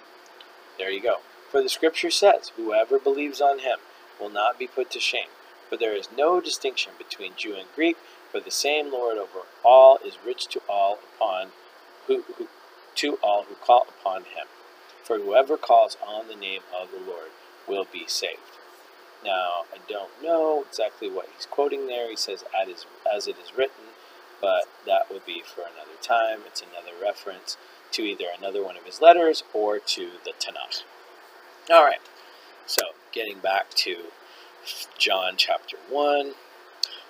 there 0.78 0.90
you 0.90 1.02
go. 1.02 1.16
For 1.50 1.62
the 1.62 1.68
scripture 1.68 2.10
says, 2.10 2.52
Whoever 2.56 2.98
believes 2.98 3.40
on 3.40 3.60
him 3.60 3.78
will 4.20 4.28
not 4.28 4.58
be 4.58 4.66
put 4.66 4.90
to 4.92 5.00
shame. 5.00 5.28
For 5.68 5.76
there 5.76 5.96
is 5.96 6.08
no 6.16 6.40
distinction 6.40 6.92
between 6.98 7.32
Jew 7.36 7.54
and 7.54 7.66
Greek, 7.74 7.96
for 8.30 8.40
the 8.40 8.50
same 8.50 8.92
Lord 8.92 9.18
over 9.18 9.40
all 9.64 9.98
is 10.04 10.18
rich 10.24 10.46
to 10.48 10.60
all 10.68 10.98
upon 11.14 11.48
who, 12.06 12.22
who 12.36 12.48
to 12.96 13.18
all 13.22 13.44
who 13.44 13.54
call 13.56 13.86
upon 14.00 14.22
him. 14.22 14.46
For 15.04 15.18
whoever 15.18 15.56
calls 15.56 15.96
on 16.06 16.28
the 16.28 16.34
name 16.34 16.62
of 16.78 16.90
the 16.90 16.98
Lord 16.98 17.30
will 17.68 17.86
be 17.90 18.04
saved. 18.06 18.40
Now, 19.24 19.64
I 19.72 19.78
don't 19.88 20.10
know 20.22 20.64
exactly 20.68 21.10
what 21.10 21.28
he's 21.34 21.46
quoting 21.46 21.86
there. 21.86 22.08
He 22.08 22.16
says, 22.16 22.44
as 22.54 23.26
it 23.26 23.36
is 23.42 23.56
written, 23.56 23.84
but 24.40 24.64
that 24.86 25.10
would 25.10 25.26
be 25.26 25.42
for 25.42 25.62
another 25.62 25.98
time. 26.00 26.40
It's 26.46 26.62
another 26.62 26.92
reference 27.00 27.56
to 27.92 28.02
either 28.02 28.26
another 28.36 28.62
one 28.64 28.76
of 28.76 28.84
his 28.84 29.00
letters 29.00 29.44
or 29.52 29.78
to 29.78 30.10
the 30.24 30.32
Tanakh. 30.38 30.82
All 31.70 31.84
right, 31.84 32.00
so 32.66 32.82
getting 33.12 33.38
back 33.38 33.70
to 33.70 33.96
John 34.98 35.34
chapter 35.36 35.76
1. 35.90 36.32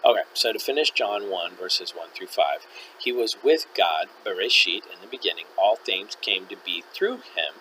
Okay, 0.04 0.22
so 0.34 0.52
to 0.52 0.58
finish 0.58 0.90
John 0.90 1.30
1, 1.30 1.56
verses 1.56 1.92
1 1.96 2.08
through 2.14 2.28
5, 2.28 2.66
he 3.00 3.12
was 3.12 3.42
with 3.42 3.66
God, 3.76 4.06
Bereshit, 4.24 4.84
in 4.84 5.00
the 5.00 5.08
beginning. 5.10 5.46
All 5.58 5.76
things 5.76 6.16
came 6.20 6.46
to 6.46 6.56
be 6.64 6.84
through 6.92 7.16
him, 7.16 7.60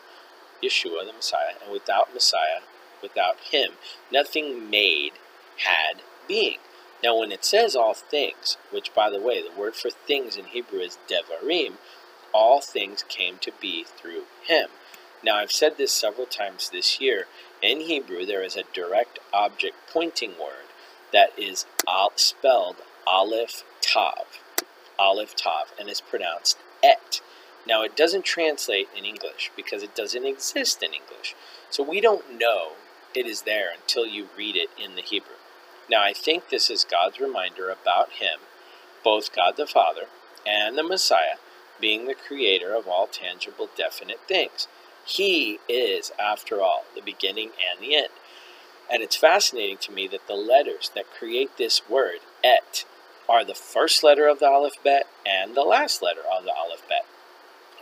Yeshua 0.64 1.06
the 1.08 1.14
Messiah, 1.14 1.56
and 1.64 1.72
without 1.72 2.14
Messiah, 2.14 2.62
without 3.02 3.38
him, 3.52 3.72
nothing 4.12 4.70
made 4.70 5.14
had 5.58 6.02
being. 6.28 6.60
Now, 7.04 7.18
when 7.18 7.32
it 7.32 7.44
says 7.46 7.76
all 7.76 7.94
things, 7.94 8.58
which 8.72 8.94
by 8.94 9.10
the 9.10 9.20
way, 9.20 9.42
the 9.42 9.58
word 9.60 9.76
for 9.76 9.90
things 9.90 10.38
in 10.38 10.46
Hebrew 10.46 10.80
is 10.80 10.98
devarim, 11.10 11.74
all 12.36 12.60
things 12.60 13.06
came 13.08 13.38
to 13.38 13.52
be 13.62 13.86
through 13.86 14.24
him. 14.46 14.68
Now, 15.24 15.38
I've 15.38 15.54
said 15.54 15.78
this 15.78 15.94
several 15.94 16.28
times 16.28 16.70
this 16.70 17.00
year. 17.00 17.28
In 17.62 17.80
Hebrew, 17.80 18.26
there 18.26 18.44
is 18.44 18.58
a 18.58 18.66
direct 18.74 19.20
object 19.34 19.76
pointing 19.90 20.32
word 20.32 20.68
that 21.14 21.30
is 21.40 21.66
spelled 22.18 22.76
Aleph 23.08 23.64
Tav. 23.80 24.26
Aleph 25.00 25.34
Tav, 25.38 25.74
and 25.80 25.88
is 25.90 26.02
pronounced 26.02 26.58
et. 26.84 27.22
Now, 27.66 27.84
it 27.84 27.96
doesn't 27.96 28.26
translate 28.26 28.90
in 28.96 29.06
English 29.06 29.52
because 29.56 29.82
it 29.82 29.96
doesn't 29.96 30.26
exist 30.26 30.84
in 30.84 30.94
English. 30.94 31.36
So 31.70 31.84
we 31.84 32.02
don't 32.02 32.38
know 32.38 32.74
it 33.16 33.26
is 33.26 33.44
there 33.44 33.70
until 33.74 34.06
you 34.06 34.28
read 34.38 34.58
it 34.58 34.70
in 34.78 34.96
the 34.96 35.02
Hebrew. 35.02 35.40
Now, 35.90 36.04
I 36.04 36.12
think 36.12 36.50
this 36.50 36.70
is 36.70 36.84
God's 36.84 37.22
reminder 37.22 37.70
about 37.70 38.12
Him, 38.14 38.40
both 39.06 39.34
God 39.34 39.56
the 39.56 39.66
Father 39.66 40.08
and 40.46 40.78
the 40.78 40.84
Messiah, 40.84 41.38
being 41.80 42.06
the 42.06 42.16
creator 42.16 42.76
of 42.76 42.88
all 42.88 43.08
tangible, 43.08 43.70
definite 43.76 44.22
things. 44.28 44.68
He 45.06 45.60
is, 45.70 46.12
after 46.20 46.62
all, 46.62 46.86
the 46.96 47.02
beginning 47.02 47.52
and 47.72 47.82
the 47.82 47.96
end. 47.96 48.10
And 48.92 49.02
it's 49.04 49.16
fascinating 49.16 49.78
to 49.78 49.92
me 49.92 50.08
that 50.08 50.28
the 50.28 50.36
letters 50.36 50.92
that 50.96 51.12
create 51.12 51.58
this 51.58 51.88
word, 51.90 52.20
et, 52.44 52.86
are 53.28 53.44
the 53.44 53.56
first 53.56 54.04
letter 54.04 54.28
of 54.28 54.40
the 54.40 54.46
alphabet 54.46 55.08
and 55.26 55.56
the 55.56 55.64
last 55.64 56.02
letter 56.02 56.22
of 56.22 56.44
the 56.44 56.56
alphabet, 56.56 57.06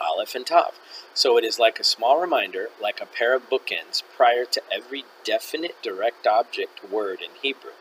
aleph 0.01 0.35
and 0.35 0.45
tav. 0.45 0.79
So 1.13 1.37
it 1.37 1.43
is 1.43 1.59
like 1.59 1.79
a 1.79 1.83
small 1.83 2.19
reminder, 2.19 2.69
like 2.81 3.01
a 3.01 3.05
pair 3.05 3.35
of 3.35 3.49
bookends, 3.49 4.01
prior 4.15 4.45
to 4.45 4.61
every 4.71 5.05
definite 5.23 5.81
direct 5.81 6.25
object 6.25 6.89
word 6.89 7.21
in 7.21 7.31
Hebrew. 7.41 7.71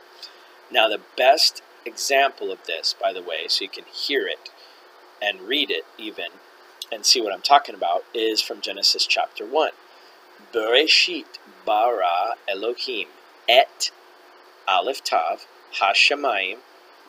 Now, 0.70 0.88
the 0.88 1.00
best 1.16 1.62
example 1.84 2.50
of 2.50 2.66
this, 2.66 2.94
by 3.00 3.12
the 3.12 3.22
way, 3.22 3.46
so 3.48 3.62
you 3.62 3.68
can 3.68 3.84
hear 3.84 4.26
it 4.26 4.50
and 5.22 5.42
read 5.42 5.70
it 5.70 5.84
even, 5.98 6.26
and 6.90 7.06
see 7.06 7.20
what 7.20 7.32
I'm 7.32 7.42
talking 7.42 7.74
about, 7.74 8.04
is 8.12 8.42
from 8.42 8.60
Genesis 8.60 9.06
chapter 9.06 9.46
1. 9.46 9.70
Bereshit 10.52 11.38
bara 11.64 12.34
Elohim 12.48 13.08
et 13.48 13.90
aleph 14.66 15.02
tav 15.04 15.46
hashemayim 15.80 16.58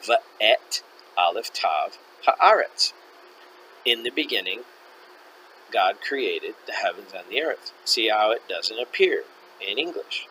va'et 0.01 0.81
aleph 1.17 1.51
tav 1.51 1.97
haaretz. 2.25 2.93
In 3.83 4.03
the 4.03 4.11
beginning, 4.11 4.61
God 5.71 5.97
created 6.01 6.55
the 6.67 6.73
heavens 6.73 7.11
and 7.15 7.25
the 7.29 7.41
earth. 7.41 7.73
See 7.83 8.09
how 8.09 8.31
it 8.31 8.47
doesn't 8.47 8.79
appear 8.79 9.23
in 9.59 9.77
English, 9.77 10.27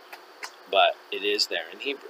but 0.70 0.96
it 1.10 1.24
is 1.24 1.48
there 1.48 1.68
in 1.72 1.80
Hebrew. 1.80 2.08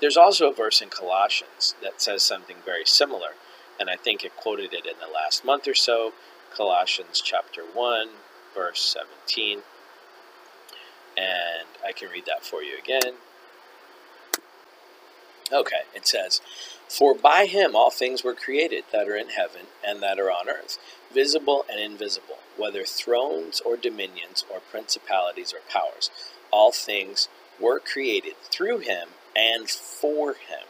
There's 0.00 0.16
also 0.16 0.50
a 0.50 0.54
verse 0.54 0.80
in 0.80 0.90
Colossians 0.90 1.74
that 1.82 2.00
says 2.00 2.22
something 2.22 2.56
very 2.64 2.84
similar, 2.84 3.30
and 3.78 3.90
I 3.90 3.96
think 3.96 4.24
it 4.24 4.36
quoted 4.36 4.72
it 4.72 4.86
in 4.86 4.98
the 4.98 5.12
last 5.12 5.44
month 5.44 5.68
or 5.68 5.74
so. 5.74 6.12
Colossians 6.54 7.20
chapter 7.22 7.62
1, 7.62 8.08
verse 8.54 8.80
17. 8.80 9.60
And 11.16 11.68
I 11.84 11.92
can 11.92 12.10
read 12.10 12.26
that 12.26 12.44
for 12.44 12.62
you 12.62 12.76
again. 12.78 13.14
Okay, 15.52 15.82
it 15.94 16.06
says, 16.06 16.40
For 16.88 17.14
by 17.14 17.46
him 17.46 17.76
all 17.76 17.90
things 17.90 18.24
were 18.24 18.34
created 18.34 18.84
that 18.92 19.08
are 19.08 19.16
in 19.16 19.28
heaven 19.28 19.66
and 19.86 20.02
that 20.02 20.18
are 20.18 20.30
on 20.30 20.48
earth, 20.48 20.78
visible 21.12 21.64
and 21.70 21.80
invisible, 21.80 22.38
whether 22.56 22.84
thrones 22.84 23.60
or 23.60 23.76
dominions 23.76 24.44
or 24.52 24.60
principalities 24.60 25.52
or 25.52 25.60
powers. 25.70 26.10
All 26.50 26.72
things 26.72 27.28
were 27.60 27.78
created 27.78 28.34
through 28.50 28.78
him 28.78 29.08
and 29.36 29.68
for 29.68 30.34
him. 30.34 30.66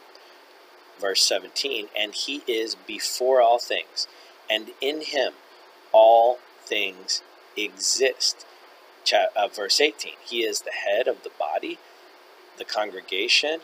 Verse 1.00 1.22
17, 1.22 1.88
and 1.96 2.14
he 2.14 2.42
is 2.46 2.74
before 2.74 3.40
all 3.40 3.58
things, 3.58 4.08
and 4.48 4.70
in 4.80 5.02
him 5.02 5.34
all 5.92 6.38
things 6.64 7.22
exist. 7.56 8.46
Uh, 9.12 9.48
verse 9.48 9.80
18, 9.80 10.14
he 10.24 10.42
is 10.42 10.62
the 10.62 10.72
head 10.72 11.06
of 11.06 11.22
the 11.22 11.30
body, 11.38 11.78
the 12.58 12.64
congregation, 12.64 13.60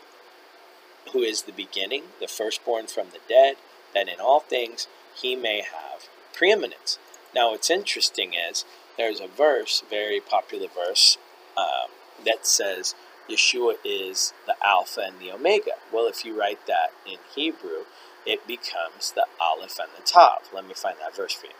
who 1.11 1.19
is 1.19 1.43
the 1.43 1.51
beginning, 1.51 2.03
the 2.19 2.27
firstborn 2.27 2.87
from 2.87 3.07
the 3.09 3.19
dead, 3.27 3.57
that 3.93 4.07
in 4.07 4.19
all 4.19 4.39
things 4.39 4.87
he 5.15 5.35
may 5.35 5.61
have 5.61 6.07
preeminence. 6.33 6.97
Now, 7.35 7.51
what's 7.51 7.69
interesting 7.69 8.33
is 8.33 8.63
there's 8.97 9.19
a 9.19 9.27
verse, 9.27 9.83
very 9.89 10.19
popular 10.19 10.67
verse, 10.67 11.17
um, 11.57 11.91
that 12.25 12.47
says, 12.47 12.95
Yeshua 13.29 13.75
is 13.83 14.33
the 14.45 14.55
Alpha 14.63 15.01
and 15.01 15.19
the 15.19 15.31
Omega. 15.31 15.71
Well, 15.91 16.07
if 16.07 16.25
you 16.25 16.37
write 16.37 16.65
that 16.67 16.91
in 17.05 17.17
Hebrew, 17.35 17.85
it 18.25 18.45
becomes 18.47 19.11
the 19.11 19.25
Aleph 19.39 19.79
and 19.79 19.89
the 19.97 20.03
Tav. 20.03 20.49
Let 20.53 20.67
me 20.67 20.73
find 20.73 20.97
that 20.99 21.15
verse 21.15 21.33
for 21.33 21.47
you. 21.47 21.53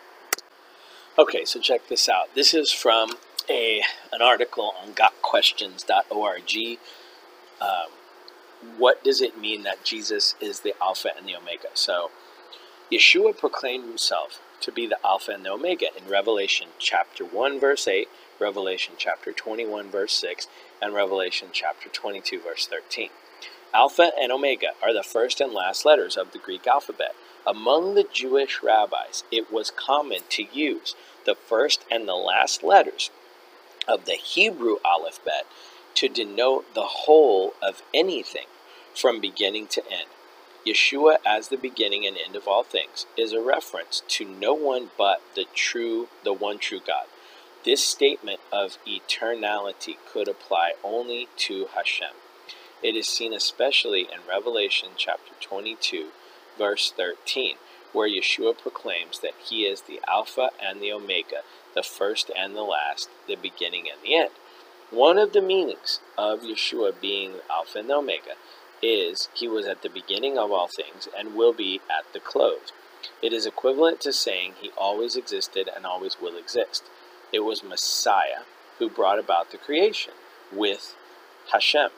Okay, 1.17 1.45
so 1.45 1.60
check 1.60 1.88
this 1.89 2.10
out. 2.10 2.34
This 2.36 2.54
is 2.54 2.71
from 2.71 3.12
a 3.49 3.82
an 4.12 4.21
article 4.21 4.73
on 4.82 4.93
gotquestions.org. 4.93 6.80
Um, 7.62 7.91
what 8.78 9.04
does 9.04 9.21
it 9.21 9.38
mean 9.38 9.63
that 9.63 9.84
Jesus 9.84 10.36
is 10.39 10.62
the 10.62 10.73
Alpha 10.82 11.10
and 11.15 11.28
the 11.28 11.36
Omega? 11.36 11.67
So, 11.73 12.12
Yeshua 12.91 13.38
proclaimed 13.38 13.86
himself 13.86 14.39
to 14.62 14.71
be 14.71 14.88
the 14.88 14.97
Alpha 15.06 15.32
and 15.32 15.45
the 15.45 15.52
Omega 15.52 15.88
in 15.97 16.10
Revelation 16.10 16.69
chapter 16.80 17.26
1, 17.26 17.60
verse 17.60 17.88
8, 17.88 18.08
Revelation 18.39 18.95
chapter 18.97 19.32
21, 19.32 19.89
verse 19.89 20.13
6, 20.13 20.47
and 20.83 20.93
Revelation 20.93 21.47
chapter 21.53 21.87
22, 21.87 22.41
verse 22.41 22.67
13. 22.67 23.09
Alpha 23.73 24.11
and 24.19 24.31
Omega 24.33 24.71
are 24.83 24.93
the 24.93 25.01
first 25.01 25.39
and 25.39 25.53
last 25.53 25.85
letters 25.85 26.17
of 26.17 26.33
the 26.33 26.37
Greek 26.37 26.67
alphabet. 26.67 27.15
Among 27.47 27.95
the 27.95 28.05
Jewish 28.11 28.61
rabbis, 28.61 29.23
it 29.31 29.51
was 29.51 29.71
common 29.71 30.19
to 30.29 30.43
use 30.51 30.93
the 31.25 31.35
first 31.35 31.85
and 31.89 32.05
the 32.07 32.15
last 32.15 32.63
letters 32.63 33.11
of 33.87 34.05
the 34.05 34.13
Hebrew 34.13 34.75
alphabet 34.85 35.45
to 35.95 36.09
denote 36.09 36.73
the 36.73 36.81
whole 36.81 37.53
of 37.61 37.81
anything 37.93 38.47
from 38.93 39.21
beginning 39.21 39.67
to 39.67 39.83
end. 39.89 40.09
Yeshua 40.67 41.17
as 41.25 41.47
the 41.47 41.57
beginning 41.57 42.05
and 42.05 42.17
end 42.17 42.35
of 42.35 42.47
all 42.47 42.63
things 42.63 43.05
is 43.17 43.31
a 43.31 43.41
reference 43.41 44.03
to 44.07 44.25
no 44.25 44.53
one 44.53 44.89
but 44.97 45.21
the 45.35 45.45
true, 45.53 46.09
the 46.23 46.33
one 46.33 46.57
true 46.57 46.79
God. 46.85 47.05
This 47.65 47.82
statement 47.82 48.41
of 48.52 48.78
eternality 48.86 49.95
could 50.12 50.28
apply 50.28 50.73
only 50.84 51.30
to 51.38 51.67
Hashem. 51.73 52.10
It 52.82 52.97
is 52.97 53.08
seen 53.08 53.32
especially 53.32 54.02
in 54.02 54.28
Revelation 54.28 54.89
chapter 54.97 55.32
22, 55.39 56.10
verse 56.58 56.91
13, 56.91 57.56
where 57.93 58.10
Yeshua 58.10 58.58
proclaims 58.58 59.19
that 59.19 59.36
he 59.41 59.63
is 59.63 59.84
the 59.84 60.02
Alpha 60.06 60.49
and 60.62 60.82
the 60.82 60.91
Omega, 60.91 61.43
the 61.73 61.84
first 61.84 62.30
and 62.38 62.54
the 62.54 62.63
last, 62.63 63.08
the 63.30 63.38
beginning 63.38 63.86
and 63.89 64.02
the 64.04 64.13
end. 64.13 64.32
One 64.91 65.17
of 65.17 65.32
the 65.32 65.41
meanings 65.41 66.02
of 66.17 66.41
Yeshua 66.41 66.99
being 66.99 67.36
Alpha 67.49 67.80
and 67.80 67.89
Omega 67.89 68.34
is 68.82 69.30
he 69.34 69.47
was 69.47 69.67
at 69.67 69.84
the 69.84 69.89
beginning 69.89 70.38
of 70.38 70.52
all 70.52 70.67
things 70.67 71.08
and 71.17 71.34
will 71.34 71.54
be 71.54 71.80
at 71.89 72.12
the 72.12 72.19
close. 72.19 72.73
It 73.21 73.32
is 73.32 73.45
equivalent 73.45 74.02
to 74.02 74.12
saying 74.12 74.56
he 74.60 74.71
always 74.78 75.15
existed 75.15 75.69
and 75.73 75.86
always 75.86 76.17
will 76.21 76.36
exist. 76.36 76.84
It 77.33 77.43
was 77.43 77.63
Messiah 77.63 78.43
who 78.77 78.89
brought 78.89 79.17
about 79.17 79.51
the 79.51 79.57
creation 79.57 80.13
with 80.51 80.95
Hashem. 81.51 81.89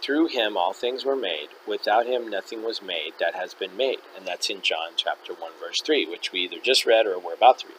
Through 0.00 0.28
him 0.28 0.56
all 0.56 0.72
things 0.72 1.04
were 1.04 1.16
made. 1.16 1.48
Without 1.66 2.06
him 2.06 2.30
nothing 2.30 2.62
was 2.64 2.80
made 2.80 3.12
that 3.20 3.34
has 3.34 3.52
been 3.52 3.76
made. 3.76 3.98
And 4.16 4.26
that's 4.26 4.48
in 4.48 4.62
John 4.62 4.92
chapter 4.96 5.34
1 5.34 5.52
verse 5.60 5.82
3, 5.84 6.06
which 6.06 6.32
we 6.32 6.40
either 6.40 6.58
just 6.62 6.86
read 6.86 7.06
or 7.06 7.18
we're 7.18 7.34
about 7.34 7.58
to 7.58 7.68
read. 7.68 7.76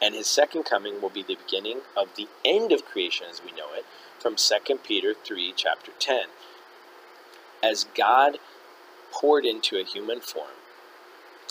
And 0.00 0.14
his 0.14 0.28
second 0.28 0.62
coming 0.64 1.02
will 1.02 1.10
be 1.10 1.24
the 1.24 1.38
beginning 1.44 1.80
of 1.96 2.14
the 2.16 2.28
end 2.44 2.70
of 2.70 2.84
creation 2.84 3.26
as 3.28 3.42
we 3.44 3.50
know 3.50 3.74
it 3.74 3.84
from 4.20 4.36
2 4.36 4.76
Peter 4.84 5.14
3 5.14 5.52
chapter 5.56 5.90
10. 5.98 6.26
As 7.62 7.86
God 7.96 8.38
poured 9.10 9.44
into 9.44 9.78
a 9.78 9.84
human 9.84 10.20
form, 10.20 10.50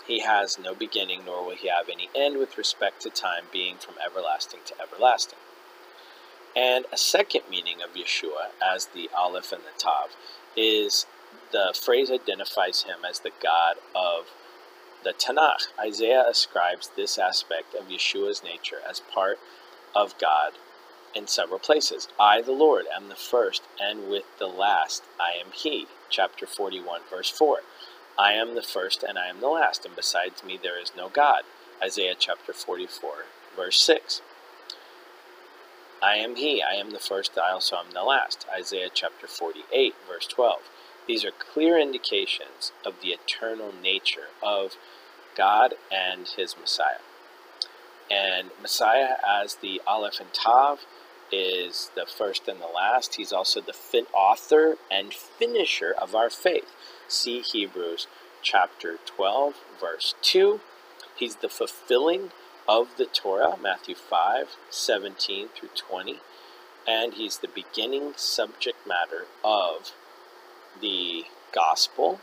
he 0.07 0.19
has 0.19 0.59
no 0.59 0.73
beginning, 0.75 1.25
nor 1.25 1.45
will 1.45 1.55
he 1.55 1.67
have 1.67 1.89
any 1.89 2.09
end 2.15 2.37
with 2.37 2.57
respect 2.57 3.01
to 3.01 3.09
time, 3.09 3.45
being 3.51 3.77
from 3.77 3.95
everlasting 4.05 4.59
to 4.65 4.73
everlasting. 4.81 5.39
And 6.55 6.85
a 6.91 6.97
second 6.97 7.41
meaning 7.49 7.77
of 7.81 7.95
Yeshua 7.95 8.51
as 8.65 8.87
the 8.87 9.09
Aleph 9.17 9.51
and 9.51 9.63
the 9.63 9.77
Tav 9.77 10.15
is 10.55 11.05
the 11.51 11.77
phrase 11.79 12.09
identifies 12.09 12.83
him 12.83 12.99
as 13.09 13.19
the 13.19 13.31
God 13.41 13.75
of 13.93 14.27
the 15.03 15.13
Tanakh. 15.13 15.67
Isaiah 15.79 16.25
ascribes 16.27 16.89
this 16.95 17.17
aspect 17.17 17.75
of 17.75 17.87
Yeshua's 17.87 18.43
nature 18.43 18.79
as 18.89 18.99
part 18.99 19.37
of 19.95 20.17
God 20.17 20.53
in 21.15 21.27
several 21.27 21.59
places. 21.59 22.07
I, 22.19 22.41
the 22.41 22.51
Lord, 22.51 22.85
am 22.93 23.09
the 23.09 23.15
first, 23.15 23.63
and 23.81 24.09
with 24.09 24.25
the 24.37 24.47
last 24.47 25.03
I 25.19 25.31
am 25.39 25.51
He. 25.53 25.87
Chapter 26.09 26.45
41, 26.45 27.01
verse 27.09 27.29
4. 27.29 27.59
I 28.17 28.33
am 28.33 28.55
the 28.55 28.61
first 28.61 29.03
and 29.03 29.17
I 29.17 29.27
am 29.27 29.41
the 29.41 29.49
last, 29.49 29.85
and 29.85 29.95
besides 29.95 30.43
me 30.43 30.57
there 30.61 30.79
is 30.81 30.93
no 30.95 31.09
God. 31.09 31.43
Isaiah 31.83 32.15
chapter 32.17 32.53
44, 32.53 33.25
verse 33.55 33.81
6. 33.81 34.21
I 36.01 36.15
am 36.15 36.35
He, 36.35 36.61
I 36.61 36.75
am 36.75 36.91
the 36.91 36.99
first, 36.99 37.37
I 37.37 37.51
also 37.51 37.75
am 37.77 37.91
the 37.93 38.03
last. 38.03 38.45
Isaiah 38.53 38.89
chapter 38.93 39.27
48, 39.27 39.95
verse 40.07 40.27
12. 40.27 40.59
These 41.07 41.25
are 41.25 41.31
clear 41.31 41.77
indications 41.77 42.71
of 42.85 43.01
the 43.01 43.09
eternal 43.09 43.73
nature 43.81 44.29
of 44.41 44.75
God 45.35 45.73
and 45.91 46.27
His 46.27 46.55
Messiah. 46.57 47.01
And 48.09 48.51
Messiah, 48.61 49.15
as 49.27 49.55
the 49.55 49.81
Aleph 49.85 50.19
and 50.19 50.33
Tav, 50.33 50.85
is 51.31 51.91
the 51.95 52.05
first 52.05 52.47
and 52.47 52.61
the 52.61 52.67
last. 52.67 53.15
He's 53.15 53.33
also 53.33 53.61
the 53.61 53.73
fin- 53.73 54.05
author 54.13 54.77
and 54.91 55.13
finisher 55.13 55.93
of 55.99 56.15
our 56.15 56.29
faith. 56.29 56.71
See 57.07 57.41
Hebrews 57.41 58.07
chapter 58.41 58.97
12, 59.05 59.55
verse 59.79 60.15
2. 60.21 60.59
He's 61.15 61.37
the 61.37 61.49
fulfilling 61.49 62.31
of 62.67 62.97
the 62.97 63.05
Torah, 63.05 63.57
Matthew 63.61 63.95
5, 63.95 64.55
17 64.69 65.49
through 65.49 65.69
20. 65.75 66.17
And 66.87 67.13
he's 67.13 67.37
the 67.39 67.47
beginning 67.47 68.13
subject 68.15 68.87
matter 68.87 69.25
of 69.43 69.91
the 70.81 71.25
gospel, 71.53 72.19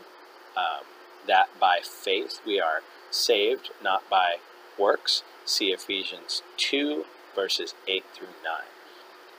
um, 0.55 0.85
that 1.27 1.47
by 1.59 1.79
faith 1.83 2.39
we 2.45 2.59
are 2.59 2.81
saved, 3.09 3.71
not 3.81 4.09
by 4.09 4.35
works, 4.77 5.23
see 5.45 5.71
Ephesians 5.71 6.43
2, 6.57 7.05
verses 7.35 7.73
8 7.87 8.03
through 8.13 8.27
9. 8.43 8.53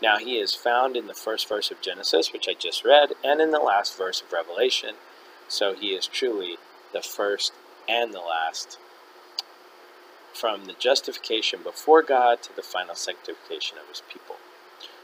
Now, 0.02 0.18
he 0.18 0.38
is 0.38 0.54
found 0.54 0.96
in 0.96 1.06
the 1.06 1.14
first 1.14 1.48
verse 1.48 1.70
of 1.70 1.80
Genesis, 1.80 2.32
which 2.32 2.48
I 2.48 2.54
just 2.54 2.84
read, 2.84 3.14
and 3.22 3.40
in 3.40 3.52
the 3.52 3.58
last 3.58 3.96
verse 3.96 4.20
of 4.20 4.32
Revelation. 4.32 4.96
So 5.48 5.74
he 5.74 5.88
is 5.88 6.06
truly 6.06 6.56
the 6.92 7.02
first 7.02 7.52
and 7.88 8.12
the 8.12 8.20
last 8.20 8.78
from 10.32 10.64
the 10.64 10.72
justification 10.72 11.60
before 11.62 12.02
God 12.02 12.42
to 12.42 12.54
the 12.54 12.62
final 12.62 12.94
sanctification 12.94 13.78
of 13.78 13.88
his 13.88 14.02
people. 14.12 14.36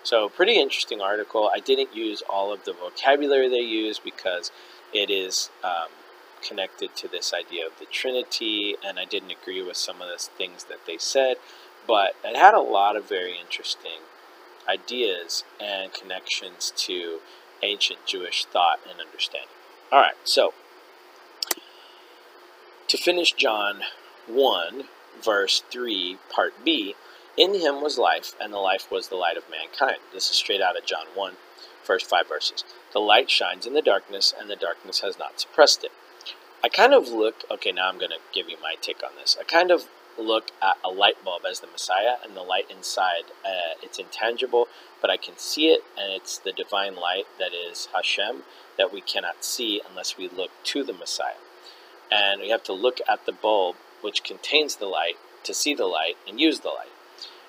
So, 0.02 0.28
pretty 0.28 0.58
interesting 0.58 1.00
article. 1.00 1.50
I 1.54 1.60
didn't 1.60 1.94
use 1.94 2.22
all 2.28 2.52
of 2.52 2.64
the 2.64 2.72
vocabulary 2.72 3.48
they 3.48 3.56
use 3.56 3.98
because 3.98 4.50
it 4.92 5.10
is 5.10 5.50
um, 5.62 5.88
connected 6.42 6.96
to 6.96 7.08
this 7.08 7.32
idea 7.34 7.66
of 7.66 7.78
the 7.78 7.86
Trinity, 7.86 8.76
and 8.84 8.98
I 8.98 9.04
didn't 9.04 9.30
agree 9.30 9.62
with 9.62 9.76
some 9.76 10.00
of 10.00 10.08
the 10.08 10.18
things 10.18 10.64
that 10.64 10.86
they 10.86 10.96
said, 10.98 11.36
but 11.86 12.14
it 12.24 12.36
had 12.36 12.54
a 12.54 12.60
lot 12.60 12.96
of 12.96 13.08
very 13.08 13.34
interesting 13.38 14.00
ideas 14.68 15.44
and 15.60 15.92
connections 15.92 16.72
to 16.76 17.20
ancient 17.62 18.06
Jewish 18.06 18.46
thought 18.46 18.80
and 18.88 19.00
understanding. 19.00 19.59
All 19.92 20.00
right, 20.00 20.14
so 20.22 20.54
to 22.86 22.96
finish 22.96 23.32
John 23.32 23.80
1, 24.28 24.84
verse 25.20 25.64
3, 25.68 26.16
part 26.32 26.64
B, 26.64 26.94
in 27.36 27.54
him 27.54 27.82
was 27.82 27.98
life, 27.98 28.34
and 28.40 28.52
the 28.52 28.58
life 28.58 28.88
was 28.88 29.08
the 29.08 29.16
light 29.16 29.36
of 29.36 29.50
mankind. 29.50 29.98
This 30.12 30.30
is 30.30 30.36
straight 30.36 30.60
out 30.60 30.78
of 30.78 30.86
John 30.86 31.06
1, 31.16 31.32
first 31.82 32.08
five 32.08 32.28
verses. 32.28 32.62
The 32.92 33.00
light 33.00 33.30
shines 33.30 33.66
in 33.66 33.74
the 33.74 33.82
darkness, 33.82 34.32
and 34.38 34.48
the 34.48 34.54
darkness 34.54 35.00
has 35.00 35.18
not 35.18 35.40
suppressed 35.40 35.82
it. 35.82 35.90
I 36.62 36.68
kind 36.68 36.94
of 36.94 37.08
look, 37.08 37.42
okay, 37.50 37.72
now 37.72 37.88
I'm 37.88 37.98
going 37.98 38.10
to 38.10 38.18
give 38.32 38.48
you 38.48 38.58
my 38.62 38.74
take 38.80 39.02
on 39.02 39.16
this. 39.16 39.36
I 39.40 39.42
kind 39.44 39.72
of 39.72 39.86
look 40.20 40.50
at 40.62 40.76
a 40.84 40.90
light 40.90 41.24
bulb 41.24 41.42
as 41.48 41.60
the 41.60 41.66
Messiah, 41.66 42.16
and 42.24 42.36
the 42.36 42.42
light 42.42 42.70
inside, 42.70 43.24
uh, 43.44 43.74
it's 43.82 43.98
intangible, 43.98 44.68
but 45.00 45.10
I 45.10 45.16
can 45.16 45.36
see 45.36 45.68
it, 45.68 45.82
and 45.98 46.12
it's 46.12 46.38
the 46.38 46.52
divine 46.52 46.96
light 46.96 47.26
that 47.38 47.52
is 47.52 47.88
Hashem 47.94 48.42
that 48.76 48.92
we 48.92 49.00
cannot 49.00 49.44
see 49.44 49.80
unless 49.88 50.16
we 50.16 50.28
look 50.28 50.50
to 50.64 50.84
the 50.84 50.92
Messiah. 50.92 51.40
And 52.10 52.40
we 52.40 52.50
have 52.50 52.64
to 52.64 52.72
look 52.72 52.98
at 53.08 53.26
the 53.26 53.32
bulb, 53.32 53.76
which 54.00 54.24
contains 54.24 54.76
the 54.76 54.86
light, 54.86 55.16
to 55.44 55.54
see 55.54 55.74
the 55.74 55.86
light 55.86 56.16
and 56.28 56.40
use 56.40 56.60
the 56.60 56.68
light. 56.68 56.92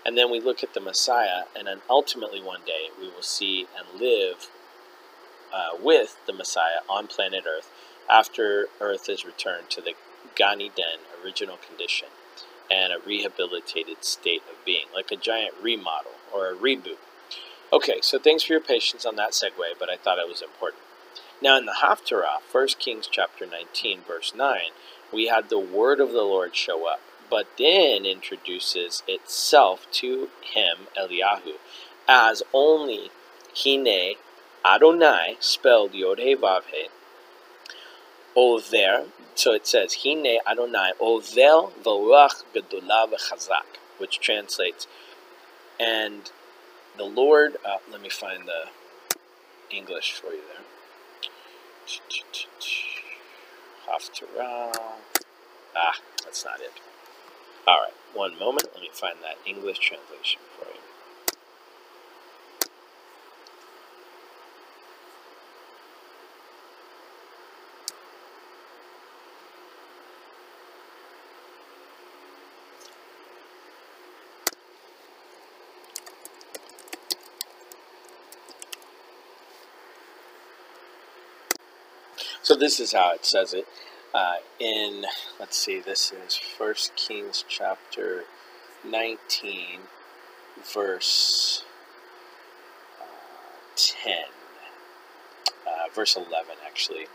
And 0.06 0.18
then 0.18 0.32
we 0.32 0.40
look 0.40 0.64
at 0.64 0.74
the 0.74 0.80
Messiah, 0.80 1.44
and 1.56 1.68
then 1.68 1.82
ultimately 1.90 2.42
one 2.42 2.62
day 2.66 2.88
we 3.00 3.08
will 3.08 3.22
see 3.22 3.68
and 3.78 4.00
live 4.00 4.50
uh, 5.54 5.78
with 5.82 6.18
the 6.26 6.34
Messiah 6.34 6.80
on 6.90 7.08
planet 7.08 7.44
Earth 7.48 7.70
after 8.10 8.68
Earth 8.80 9.10
is 9.10 9.26
returned 9.26 9.70
to 9.70 9.82
the 9.82 9.94
Gan 10.36 10.62
Eden 10.62 11.00
original 11.24 11.58
condition 11.58 12.08
and 12.72 12.94
a 12.94 13.06
rehabilitated 13.06 14.06
state 14.06 14.44
of 14.50 14.64
being, 14.66 14.86
like 14.96 15.12
a 15.12 15.18
giant 15.18 15.54
remodel 15.62 16.14
or 16.34 16.48
a 16.48 16.56
reboot. 16.56 16.98
Okay, 17.74 18.00
so 18.02 18.18
thanks 18.18 18.44
for 18.44 18.54
your 18.54 18.62
patience 18.62 19.06
on 19.06 19.16
that 19.18 19.32
segue, 19.32 19.78
but 19.80 19.90
I 19.90 19.98
thought 19.98 20.20
it 20.20 20.28
was 20.28 20.42
important. 20.42 20.84
Now, 21.42 21.58
in 21.58 21.66
the 21.66 21.78
Haftarah, 21.84 22.42
1 22.52 22.68
Kings 22.80 23.08
chapter 23.12 23.46
19, 23.46 24.02
verse 24.08 24.34
9, 24.36 24.60
we 25.12 25.28
had 25.28 25.50
the 25.50 25.60
word 25.60 26.00
of 26.00 26.12
the 26.12 26.22
Lord 26.22 26.56
show 26.56 26.88
up 26.88 27.02
but 27.32 27.48
then 27.58 28.06
introduces 28.06 29.02
itself 29.08 29.88
to 29.90 30.30
him, 30.42 30.88
Eliyahu, 31.00 31.54
as 32.08 32.44
only 32.54 33.10
Hine 33.56 34.16
Adonai, 34.66 35.38
spelled 35.40 35.94
Yod 35.96 36.20
He 36.20 36.36
Vav 36.36 36.64
He, 36.72 36.90
Over, 38.36 39.06
so 39.36 39.54
it 39.54 39.68
says 39.68 40.04
Hine 40.04 40.38
Adonai 40.48 40.92
Over 41.00 41.70
V'ruach 41.84 42.44
Gedolah 42.54 43.10
V'chazak, 43.12 43.78
which 43.98 44.20
translates, 44.20 44.88
and 45.80 46.32
the 46.98 47.04
Lord, 47.04 47.58
uh, 47.66 47.78
let 47.92 48.02
me 48.02 48.10
find 48.10 48.48
the 48.48 48.70
English 49.76 50.14
for 50.14 50.32
you 50.32 50.42
there. 50.54 50.66
Haftarah. 53.88 54.74
Ah, 55.76 55.96
that's 56.24 56.46
not 56.46 56.60
it. 56.60 56.74
All 57.68 57.80
right, 57.82 57.94
one 58.14 58.38
moment. 58.38 58.68
Let 58.74 58.82
me 58.82 58.90
find 58.94 59.18
that 59.24 59.38
English 59.46 59.80
translation 59.80 60.42
for 60.58 60.68
you. 60.68 60.81
So 82.44 82.56
this 82.56 82.80
is 82.80 82.94
how 82.94 83.14
it 83.14 83.24
says 83.24 83.54
it 83.54 83.68
uh, 84.16 84.38
in, 84.60 85.06
let's 85.40 85.58
see, 85.58 85.80
this 85.80 86.12
is 86.12 86.36
First 86.36 86.96
Kings 86.96 87.46
chapter 87.48 88.24
19, 88.84 89.82
verse 90.74 91.64
uh, 93.00 93.06
10, 93.76 94.14
uh, 95.68 95.94
verse 95.94 96.16
11 96.16 96.32
actually. 96.66 97.06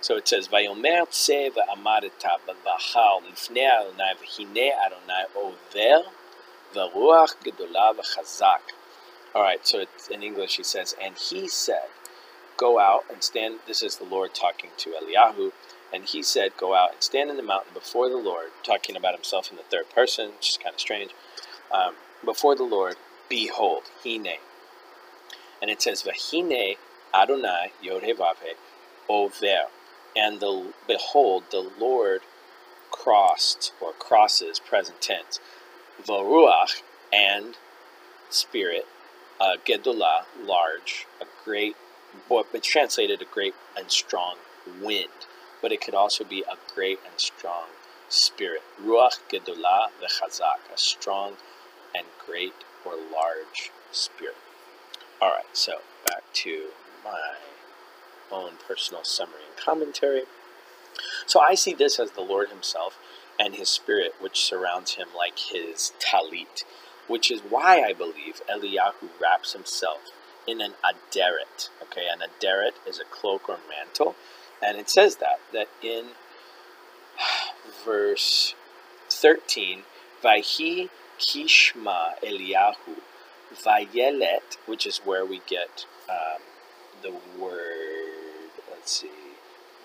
So 0.00 0.16
it 0.16 0.28
says, 0.28 0.46
Vayomer 0.46 1.10
tse 1.10 1.50
v'amadeta 1.50 2.38
b'vachal 2.46 3.22
lifnei 3.24 3.68
Adonai 3.68 4.14
v'hinei 4.22 4.70
Adonai 4.86 5.24
over 5.36 6.04
v'ruach 6.72 7.34
gedolah 7.44 7.96
v'chazak. 7.96 8.60
All 9.34 9.42
right, 9.42 9.66
so 9.66 9.84
in 10.10 10.22
English 10.22 10.56
he 10.58 10.62
says, 10.62 10.94
and 11.02 11.16
he 11.16 11.48
said, 11.48 11.88
go 12.56 12.78
out 12.78 13.04
and 13.10 13.22
stand. 13.22 13.60
This 13.66 13.82
is 13.82 13.96
the 13.96 14.04
Lord 14.04 14.34
talking 14.34 14.70
to 14.78 14.90
Eliyahu 14.90 15.52
and 15.92 16.04
he 16.04 16.22
said, 16.22 16.56
Go 16.56 16.74
out 16.74 16.92
and 16.92 17.02
stand 17.02 17.30
in 17.30 17.36
the 17.36 17.42
mountain 17.42 17.72
before 17.72 18.08
the 18.08 18.16
Lord, 18.16 18.48
talking 18.62 18.96
about 18.96 19.14
himself 19.14 19.50
in 19.50 19.56
the 19.56 19.62
third 19.62 19.90
person, 19.90 20.32
which 20.32 20.50
is 20.50 20.58
kind 20.62 20.74
of 20.74 20.80
strange. 20.80 21.12
Um, 21.72 21.94
before 22.24 22.54
the 22.56 22.64
Lord, 22.64 22.96
behold, 23.28 23.84
Hine. 24.02 24.38
And 25.62 25.70
it 25.70 25.80
says, 25.80 26.02
Vahine 26.02 26.76
Adonai 27.14 27.72
Yod 27.80 28.02
Vave 28.02 28.56
Over. 29.08 29.66
And 30.16 30.40
the 30.40 30.72
behold, 30.86 31.44
the 31.50 31.70
Lord 31.78 32.22
crossed 32.90 33.72
or 33.80 33.92
crosses 33.92 34.58
present 34.58 35.00
tense. 35.00 35.38
Varuach 36.02 36.82
and 37.12 37.56
spirit, 38.28 38.86
uh, 39.40 39.56
large, 40.44 41.06
a 41.20 41.26
great, 41.44 41.76
but 42.28 42.62
translated 42.62 43.22
a 43.22 43.24
great 43.24 43.54
and 43.76 43.90
strong 43.90 44.36
wind 44.82 45.10
but 45.66 45.72
it 45.72 45.80
could 45.80 45.94
also 45.94 46.24
be 46.24 46.42
a 46.42 46.74
great 46.74 46.98
and 47.08 47.18
strong 47.18 47.66
spirit. 48.08 48.62
Ruach 48.80 49.18
Gedolah 49.28 49.88
v'chazak, 50.00 50.72
a 50.72 50.78
strong 50.78 51.34
and 51.94 52.06
great 52.24 52.54
or 52.84 52.94
large 52.94 53.70
spirit. 53.90 54.36
All 55.20 55.30
right, 55.30 55.44
so 55.52 55.80
back 56.06 56.22
to 56.34 56.68
my 57.04 57.34
own 58.30 58.52
personal 58.66 59.02
summary 59.04 59.40
and 59.48 59.56
commentary. 59.56 60.22
So 61.26 61.40
I 61.40 61.54
see 61.54 61.74
this 61.74 61.98
as 61.98 62.12
the 62.12 62.20
Lord 62.20 62.50
Himself 62.50 62.98
and 63.38 63.54
His 63.54 63.68
Spirit, 63.68 64.14
which 64.20 64.44
surrounds 64.44 64.94
Him 64.94 65.08
like 65.16 65.38
His 65.38 65.92
talit, 65.98 66.64
which 67.06 67.30
is 67.30 67.40
why 67.40 67.82
I 67.82 67.92
believe 67.92 68.40
Eliyahu 68.48 69.08
wraps 69.20 69.52
himself 69.52 70.12
in 70.46 70.60
an 70.60 70.74
aderet. 70.84 71.70
Okay, 71.82 72.06
an 72.10 72.20
aderet 72.20 72.72
is 72.86 72.98
a 72.98 73.04
cloak 73.04 73.48
or 73.48 73.58
mantle 73.68 74.14
and 74.62 74.78
it 74.78 74.88
says 74.88 75.16
that, 75.16 75.40
that 75.52 75.68
in 75.82 76.06
verse 77.84 78.54
13, 79.10 79.82
Vayhi 80.22 80.88
Kishma 81.18 82.18
Eliyahu, 82.22 83.00
Vayelet, 83.54 84.56
which 84.66 84.86
is 84.86 84.98
where 84.98 85.24
we 85.24 85.40
get 85.46 85.86
um, 86.08 86.42
the 87.02 87.12
word, 87.40 88.50
let's 88.70 89.00
see, 89.00 89.10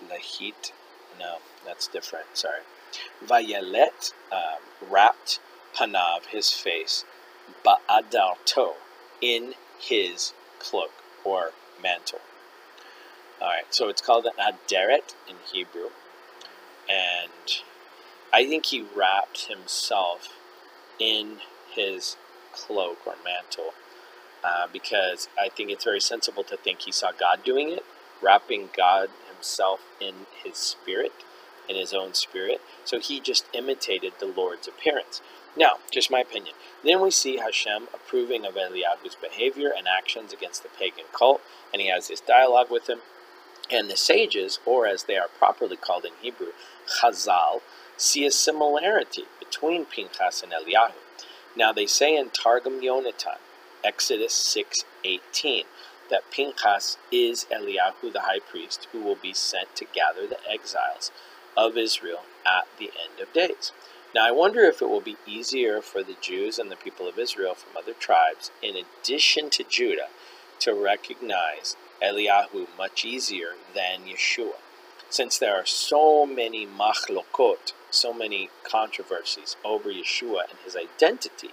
Lahit. 0.10 0.72
No, 1.20 1.38
that's 1.66 1.88
different, 1.88 2.26
sorry. 2.34 2.62
Vayelet, 3.26 4.14
um, 4.32 4.90
wrapped 4.90 5.40
Panav, 5.76 6.26
his 6.32 6.52
face, 6.52 7.06
Ba'adarto, 7.64 8.74
in 9.22 9.54
his 9.80 10.34
cloak 10.62 10.92
or 11.24 11.52
mantle. 11.82 12.22
All 13.42 13.48
right, 13.48 13.66
so 13.72 13.90
it's 13.90 14.02
called 14.02 14.26
an 14.26 14.34
aderet 14.40 15.16
in 15.28 15.36
Hebrew, 15.52 15.90
and 16.90 17.62
I 18.32 18.46
think 18.46 18.68
he 18.68 18.86
wrapped 18.96 19.48
himself 19.48 20.30
in 21.00 21.38
his 21.74 22.18
cloak 22.54 23.00
or 23.08 23.16
mantle 23.24 23.74
uh, 24.44 24.68
because 24.72 25.28
I 25.40 25.50
think 25.50 25.72
it's 25.72 25.84
very 25.84 26.00
sensible 26.02 26.44
to 26.44 26.58
think 26.58 26.82
he 26.82 26.92
saw 26.92 27.12
God 27.12 27.44
doing 27.44 27.72
it, 27.72 27.86
wrapping 28.22 28.70
God 28.76 29.10
himself 29.34 29.82
in 30.00 30.14
his 30.44 30.58
spirit, 30.58 31.12
in 31.70 31.76
his 31.76 31.94
own 31.94 32.14
spirit. 32.14 32.62
So 32.86 33.00
he 33.00 33.20
just 33.20 33.46
imitated 33.54 34.14
the 34.20 34.26
Lord's 34.28 34.68
appearance. 34.68 35.22
Now, 35.56 35.78
just 35.92 36.10
my 36.10 36.22
opinion. 36.22 36.56
Then 36.84 37.02
we 37.02 37.12
see 37.12 37.38
Hashem 37.38 37.90
approving 37.94 38.46
of 38.46 38.56
Eliyahu's 38.56 39.16
behavior 39.16 39.72
and 39.76 39.88
actions 39.88 40.34
against 40.34 40.64
the 40.64 40.70
pagan 40.70 41.06
cult, 41.12 41.42
and 41.74 41.82
he 41.82 41.90
has 41.90 42.08
this 42.08 42.22
dialogue 42.22 42.72
with 42.72 42.90
him. 42.90 43.00
And 43.70 43.90
the 43.90 43.98
sages, 43.98 44.60
or 44.66 44.88
as 44.88 45.04
they 45.04 45.18
are 45.18 45.28
properly 45.28 45.78
called 45.78 46.06
in 46.06 46.12
Hebrew, 46.22 46.54
Chazal, 47.00 47.62
see 47.98 48.26
a 48.26 48.32
similarity 48.32 49.26
between 49.40 49.86
Pinchas 49.86 50.42
and 50.42 50.52
Eliyahu. 50.52 50.94
Now 51.56 51.72
they 51.72 51.86
say 51.86 52.16
in 52.16 52.30
Targum 52.30 52.82
Yonatan, 52.82 53.38
Exodus 53.84 54.34
6:18, 54.34 55.66
that 56.10 56.30
Pinchas 56.32 56.98
is 57.12 57.46
Eliyahu 57.46 58.12
the 58.12 58.22
high 58.22 58.40
priest 58.40 58.88
who 58.92 59.02
will 59.02 59.16
be 59.16 59.34
sent 59.34 59.76
to 59.76 59.86
gather 59.86 60.28
the 60.28 60.40
exiles 60.50 61.12
of 61.56 61.78
Israel 61.78 62.24
at 62.46 62.68
the 62.78 62.92
end 63.02 63.20
of 63.20 63.34
days. 63.34 63.72
Now, 64.14 64.28
I 64.28 64.32
wonder 64.32 64.62
if 64.62 64.82
it 64.82 64.90
will 64.90 65.02
be 65.02 65.16
easier 65.26 65.82
for 65.82 66.04
the 66.04 66.18
Jews 66.20 66.60
and 66.60 66.70
the 66.70 66.76
people 66.76 67.08
of 67.08 67.18
Israel 67.18 67.56
from 67.56 67.78
other 67.78 67.94
tribes, 67.94 68.52
in 68.62 68.76
addition 68.76 69.50
to 69.52 69.64
Judah, 69.64 70.10
to 70.60 70.74
recognize 70.74 71.78
Eliyahu 72.04 72.68
much 72.78 73.06
easier 73.06 73.54
than 73.74 74.02
Yeshua. 74.02 74.56
Since 75.10 75.38
there 75.38 75.56
are 75.56 75.66
so 75.66 76.26
many 76.26 76.68
machlokot, 76.68 77.74
so 77.90 78.14
many 78.14 78.50
controversies 78.64 79.56
over 79.64 79.90
Yeshua 79.90 80.50
and 80.50 80.60
his 80.64 80.76
identity, 80.76 81.52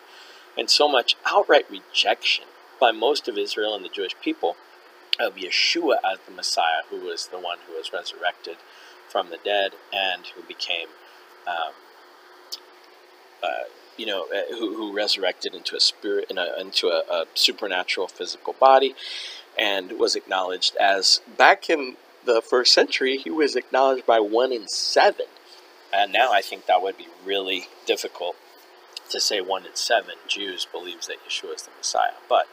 and 0.57 0.69
so 0.69 0.89
much 0.89 1.17
outright 1.25 1.71
rejection 1.71 2.47
by 2.81 2.91
most 2.91 3.29
of 3.29 3.39
Israel 3.39 3.75
and 3.75 3.85
the 3.85 3.89
Jewish 3.89 4.19
people 4.21 4.57
of 5.21 5.37
Yeshua 5.37 5.97
as 6.05 6.19
the 6.27 6.35
Messiah, 6.35 6.83
who 6.91 7.01
was 7.01 7.29
the 7.29 7.39
one 7.39 7.59
who 7.69 7.75
was 7.75 7.93
resurrected 7.93 8.57
from 9.09 9.31
the 9.31 9.39
dead 9.45 9.73
and 9.93 10.27
who 10.35 10.43
became 10.43 10.89
um, 11.47 11.73
uh, 13.43 13.65
you 13.97 14.07
know, 14.07 14.27
uh, 14.35 14.55
who, 14.55 14.77
who, 14.77 14.95
resurrected 14.95 15.55
into 15.55 15.77
a 15.77 15.81
spirit, 15.81 16.27
in 16.31 16.39
a, 16.39 16.55
into 16.59 16.87
a, 16.89 17.03
a, 17.11 17.25
supernatural 17.35 18.07
physical 18.07 18.55
body, 18.55 18.95
and 19.59 19.99
was 19.99 20.15
acknowledged 20.15 20.77
as 20.77 21.21
back 21.37 21.69
in 21.69 21.97
the 22.25 22.41
first 22.41 22.73
century, 22.73 23.17
he 23.17 23.31
was 23.31 23.57
acknowledged 23.57 24.07
by 24.07 24.21
one 24.21 24.53
in 24.53 24.69
seven. 24.69 25.27
And 25.93 26.13
now 26.13 26.33
I 26.33 26.43
think 26.43 26.67
that 26.67 26.83
would 26.83 26.97
be 26.97 27.09
really 27.25 27.69
difficult 27.87 28.37
to 29.11 29.21
say 29.21 29.41
one 29.41 29.65
in 29.65 29.75
seven 29.75 30.15
Jews 30.27 30.67
believes 30.71 31.07
that 31.07 31.17
Yeshua 31.27 31.57
is 31.57 31.63
the 31.63 31.71
Messiah. 31.77 32.13
But 32.29 32.47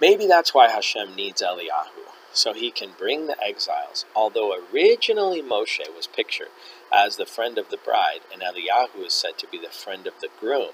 maybe 0.00 0.26
that's 0.26 0.54
why 0.54 0.70
Hashem 0.70 1.14
needs 1.14 1.42
Eliyahu, 1.42 2.12
so 2.32 2.52
he 2.52 2.70
can 2.70 2.90
bring 2.96 3.26
the 3.26 3.42
exiles. 3.42 4.04
Although 4.14 4.56
originally 4.72 5.42
Moshe 5.42 5.94
was 5.94 6.06
pictured 6.06 6.48
as 6.92 7.16
the 7.16 7.26
friend 7.26 7.58
of 7.58 7.70
the 7.70 7.76
bride, 7.76 8.20
and 8.32 8.42
Eliyahu 8.42 9.06
is 9.06 9.12
said 9.12 9.38
to 9.38 9.48
be 9.48 9.58
the 9.58 9.68
friend 9.68 10.06
of 10.06 10.20
the 10.20 10.28
groom 10.40 10.70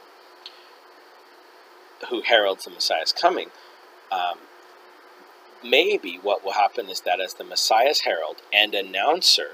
who 2.11 2.23
heralds 2.23 2.65
the 2.65 2.71
Messiah's 2.71 3.13
coming. 3.13 3.49
Um, 4.11 4.39
maybe 5.65 6.19
what 6.23 6.45
will 6.45 6.53
happen 6.53 6.89
is 6.89 7.01
that 7.01 7.21
as 7.21 7.35
the 7.35 7.45
Messiah's 7.45 8.01
herald 8.01 8.43
and 8.53 8.75
announcer, 8.75 9.53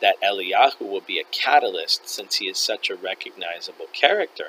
that 0.00 0.20
Eliyahu 0.22 0.80
will 0.80 1.00
be 1.00 1.18
a 1.18 1.24
catalyst 1.24 2.08
since 2.08 2.36
he 2.36 2.46
is 2.48 2.58
such 2.58 2.90
a 2.90 2.96
recognizable 2.96 3.86
character 3.92 4.48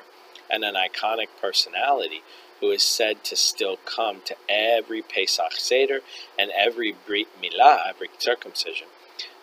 and 0.50 0.64
an 0.64 0.74
iconic 0.74 1.28
personality 1.40 2.22
who 2.60 2.70
is 2.70 2.82
said 2.82 3.22
to 3.24 3.36
still 3.36 3.76
come 3.84 4.20
to 4.24 4.36
every 4.48 5.00
Pesach 5.02 5.52
Seder 5.52 6.00
and 6.38 6.50
every 6.50 6.94
Brit 7.06 7.28
Milah, 7.40 7.88
every 7.88 8.08
circumcision. 8.18 8.88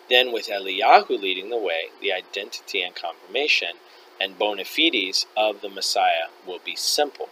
Then, 0.08 0.32
with 0.32 0.46
Eliyahu 0.46 1.20
leading 1.20 1.50
the 1.50 1.58
way, 1.58 1.86
the 2.00 2.12
identity 2.12 2.82
and 2.82 2.94
confirmation 2.94 3.76
and 4.20 4.38
bona 4.38 4.64
fides 4.64 5.26
of 5.36 5.60
the 5.60 5.68
Messiah 5.68 6.28
will 6.46 6.60
be 6.64 6.76
simple 6.76 7.28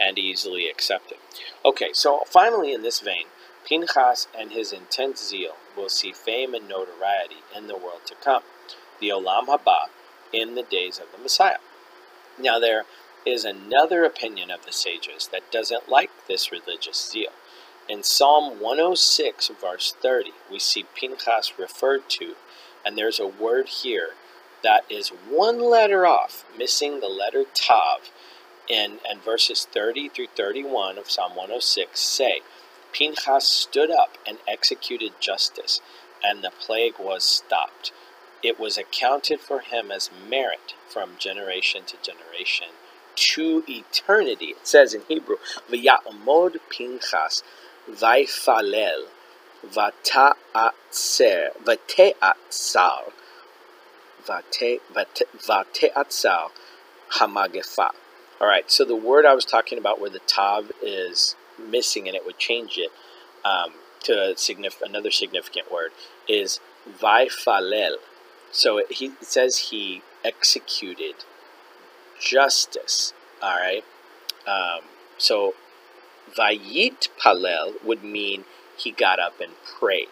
and 0.00 0.18
easily 0.18 0.68
accepted. 0.68 1.18
Okay, 1.64 1.90
so 1.92 2.22
finally, 2.26 2.72
in 2.72 2.82
this 2.82 3.00
vein, 3.00 3.26
Pinchas 3.64 4.26
and 4.36 4.50
his 4.50 4.72
intense 4.72 5.28
zeal 5.28 5.54
will 5.76 5.88
see 5.88 6.12
fame 6.12 6.54
and 6.54 6.68
notoriety 6.68 7.42
in 7.56 7.68
the 7.68 7.76
world 7.76 8.00
to 8.06 8.14
come, 8.16 8.42
the 9.00 9.08
Olam 9.08 9.46
Haba, 9.46 9.86
in 10.32 10.54
the 10.54 10.62
days 10.64 10.98
of 10.98 11.12
the 11.12 11.22
Messiah. 11.22 11.58
Now, 12.38 12.58
there 12.58 12.84
is 13.24 13.44
another 13.44 14.04
opinion 14.04 14.50
of 14.50 14.66
the 14.66 14.72
sages 14.72 15.28
that 15.30 15.52
doesn't 15.52 15.88
like 15.88 16.10
this 16.26 16.50
religious 16.50 17.10
zeal. 17.10 17.30
In 17.88 18.04
Psalm 18.04 18.60
106, 18.60 19.48
verse 19.60 19.92
30, 20.00 20.32
we 20.50 20.60
see 20.60 20.86
Pinchas 20.94 21.58
referred 21.58 22.08
to, 22.10 22.36
and 22.86 22.96
there's 22.96 23.18
a 23.18 23.26
word 23.26 23.68
here 23.68 24.10
that 24.62 24.84
is 24.88 25.08
one 25.08 25.60
letter 25.60 26.06
off, 26.06 26.44
missing 26.56 27.00
the 27.00 27.08
letter 27.08 27.44
Tav. 27.54 28.10
In, 28.68 28.98
and 29.08 29.20
verses 29.20 29.66
30 29.70 30.10
through 30.10 30.28
31 30.28 30.96
of 30.96 31.10
Psalm 31.10 31.32
106 31.32 31.98
say, 31.98 32.40
Pinchas 32.92 33.48
stood 33.48 33.90
up 33.90 34.16
and 34.26 34.38
executed 34.46 35.12
justice, 35.18 35.80
and 36.22 36.42
the 36.42 36.52
plague 36.52 37.00
was 37.00 37.24
stopped. 37.24 37.92
It 38.44 38.60
was 38.60 38.78
accounted 38.78 39.40
for 39.40 39.58
him 39.58 39.90
as 39.90 40.10
merit 40.28 40.74
from 40.88 41.16
generation 41.18 41.82
to 41.86 41.96
generation 42.00 42.68
to 43.14 43.62
eternity. 43.68 44.46
It 44.46 44.66
says 44.66 44.94
in 44.94 45.02
Hebrew, 45.08 45.36
V'ya'amod 45.70 46.56
Pinchas 46.70 47.42
Vaifalel, 47.90 49.06
Vata'atser, 49.66 51.52
Vate'atzar, 51.64 53.12
Vate'atzar, 55.44 56.50
Hamagefa. 57.12 57.90
All 58.40 58.46
right, 58.48 58.70
so 58.70 58.84
the 58.84 58.96
word 58.96 59.24
I 59.24 59.34
was 59.34 59.44
talking 59.44 59.78
about 59.78 60.00
where 60.00 60.10
the 60.10 60.18
tav 60.20 60.72
is 60.82 61.36
missing 61.58 62.08
and 62.08 62.16
it 62.16 62.24
would 62.26 62.38
change 62.38 62.78
it 62.78 62.90
um, 63.44 63.74
to 64.02 64.34
signif- 64.36 64.82
another 64.82 65.10
significant 65.10 65.70
word 65.70 65.92
is 66.28 66.60
vaifalel. 67.00 67.96
So 68.50 68.78
it, 68.78 68.92
he, 68.92 69.06
it 69.06 69.24
says 69.24 69.70
he 69.70 70.02
executed 70.24 71.24
justice. 72.20 73.12
All 73.40 73.56
right. 73.56 73.84
Um, 74.46 74.84
so 75.18 75.54
Vayit 76.30 77.08
Palel 77.20 77.82
would 77.84 78.02
mean 78.02 78.44
he 78.76 78.90
got 78.90 79.18
up 79.18 79.40
and 79.40 79.52
prayed. 79.64 80.08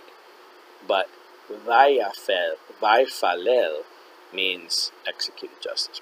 But 0.86 1.08
Vayafel, 1.50 2.54
Vayfalel 2.80 3.84
means 4.32 4.92
executed 5.06 5.60
justice. 5.60 6.00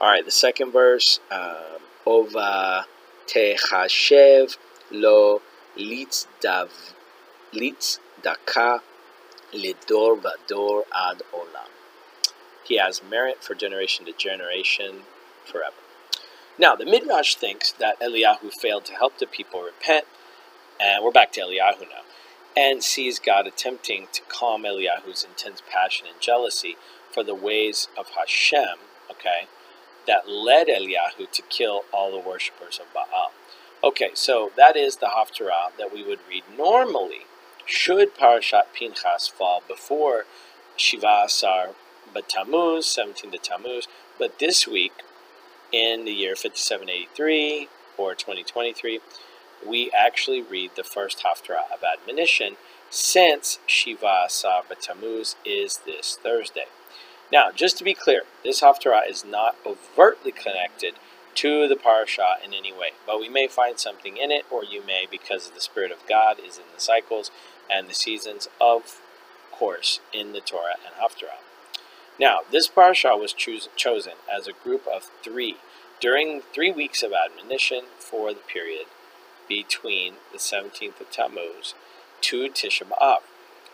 All 0.00 0.08
right, 0.08 0.24
the 0.24 0.30
second 0.30 0.72
verse, 0.72 1.20
um, 1.30 1.82
Ova 2.06 2.86
Tehashev 3.26 4.56
lo 4.90 5.42
litz-dav, 5.76 6.94
litz-daka 7.52 8.80
lidor 9.52 10.20
vador 10.20 10.82
ad 10.94 11.22
olam. 11.34 11.70
He 12.64 12.78
has 12.78 13.02
merit 13.02 13.42
for 13.42 13.54
generation 13.54 14.06
to 14.06 14.12
generation 14.12 15.02
forever. 15.44 15.76
Now, 16.58 16.74
the 16.74 16.86
Midrash 16.86 17.34
thinks 17.34 17.72
that 17.72 18.00
Eliyahu 18.00 18.50
failed 18.50 18.86
to 18.86 18.94
help 18.94 19.18
the 19.18 19.26
people 19.26 19.62
repent, 19.62 20.06
and 20.80 21.04
we're 21.04 21.10
back 21.10 21.32
to 21.32 21.42
Eliyahu 21.42 21.80
now, 21.80 22.02
and 22.56 22.82
sees 22.82 23.18
God 23.18 23.46
attempting 23.46 24.06
to 24.12 24.22
calm 24.28 24.62
Eliyahu's 24.62 25.22
intense 25.22 25.62
passion 25.70 26.06
and 26.10 26.20
jealousy 26.20 26.76
for 27.12 27.22
the 27.22 27.34
ways 27.34 27.88
of 27.98 28.08
Hashem, 28.10 28.78
okay, 29.10 29.48
that 30.06 30.28
led 30.28 30.68
Eliyahu 30.68 31.30
to 31.30 31.42
kill 31.42 31.84
all 31.92 32.10
the 32.10 32.26
worshippers 32.26 32.78
of 32.78 32.92
Baal. 32.94 33.32
Okay, 33.84 34.10
so 34.14 34.50
that 34.56 34.76
is 34.76 34.96
the 34.96 35.10
Haftarah 35.14 35.76
that 35.78 35.92
we 35.92 36.02
would 36.02 36.20
read 36.28 36.44
normally 36.56 37.26
should 37.66 38.16
Parashat 38.16 38.72
Pinchas 38.72 39.28
fall 39.28 39.62
before 39.68 40.24
Shiva 40.76 41.24
Asar 41.26 41.70
Tammuz, 42.28 42.86
17 42.86 43.32
to 43.32 43.38
Tammuz, 43.38 43.88
but 44.18 44.38
this 44.38 44.66
week 44.66 44.92
in 45.72 46.04
the 46.04 46.12
year 46.12 46.36
5783 46.36 47.68
or 47.96 48.14
2023, 48.14 49.00
we 49.66 49.90
actually 49.90 50.42
read 50.42 50.70
the 50.76 50.84
first 50.84 51.22
Haftarah 51.22 51.72
of 51.72 51.82
admonition 51.82 52.56
since 52.90 53.58
Shiva 53.66 54.24
Asar 54.26 54.62
Tammuz 54.80 55.36
is 55.44 55.78
this 55.78 56.18
Thursday. 56.22 56.66
Now, 57.32 57.50
just 57.50 57.76
to 57.78 57.84
be 57.84 57.94
clear, 57.94 58.22
this 58.44 58.60
Haftarah 58.60 59.10
is 59.10 59.24
not 59.24 59.56
overtly 59.66 60.32
connected 60.32 60.94
to 61.36 61.68
the 61.68 61.76
parasha 61.76 62.36
in 62.44 62.54
any 62.54 62.72
way, 62.72 62.92
but 63.06 63.20
we 63.20 63.28
may 63.28 63.46
find 63.46 63.78
something 63.78 64.16
in 64.16 64.30
it, 64.30 64.44
or 64.50 64.64
you 64.64 64.84
may, 64.84 65.06
because 65.10 65.50
the 65.50 65.60
Spirit 65.60 65.90
of 65.90 66.06
God 66.08 66.38
is 66.38 66.56
in 66.56 66.64
the 66.74 66.80
cycles 66.80 67.30
and 67.70 67.88
the 67.88 67.94
seasons 67.94 68.48
of 68.60 69.00
course 69.52 70.00
in 70.12 70.32
the 70.32 70.40
Torah 70.40 70.76
and 70.84 70.94
Haftarah. 70.94 71.45
Now, 72.18 72.40
this 72.50 72.68
parasha 72.68 73.16
was 73.16 73.34
choos- 73.34 73.68
chosen 73.76 74.14
as 74.32 74.46
a 74.46 74.52
group 74.52 74.86
of 74.86 75.10
three 75.22 75.56
during 76.00 76.42
three 76.52 76.72
weeks 76.72 77.02
of 77.02 77.12
admonition 77.12 77.84
for 77.98 78.32
the 78.32 78.40
period 78.40 78.86
between 79.48 80.14
the 80.32 80.38
17th 80.38 81.00
of 81.00 81.10
Tammuz 81.10 81.74
to 82.22 82.48
Tisha 82.48 82.84
B'Av. 82.84 83.20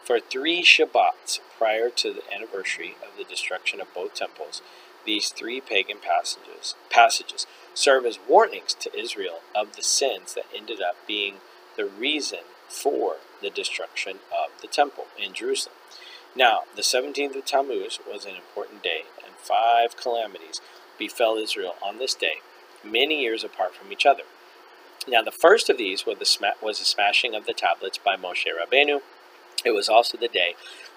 For 0.05 0.18
three 0.18 0.62
Shabbats 0.62 1.40
prior 1.57 1.88
to 1.90 2.12
the 2.12 2.22
anniversary 2.34 2.97
of 3.03 3.16
the 3.16 3.24
destruction 3.24 3.80
of 3.80 3.95
both 3.95 4.14
temples, 4.14 4.61
These 5.05 5.30
three 5.30 5.61
pagan 5.61 5.99
passages, 5.99 6.74
passages 6.90 7.47
serve 7.74 8.05
as 8.07 8.18
warnings 8.28 8.74
to 8.74 8.99
Israel 8.99 9.40
of 9.55 9.74
the 9.76 9.82
sins 9.82 10.34
that 10.34 10.47
ended 10.55 10.80
up 10.80 10.97
being 11.07 11.36
the 11.76 11.86
reason 11.86 12.40
for 12.68 13.16
the 13.40 13.51
destruction 13.51 14.18
of 14.32 14.61
the 14.61 14.68
temple 14.68 15.07
in 15.18 15.32
Jerusalem. 15.32 15.76
Now, 16.35 16.61
the 16.76 16.83
17th 16.83 17.37
of 17.37 17.45
Tammuz 17.45 17.99
was 18.11 18.24
an 18.24 18.37
important 18.37 18.83
day, 18.83 19.03
and 19.24 19.35
five 19.37 19.97
calamities 19.99 20.62
befell 20.99 21.37
Israel 21.37 21.74
on 21.83 21.99
this 21.99 22.14
day, 22.14 22.37
many 22.83 23.20
years 23.20 23.45
apart 23.45 23.74
from 23.74 23.93
each 23.93 24.07
other. 24.07 24.22
Now, 25.07 25.20
the 25.20 25.30
first 25.30 25.68
of 25.68 25.76
these 25.76 26.07
was 26.07 26.18
the, 26.18 26.24
sma- 26.24 26.55
was 26.62 26.78
the 26.78 26.87
smashing 26.87 27.35
of 27.35 27.45
the 27.45 27.53
tablets 27.53 27.99
by 27.99 28.16
Moshe 28.16 28.47
Rabbeinu. 28.47 29.03
It 29.64 29.72
was 29.72 29.91
also 29.91 30.16
the 30.16 30.28
day 30.28 30.55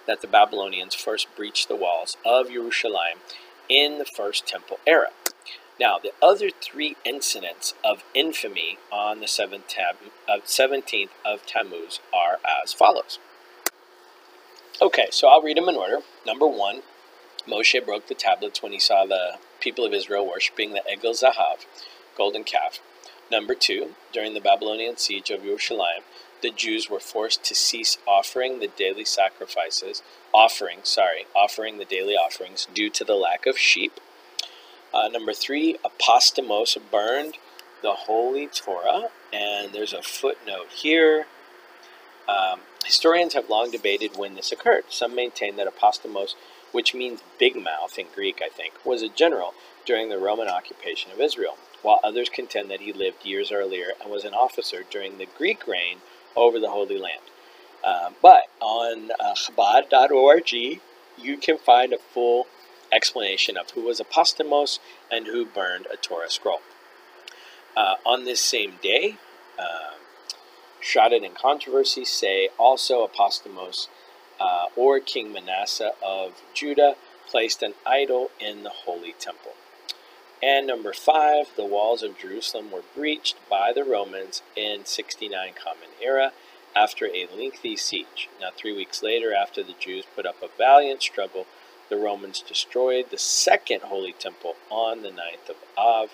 that 0.08 0.22
the 0.22 0.28
Babylonians 0.28 0.96
first 0.96 1.28
breached 1.36 1.68
the 1.68 1.76
walls 1.76 2.16
of 2.26 2.50
Jerusalem 2.50 3.20
in 3.68 3.98
the 3.98 4.06
First 4.06 4.48
Temple 4.48 4.80
era. 4.88 5.10
Now, 5.78 5.98
the 6.02 6.14
other 6.22 6.50
three 6.50 6.96
incidents 7.04 7.74
of 7.84 8.06
infamy 8.14 8.78
on 8.90 9.20
the 9.20 9.26
17th 9.26 11.10
of 11.26 11.46
Tammuz 11.46 12.00
are 12.14 12.40
as 12.64 12.72
follows. 12.72 13.20
Okay, 14.82 15.08
so 15.10 15.30
I'll 15.30 15.42
read 15.42 15.56
them 15.56 15.70
in 15.70 15.76
order. 15.76 16.00
Number 16.26 16.48
one, 16.48 16.82
Moshe 17.48 17.86
broke 17.86 18.08
the 18.08 18.14
tablets 18.14 18.62
when 18.62 18.74
he 18.74 18.80
saw 18.80 19.06
the 19.06 19.38
people 19.62 19.86
of 19.86 19.94
Israel 19.94 20.28
worshiping 20.28 20.74
the 20.74 20.82
Egel 20.82 21.14
Zahav, 21.14 21.66
golden 22.18 22.44
calf. 22.44 22.80
Number 23.32 23.56
two, 23.56 23.92
during 24.12 24.34
the 24.34 24.42
Babylonian 24.42 24.98
siege 24.98 25.30
of 25.30 25.44
Jerusalem, 25.44 26.04
the 26.42 26.52
Jews 26.52 26.90
were 26.90 27.00
forced 27.00 27.44
to 27.46 27.56
cease 27.56 27.98
offering 28.06 28.60
the 28.60 28.68
daily 28.68 29.06
sacrifices, 29.06 30.04
offering, 30.34 30.80
sorry, 30.84 31.26
offering 31.34 31.78
the 31.78 31.86
daily 31.86 32.16
offerings 32.16 32.68
due 32.74 32.90
to 32.90 33.04
the 33.06 33.16
lack 33.16 33.46
of 33.46 33.58
sheep. 33.58 34.00
Uh, 34.94 35.08
number 35.08 35.34
three, 35.34 35.78
Apostemos 35.86 36.78
burned 36.92 37.38
the 37.82 37.94
Holy 37.94 38.48
Torah, 38.48 39.10
and 39.32 39.72
there's 39.74 39.94
a 39.94 40.02
footnote 40.02 40.68
here. 40.70 41.28
Um, 42.28 42.62
historians 42.84 43.34
have 43.34 43.50
long 43.50 43.72
debated 43.72 44.18
when 44.18 44.36
this 44.36 44.52
occurred. 44.52 44.86
Some 44.90 45.16
maintain 45.16 45.58
that 45.58 45.68
Apostemos, 45.68 46.36
which 46.72 46.94
means 46.94 47.22
big 47.40 47.56
mouth 47.56 47.98
in 47.98 48.08
Greek, 48.14 48.42
I 48.44 48.50
think, 48.50 48.74
was 48.86 49.02
a 49.02 49.10
general 49.10 49.54
during 49.86 50.10
the 50.10 50.18
Roman 50.18 50.48
occupation 50.48 51.12
of 51.12 51.22
Israel, 51.22 51.58
while 51.82 52.00
others 52.04 52.30
contend 52.30 52.70
that 52.72 52.82
he 52.82 52.92
lived 52.92 53.26
years 53.26 53.52
earlier 53.52 53.92
and 54.02 54.12
was 54.12 54.26
an 54.26 54.34
officer 54.34 54.84
during 54.90 55.18
the 55.18 55.28
Greek 55.38 55.68
reign 55.68 55.98
over 56.36 56.60
the 56.60 56.72
Holy 56.72 56.98
Land. 56.98 57.22
Uh, 57.84 58.10
but 58.22 58.44
on 58.60 59.12
uh, 59.20 59.36
Chabad.org, 59.36 60.52
you 60.52 61.38
can 61.38 61.58
find 61.58 61.94
a 61.94 62.00
full 62.00 62.48
explanation 62.92 63.58
of 63.58 63.72
who 63.72 63.82
was 63.82 64.00
Apostemos 64.00 64.80
and 65.12 65.28
who 65.28 65.46
burned 65.46 65.86
a 65.94 65.98
Torah 65.98 66.30
scroll. 66.30 66.62
Uh, 67.78 67.96
on 68.06 68.24
this 68.24 68.42
same 68.42 68.76
day, 68.82 69.18
uh, 70.86 70.88
Shrouded 70.88 71.24
in 71.24 71.32
Controversy 71.32 72.06
say 72.06 72.50
also 72.58 73.08
Apostemos 73.08 73.88
uh, 74.40 74.68
or 74.76 75.00
King 75.00 75.34
Manasseh 75.34 75.92
of 76.04 76.42
Judah 76.54 76.96
placed 77.28 77.64
an 77.64 77.74
idol 77.86 78.32
in 78.40 78.64
the 78.64 78.70
Holy 78.70 79.14
Temple. 79.14 79.54
And 80.44 80.68
number 80.68 80.94
five, 80.94 81.48
the 81.56 81.66
walls 81.66 82.04
of 82.04 82.20
Jerusalem 82.20 82.72
were 82.72 82.84
breached 82.96 83.38
by 83.50 83.72
the 83.74 83.84
Romans 83.84 84.44
in 84.56 84.86
69 84.86 85.54
Common 85.62 85.90
Era 86.02 86.34
after 86.76 87.08
a 87.08 87.28
lengthy 87.36 87.76
siege. 87.76 88.30
Now, 88.40 88.50
three 88.56 88.76
weeks 88.76 89.02
later, 89.02 89.34
after 89.34 89.64
the 89.64 89.76
Jews 89.80 90.06
put 90.16 90.26
up 90.26 90.44
a 90.44 90.50
valiant 90.58 91.02
struggle, 91.02 91.48
the 91.90 91.98
Romans 91.98 92.42
destroyed 92.42 93.10
the 93.10 93.18
second 93.18 93.82
Holy 93.84 94.14
Temple 94.14 94.56
on 94.70 95.02
the 95.02 95.10
9th 95.10 95.50
of 95.50 95.56
Av, 95.78 96.12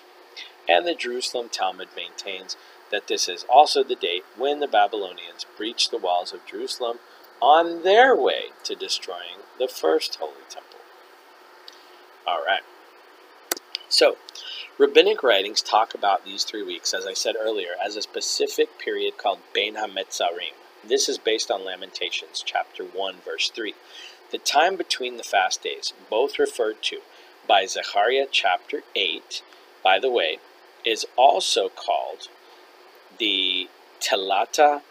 and 0.68 0.86
the 0.86 0.94
Jerusalem 0.94 1.48
Talmud 1.50 1.88
maintains 1.96 2.56
that 2.92 3.08
this 3.08 3.28
is 3.28 3.44
also 3.48 3.82
the 3.82 3.96
date 3.96 4.24
when 4.36 4.60
the 4.60 4.68
Babylonians 4.68 5.44
breached 5.56 5.90
the 5.90 5.98
walls 5.98 6.32
of 6.32 6.46
Jerusalem 6.46 6.98
on 7.40 7.82
their 7.82 8.14
way 8.14 8.50
to 8.62 8.76
destroying 8.76 9.40
the 9.58 9.66
first 9.66 10.16
Holy 10.16 10.44
Temple. 10.48 10.78
All 12.26 12.44
right. 12.46 12.62
So, 13.88 14.16
rabbinic 14.78 15.22
writings 15.22 15.60
talk 15.60 15.94
about 15.94 16.24
these 16.24 16.44
three 16.44 16.62
weeks, 16.62 16.94
as 16.94 17.04
I 17.04 17.14
said 17.14 17.34
earlier, 17.38 17.70
as 17.84 17.96
a 17.96 18.02
specific 18.02 18.78
period 18.78 19.18
called 19.18 19.40
Bein 19.52 19.74
HaMetzarim. 19.74 20.54
This 20.86 21.08
is 21.08 21.18
based 21.18 21.50
on 21.50 21.64
Lamentations 21.64 22.42
chapter 22.44 22.84
1, 22.84 23.16
verse 23.24 23.50
3. 23.50 23.74
The 24.30 24.38
time 24.38 24.76
between 24.76 25.16
the 25.16 25.22
fast 25.22 25.62
days, 25.62 25.92
both 26.08 26.38
referred 26.38 26.82
to 26.84 27.00
by 27.48 27.66
Zechariah 27.66 28.26
chapter 28.30 28.82
8, 28.94 29.42
by 29.82 29.98
the 29.98 30.10
way, 30.10 30.38
is 30.84 31.06
also 31.16 31.68
called 31.68 32.28
the 33.18 33.68
Telata 34.00 34.82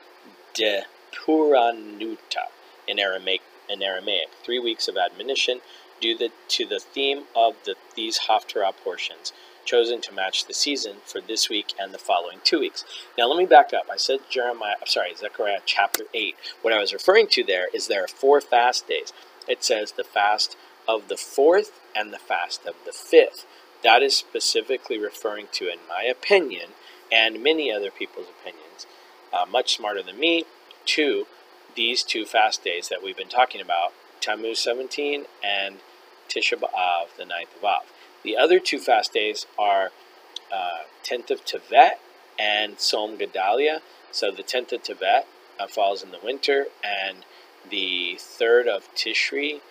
de 0.53 0.83
Puranuta 1.13 2.47
in 2.87 2.99
Aramaic, 2.99 3.41
in 3.69 3.81
Aramaic, 3.81 4.29
three 4.43 4.59
weeks 4.59 4.87
of 4.87 4.97
admonition 4.97 5.61
due 5.99 6.17
the, 6.17 6.31
to 6.49 6.65
the 6.65 6.79
theme 6.79 7.23
of 7.35 7.55
the, 7.65 7.75
these 7.95 8.21
Haftarah 8.27 8.73
portions, 8.83 9.31
chosen 9.63 10.01
to 10.01 10.13
match 10.13 10.45
the 10.45 10.53
season 10.53 10.97
for 11.05 11.21
this 11.21 11.49
week 11.49 11.73
and 11.79 11.93
the 11.93 11.99
following 11.99 12.39
two 12.43 12.59
weeks. 12.59 12.83
Now, 13.17 13.27
let 13.27 13.37
me 13.37 13.45
back 13.45 13.71
up. 13.73 13.87
I 13.91 13.97
said 13.97 14.19
Jeremiah, 14.29 14.75
I'm 14.81 14.87
sorry, 14.87 15.13
Zechariah 15.15 15.59
chapter 15.65 16.05
8. 16.13 16.35
What 16.61 16.73
I 16.73 16.79
was 16.79 16.93
referring 16.93 17.27
to 17.27 17.43
there 17.43 17.67
is 17.73 17.87
there 17.87 18.03
are 18.03 18.07
four 18.07 18.41
fast 18.41 18.87
days. 18.87 19.13
It 19.47 19.63
says 19.63 19.93
the 19.93 20.03
fast 20.03 20.57
of 20.87 21.07
the 21.07 21.17
fourth 21.17 21.79
and 21.95 22.11
the 22.11 22.19
fast 22.19 22.65
of 22.65 22.75
the 22.85 22.91
fifth. 22.91 23.45
That 23.83 24.01
is 24.01 24.15
specifically 24.15 24.97
referring 24.99 25.47
to, 25.53 25.65
in 25.65 25.79
my 25.87 26.03
opinion, 26.03 26.71
and 27.11 27.43
many 27.43 27.71
other 27.71 27.91
people's 27.91 28.27
opinions, 28.29 28.85
uh, 29.33 29.45
much 29.45 29.75
smarter 29.75 30.01
than 30.01 30.19
me, 30.19 30.45
to 30.85 31.25
these 31.75 32.03
two 32.03 32.25
fast 32.25 32.63
days 32.63 32.89
that 32.89 33.03
we've 33.03 33.17
been 33.17 33.29
talking 33.29 33.61
about 33.61 33.93
Tammuz 34.19 34.59
17 34.59 35.25
and 35.43 35.77
Tisha 36.29 36.57
B'Av, 36.57 37.15
the 37.17 37.23
9th 37.23 37.57
of 37.57 37.63
Av. 37.63 37.83
The 38.23 38.37
other 38.37 38.59
two 38.59 38.79
fast 38.79 39.13
days 39.13 39.45
are 39.57 39.91
uh, 40.53 40.83
10th 41.03 41.31
of 41.31 41.45
Tevet 41.45 41.93
and 42.39 42.77
Tzom 42.77 43.19
Gedalia. 43.19 43.81
So 44.11 44.31
the 44.31 44.43
10th 44.43 44.73
of 44.73 44.83
Tevet 44.83 45.23
uh, 45.59 45.67
falls 45.67 46.03
in 46.03 46.11
the 46.11 46.19
winter, 46.23 46.67
and 46.83 47.17
the 47.69 48.17
3rd 48.17 48.67
of 48.67 48.93
Tishri, 48.95 49.61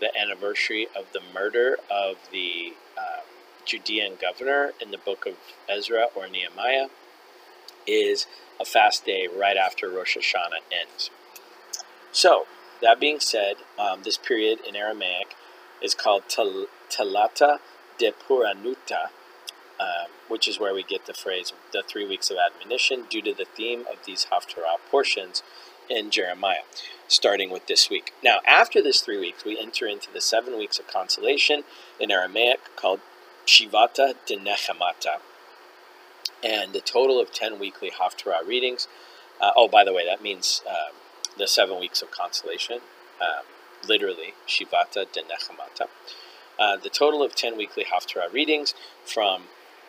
the 0.00 0.16
anniversary 0.16 0.88
of 0.96 1.12
the 1.12 1.20
murder 1.34 1.78
of 1.90 2.16
the 2.32 2.74
um, 2.96 3.24
Judean 3.64 4.14
governor 4.20 4.72
in 4.80 4.90
the 4.90 4.98
book 4.98 5.26
of 5.26 5.34
Ezra 5.68 6.06
or 6.14 6.28
Nehemiah, 6.28 6.88
is 7.86 8.26
a 8.60 8.64
fast 8.64 9.04
day 9.06 9.26
right 9.26 9.56
after 9.56 9.88
Rosh 9.88 10.16
Hashanah 10.16 10.62
ends. 10.70 11.10
So, 12.12 12.46
that 12.82 13.00
being 13.00 13.20
said, 13.20 13.56
um, 13.78 14.02
this 14.04 14.16
period 14.16 14.60
in 14.66 14.74
Aramaic 14.74 15.34
is 15.82 15.94
called 15.94 16.24
Telata 16.28 17.58
de 17.98 18.12
Puranuta, 18.12 19.10
um, 19.78 20.10
which 20.28 20.48
is 20.48 20.58
where 20.58 20.74
we 20.74 20.82
get 20.82 21.06
the 21.06 21.14
phrase 21.14 21.52
the 21.72 21.82
three 21.86 22.06
weeks 22.06 22.30
of 22.30 22.36
admonition 22.38 23.04
due 23.08 23.22
to 23.22 23.32
the 23.32 23.44
theme 23.44 23.80
of 23.80 24.04
these 24.04 24.26
Haftarah 24.30 24.78
portions 24.90 25.42
in 25.88 26.10
Jeremiah, 26.10 26.62
starting 27.08 27.50
with 27.50 27.66
this 27.66 27.90
week. 27.90 28.12
Now, 28.22 28.38
after 28.46 28.82
this 28.82 29.00
three 29.00 29.18
weeks, 29.18 29.44
we 29.44 29.58
enter 29.58 29.86
into 29.86 30.12
the 30.12 30.20
seven 30.20 30.56
weeks 30.56 30.78
of 30.78 30.86
consolation 30.86 31.64
in 31.98 32.10
Aramaic 32.10 32.60
called 32.76 33.00
Shivata 33.50 34.14
de 34.26 34.36
Nechemata, 34.36 35.18
and 36.40 36.72
the 36.72 36.80
total 36.80 37.20
of 37.20 37.32
10 37.32 37.58
weekly 37.58 37.90
Haftarah 37.90 38.46
readings. 38.46 38.86
Uh, 39.40 39.50
oh, 39.56 39.66
by 39.66 39.82
the 39.82 39.92
way, 39.92 40.06
that 40.06 40.22
means 40.22 40.62
um, 40.68 40.94
the 41.36 41.48
seven 41.48 41.80
weeks 41.80 42.00
of 42.00 42.12
consolation. 42.12 42.78
Um, 43.20 43.42
literally, 43.88 44.34
Shivata 44.46 45.12
de 45.12 45.22
Nechemata. 45.22 45.88
Uh, 46.60 46.76
the 46.76 46.88
total 46.90 47.24
of 47.24 47.34
10 47.34 47.56
weekly 47.56 47.84
Haftarah 47.84 48.32
readings 48.32 48.72
from 49.04 49.42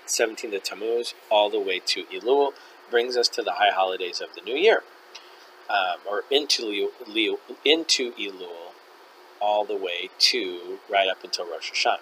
17th 0.07 0.55
of 0.55 0.63
Tammuz 0.63 1.13
all 1.29 1.51
the 1.51 1.59
way 1.59 1.79
to 1.85 2.05
Elul 2.05 2.53
brings 2.89 3.15
us 3.15 3.27
to 3.27 3.43
the 3.43 3.53
high 3.53 3.71
holidays 3.71 4.21
of 4.21 4.33
the 4.33 4.41
new 4.41 4.55
year, 4.55 4.81
um, 5.69 5.99
or 6.09 6.23
into, 6.31 6.89
into 7.63 8.11
Elul 8.13 8.70
all 9.41 9.65
the 9.65 9.75
way 9.75 10.09
to 10.19 10.79
right 10.89 11.09
up 11.09 11.23
until 11.23 11.49
Rosh 11.49 11.71
Hashanah. 11.71 11.99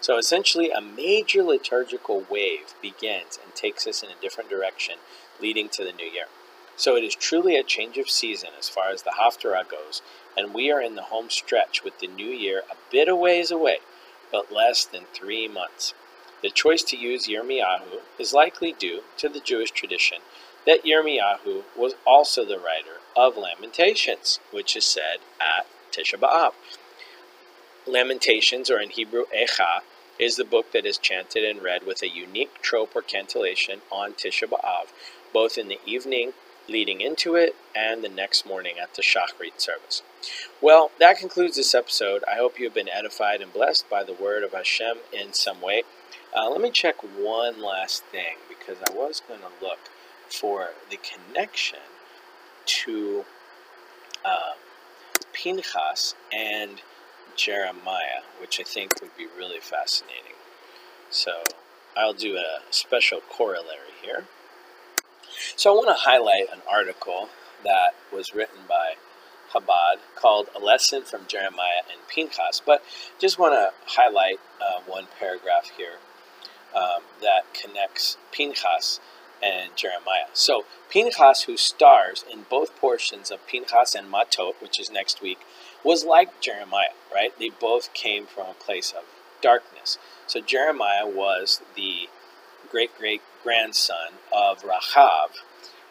So 0.00 0.18
essentially, 0.18 0.70
a 0.70 0.80
major 0.80 1.42
liturgical 1.42 2.24
wave 2.30 2.74
begins 2.82 3.38
and 3.42 3.54
takes 3.54 3.86
us 3.86 4.02
in 4.02 4.10
a 4.10 4.20
different 4.20 4.50
direction, 4.50 4.96
leading 5.40 5.68
to 5.70 5.84
the 5.84 5.92
new 5.92 6.06
year. 6.06 6.26
So 6.76 6.96
it 6.96 7.04
is 7.04 7.14
truly 7.14 7.56
a 7.56 7.62
change 7.62 7.98
of 7.98 8.10
season 8.10 8.50
as 8.58 8.68
far 8.68 8.90
as 8.90 9.02
the 9.02 9.14
Haftarah 9.18 9.68
goes, 9.68 10.02
and 10.36 10.54
we 10.54 10.70
are 10.70 10.80
in 10.80 10.94
the 10.94 11.02
home 11.02 11.30
stretch 11.30 11.84
with 11.84 11.98
the 12.00 12.06
new 12.06 12.28
year 12.28 12.62
a 12.70 12.76
bit 12.90 13.08
a 13.08 13.16
ways 13.16 13.50
away, 13.50 13.78
but 14.30 14.52
less 14.52 14.84
than 14.84 15.04
three 15.12 15.48
months. 15.48 15.94
The 16.42 16.50
choice 16.50 16.82
to 16.84 16.96
use 16.96 17.28
Yirmiyahu 17.28 18.00
is 18.18 18.32
likely 18.32 18.72
due 18.72 19.02
to 19.18 19.28
the 19.28 19.40
Jewish 19.40 19.70
tradition 19.70 20.18
that 20.66 20.84
Yirmiyahu 20.84 21.62
was 21.76 21.94
also 22.06 22.44
the 22.44 22.58
writer 22.58 23.00
of 23.16 23.36
Lamentations, 23.36 24.40
which 24.50 24.76
is 24.76 24.84
said 24.84 25.18
at 25.40 25.66
Tisha 25.92 26.18
B'Av. 26.18 26.52
Lamentations, 27.86 28.70
or 28.70 28.80
in 28.80 28.90
Hebrew 28.90 29.24
Echa, 29.34 29.80
is 30.18 30.36
the 30.36 30.44
book 30.44 30.72
that 30.72 30.86
is 30.86 30.98
chanted 30.98 31.44
and 31.44 31.62
read 31.62 31.86
with 31.86 32.02
a 32.02 32.08
unique 32.08 32.60
trope 32.62 32.94
or 32.94 33.02
cantillation 33.02 33.80
on 33.90 34.12
Tisha 34.12 34.48
B'Av, 34.48 34.88
both 35.32 35.58
in 35.58 35.68
the 35.68 35.80
evening 35.86 36.32
leading 36.68 37.00
into 37.00 37.34
it 37.34 37.56
and 37.74 38.04
the 38.04 38.08
next 38.08 38.46
morning 38.46 38.74
at 38.80 38.94
the 38.94 39.02
Shachrit 39.02 39.60
service. 39.60 40.02
Well, 40.60 40.92
that 41.00 41.18
concludes 41.18 41.56
this 41.56 41.74
episode. 41.74 42.22
I 42.30 42.36
hope 42.36 42.58
you 42.58 42.66
have 42.66 42.74
been 42.74 42.88
edified 42.88 43.40
and 43.40 43.52
blessed 43.52 43.88
by 43.90 44.04
the 44.04 44.12
word 44.12 44.44
of 44.44 44.52
Hashem 44.52 44.98
in 45.12 45.32
some 45.32 45.60
way. 45.60 45.82
Uh, 46.36 46.48
let 46.50 46.60
me 46.60 46.70
check 46.70 47.02
one 47.02 47.60
last 47.60 48.04
thing 48.04 48.36
because 48.48 48.78
I 48.88 48.92
was 48.92 49.20
going 49.26 49.40
to 49.40 49.64
look 49.64 49.80
for 50.28 50.70
the 50.88 50.98
connection 50.98 51.80
to 52.64 53.24
um, 54.24 54.56
Pinchas 55.32 56.14
and 56.32 56.80
Jeremiah, 57.36 58.22
which 58.40 58.60
I 58.60 58.64
think 58.64 59.00
would 59.00 59.16
be 59.16 59.26
really 59.26 59.60
fascinating. 59.60 60.36
So 61.10 61.42
I'll 61.96 62.14
do 62.14 62.36
a 62.36 62.60
special 62.70 63.20
corollary 63.20 63.94
here. 64.02 64.24
So 65.56 65.72
I 65.72 65.76
want 65.76 65.88
to 65.88 66.04
highlight 66.04 66.52
an 66.52 66.62
article 66.70 67.28
that 67.64 67.94
was 68.12 68.34
written 68.34 68.60
by 68.68 68.94
Chabad 69.52 69.98
called 70.16 70.48
A 70.54 70.58
Lesson 70.58 71.02
from 71.02 71.26
Jeremiah 71.26 71.82
and 71.90 72.00
Pinchas, 72.08 72.62
but 72.64 72.82
just 73.18 73.38
want 73.38 73.54
to 73.54 73.72
highlight 73.94 74.40
uh, 74.60 74.80
one 74.86 75.06
paragraph 75.18 75.70
here 75.76 75.98
um, 76.74 77.02
that 77.20 77.52
connects 77.54 78.16
Pinchas 78.32 79.00
and 79.42 79.76
Jeremiah. 79.76 80.28
So 80.32 80.64
Pinchas, 80.88 81.42
who 81.42 81.56
stars 81.56 82.24
in 82.30 82.46
both 82.48 82.76
portions 82.76 83.30
of 83.30 83.46
Pinchas 83.46 83.94
and 83.94 84.10
Matot, 84.10 84.54
which 84.60 84.78
is 84.80 84.90
next 84.90 85.20
week, 85.20 85.40
was 85.84 86.04
like 86.04 86.40
Jeremiah, 86.40 86.94
right? 87.12 87.36
They 87.38 87.50
both 87.50 87.92
came 87.94 88.26
from 88.26 88.46
a 88.48 88.54
place 88.54 88.92
of 88.92 89.04
darkness. 89.40 89.98
So 90.26 90.40
Jeremiah 90.40 91.06
was 91.06 91.60
the 91.76 92.08
great 92.70 92.96
great 92.96 93.22
grandson 93.42 94.14
of 94.32 94.62
Rachav, 94.62 95.30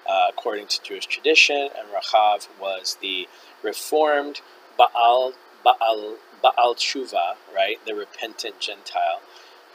uh, 0.10 0.26
according 0.30 0.68
to 0.68 0.82
Jewish 0.82 1.06
tradition, 1.06 1.70
and 1.78 1.88
Rachav 1.94 2.48
was 2.60 2.98
the 3.02 3.28
reformed 3.62 4.42
Baal 4.78 5.34
Baal 5.64 6.18
Baal 6.42 6.76
Tshuva, 6.76 7.36
right, 7.54 7.78
the 7.86 7.94
repentant 7.94 8.60
Gentile, 8.60 9.22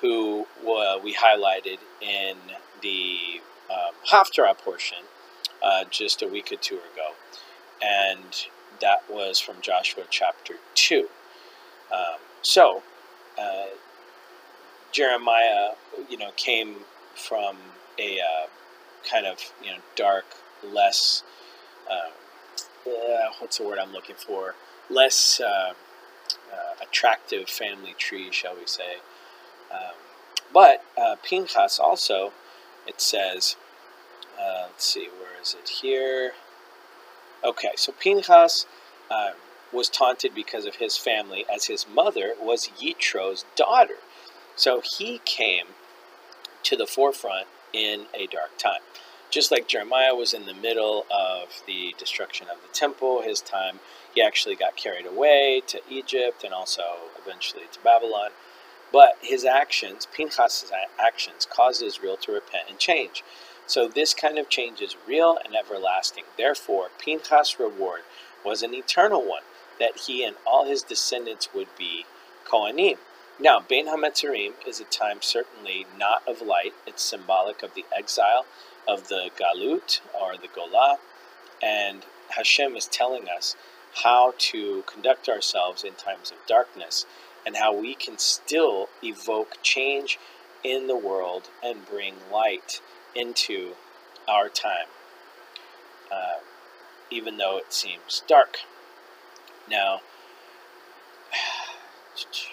who 0.00 0.46
uh, 0.62 0.98
we 1.02 1.14
highlighted 1.14 1.78
in 2.00 2.36
the 2.82 3.40
um, 3.70 3.94
Haftarah 4.10 4.58
portion 4.58 4.98
uh, 5.62 5.84
just 5.90 6.22
a 6.22 6.26
week 6.26 6.50
or 6.50 6.56
two 6.56 6.76
ago, 6.76 7.12
and 7.80 8.46
that 8.80 9.02
was 9.10 9.38
from 9.40 9.56
Joshua 9.60 10.04
chapter 10.10 10.54
two. 10.74 11.08
Um, 11.92 12.18
so. 12.42 12.82
Uh, 13.38 13.66
Jeremiah, 14.92 15.72
you 16.08 16.16
know, 16.16 16.30
came 16.36 16.76
from 17.14 17.58
a 17.98 18.18
uh, 18.18 18.46
kind 19.06 19.26
of 19.26 19.52
you 19.62 19.70
know 19.70 19.78
dark, 19.94 20.24
less 20.64 21.22
uh, 21.90 22.10
uh, 22.88 23.30
what's 23.38 23.58
the 23.58 23.64
word 23.64 23.78
I'm 23.78 23.92
looking 23.92 24.16
for? 24.16 24.54
Less 24.88 25.40
uh, 25.40 25.74
uh, 26.52 26.74
attractive 26.82 27.48
family 27.48 27.94
tree, 27.98 28.28
shall 28.30 28.54
we 28.54 28.66
say? 28.66 28.96
Um, 29.70 29.94
but 30.54 30.84
uh, 30.96 31.16
Pinchas 31.22 31.78
also, 31.78 32.32
it 32.86 33.00
says, 33.00 33.56
let's 34.38 34.86
see, 34.86 35.08
where 35.08 35.40
is 35.40 35.56
it 35.60 35.68
here? 35.68 36.32
Okay, 37.47 37.70
so 37.76 37.92
Pinchas 37.92 38.66
um, 39.09 39.34
was 39.72 39.88
taunted 39.88 40.34
because 40.34 40.66
of 40.66 40.76
his 40.76 40.97
family, 40.97 41.47
as 41.53 41.66
his 41.66 41.86
mother 41.88 42.34
was 42.40 42.70
Yitro's 42.80 43.44
daughter. 43.55 43.99
So 44.57 44.80
he 44.80 45.20
came 45.24 45.66
to 46.64 46.76
the 46.76 46.88
forefront 46.88 47.47
in 47.72 48.07
a 48.14 48.26
dark 48.26 48.59
time. 48.59 48.80
Just 49.30 49.53
like 49.53 49.68
Jeremiah 49.68 50.14
was 50.14 50.34
in 50.34 50.47
the 50.47 50.55
middle 50.55 51.07
of 51.09 51.62
the 51.68 51.94
destruction 51.99 52.49
of 52.49 52.61
the 52.62 52.72
temple, 52.72 53.22
his 53.22 53.40
time, 53.40 53.78
he 54.12 54.20
actually 54.20 54.57
got 54.57 54.76
carried 54.76 55.07
away 55.07 55.62
to 55.68 55.80
Egypt 55.88 56.42
and 56.42 56.53
also 56.53 56.82
eventually 57.24 57.64
to 57.70 57.78
Babylon. 57.80 58.30
But 58.92 59.18
his 59.20 59.44
actions, 59.44 60.09
Pinchas' 60.12 60.72
actions, 60.99 61.47
caused 61.49 61.82
Israel 61.82 62.16
to 62.18 62.32
repent 62.32 62.64
and 62.68 62.78
change. 62.78 63.22
So 63.66 63.88
this 63.88 64.14
kind 64.14 64.38
of 64.38 64.48
change 64.48 64.80
is 64.80 64.96
real 65.06 65.38
and 65.44 65.54
everlasting. 65.56 66.24
Therefore, 66.36 66.88
Pinchas' 66.98 67.58
reward 67.58 68.02
was 68.44 68.62
an 68.62 68.74
eternal 68.74 69.22
one, 69.22 69.42
that 69.80 69.96
he 70.06 70.24
and 70.24 70.36
all 70.46 70.66
his 70.66 70.82
descendants 70.82 71.48
would 71.54 71.68
be 71.76 72.06
Kohanim. 72.46 72.98
Now, 73.38 73.60
Bein 73.60 73.88
HaMetzarim 73.88 74.52
is 74.66 74.80
a 74.80 74.84
time 74.84 75.18
certainly 75.20 75.84
not 75.98 76.26
of 76.26 76.40
light. 76.40 76.72
It's 76.86 77.02
symbolic 77.02 77.62
of 77.62 77.74
the 77.74 77.84
exile 77.94 78.46
of 78.88 79.08
the 79.08 79.30
Galut 79.38 80.00
or 80.18 80.36
the 80.36 80.48
Golah. 80.48 80.96
And 81.62 82.06
Hashem 82.30 82.76
is 82.76 82.86
telling 82.86 83.28
us 83.28 83.56
how 84.04 84.34
to 84.38 84.84
conduct 84.86 85.28
ourselves 85.28 85.84
in 85.84 85.94
times 85.94 86.30
of 86.30 86.38
darkness 86.46 87.04
and 87.44 87.56
how 87.56 87.74
we 87.74 87.94
can 87.94 88.16
still 88.18 88.88
evoke 89.02 89.56
change 89.62 90.18
in 90.64 90.86
the 90.86 90.96
world 90.96 91.50
and 91.62 91.86
bring 91.86 92.14
light 92.32 92.80
into 93.16 93.72
our 94.28 94.48
time, 94.48 94.88
uh, 96.12 96.40
even 97.10 97.38
though 97.38 97.58
it 97.58 97.72
seems 97.72 98.22
dark. 98.26 98.58
Now, 99.68 100.00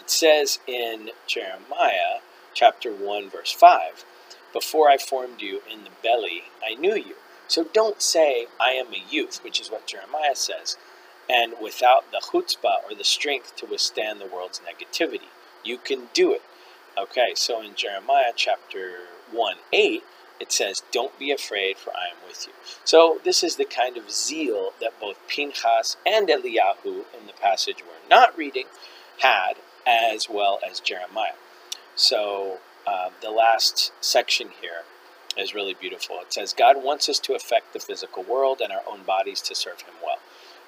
It 0.00 0.10
says 0.10 0.58
in 0.66 1.10
Jeremiah 1.28 2.18
chapter 2.52 2.92
1, 2.92 3.30
verse 3.30 3.52
5 3.52 4.04
Before 4.52 4.90
I 4.90 4.98
formed 4.98 5.40
you 5.40 5.62
in 5.72 5.84
the 5.84 5.90
belly, 6.02 6.44
I 6.68 6.74
knew 6.74 6.96
you. 6.96 7.14
So 7.46 7.64
don't 7.72 8.02
say, 8.02 8.46
I 8.60 8.70
am 8.70 8.88
a 8.88 9.04
youth, 9.08 9.44
which 9.44 9.60
is 9.60 9.70
what 9.70 9.86
Jeremiah 9.86 10.34
says, 10.34 10.76
and 11.28 11.54
without 11.62 12.10
the 12.10 12.20
chutzpah 12.20 12.82
or 12.88 12.96
the 12.96 13.04
strength 13.04 13.54
to 13.56 13.66
withstand 13.66 14.20
the 14.20 14.26
world's 14.26 14.60
negativity. 14.60 15.30
You 15.64 15.78
can 15.78 16.08
do 16.12 16.32
it. 16.32 16.42
Okay, 16.98 17.34
so 17.36 17.62
in 17.62 17.76
Jeremiah 17.76 18.32
chapter 18.34 19.06
1 19.32 19.56
8, 19.72 20.02
it 20.40 20.52
says, 20.52 20.82
Don't 20.92 21.18
be 21.18 21.30
afraid, 21.30 21.76
for 21.76 21.90
I 21.90 22.08
am 22.10 22.26
with 22.26 22.46
you. 22.46 22.52
So, 22.84 23.20
this 23.24 23.42
is 23.42 23.56
the 23.56 23.64
kind 23.64 23.96
of 23.96 24.10
zeal 24.10 24.72
that 24.80 24.98
both 25.00 25.18
Pinchas 25.28 25.96
and 26.06 26.28
Eliyahu 26.28 27.04
in 27.18 27.26
the 27.26 27.32
passage 27.40 27.82
we're 27.82 28.08
not 28.08 28.36
reading 28.36 28.66
had 29.20 29.54
as 29.86 30.28
well 30.28 30.58
as 30.68 30.80
Jeremiah. 30.80 31.32
So 31.94 32.58
uh, 32.86 33.10
the 33.20 33.30
last 33.30 33.92
section 34.00 34.48
here 34.60 34.84
is 35.36 35.54
really 35.54 35.74
beautiful. 35.74 36.16
It 36.20 36.32
says, 36.32 36.52
God 36.52 36.82
wants 36.82 37.08
us 37.08 37.18
to 37.20 37.34
affect 37.34 37.72
the 37.72 37.78
physical 37.78 38.22
world 38.22 38.60
and 38.62 38.72
our 38.72 38.82
own 38.90 39.02
bodies 39.02 39.40
to 39.42 39.54
serve 39.54 39.82
Him 39.82 39.94
well. 40.02 40.18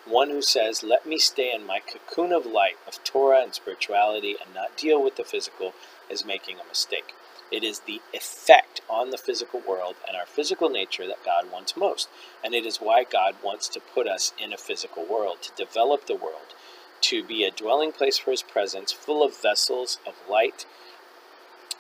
One 0.05 0.31
who 0.31 0.43
says, 0.43 0.83
Let 0.83 1.07
me 1.07 1.19
stay 1.19 1.53
in 1.55 1.67
my 1.67 1.81
cocoon 1.81 2.33
of 2.33 2.45
light 2.45 2.77
of 2.87 3.03
Torah 3.05 3.43
and 3.43 3.55
spirituality 3.55 4.37
and 4.45 4.55
not 4.55 4.77
deal 4.77 5.03
with 5.03 5.17
the 5.17 5.25
physical 5.25 5.73
is 6.11 6.25
making 6.25 6.57
a 6.59 6.69
mistake. 6.69 7.15
It 7.53 7.63
is 7.63 7.81
the 7.81 8.01
effect 8.15 8.81
on 8.89 9.11
the 9.11 9.19
physical 9.19 9.61
world 9.61 9.97
and 10.09 10.17
our 10.17 10.25
physical 10.25 10.71
nature 10.71 11.07
that 11.07 11.25
God 11.25 11.53
wants 11.53 11.77
most. 11.77 12.09
And 12.43 12.55
it 12.55 12.65
is 12.65 12.79
why 12.79 13.05
God 13.05 13.37
wants 13.45 13.69
to 13.69 13.81
put 13.81 14.07
us 14.09 14.33
in 14.43 14.53
a 14.53 14.59
physical 14.59 15.05
world, 15.05 15.43
to 15.43 15.65
develop 15.65 16.07
the 16.07 16.17
world, 16.17 16.55
to 17.03 17.23
be 17.23 17.45
a 17.45 17.51
dwelling 17.51 17.93
place 17.93 18.17
for 18.17 18.31
his 18.31 18.43
presence, 18.43 18.91
full 18.91 19.23
of 19.23 19.37
vessels 19.37 19.99
of 20.07 20.15
light, 20.31 20.65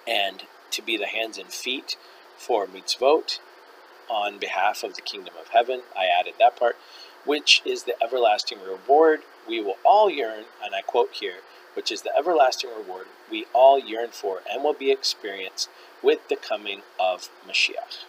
and 0.06 0.42
to 0.72 0.82
be 0.82 0.98
the 0.98 1.06
hands 1.06 1.38
and 1.38 1.48
feet 1.48 1.96
for 2.36 2.66
mitzvot 2.66 3.38
on 4.10 4.38
behalf 4.38 4.82
of 4.82 4.94
the 4.94 5.00
kingdom 5.02 5.34
of 5.40 5.48
heaven. 5.48 5.82
I 5.96 6.06
added 6.06 6.34
that 6.38 6.56
part, 6.56 6.76
which 7.24 7.62
is 7.64 7.84
the 7.84 7.94
everlasting 8.02 8.58
reward 8.60 9.22
we 9.48 9.60
will 9.60 9.76
all 9.84 10.10
yearn, 10.10 10.44
and 10.62 10.74
I 10.74 10.82
quote 10.82 11.14
here, 11.14 11.38
which 11.74 11.90
is 11.90 12.02
the 12.02 12.16
everlasting 12.16 12.70
reward 12.70 13.06
we 13.32 13.46
all 13.52 13.78
yearn 13.78 14.10
for 14.10 14.42
and 14.48 14.62
will 14.62 14.74
be 14.74 14.92
experienced 14.92 15.68
with 16.02 16.28
the 16.28 16.36
coming 16.36 16.82
of 17.00 17.30
Mashiach. 17.48 18.04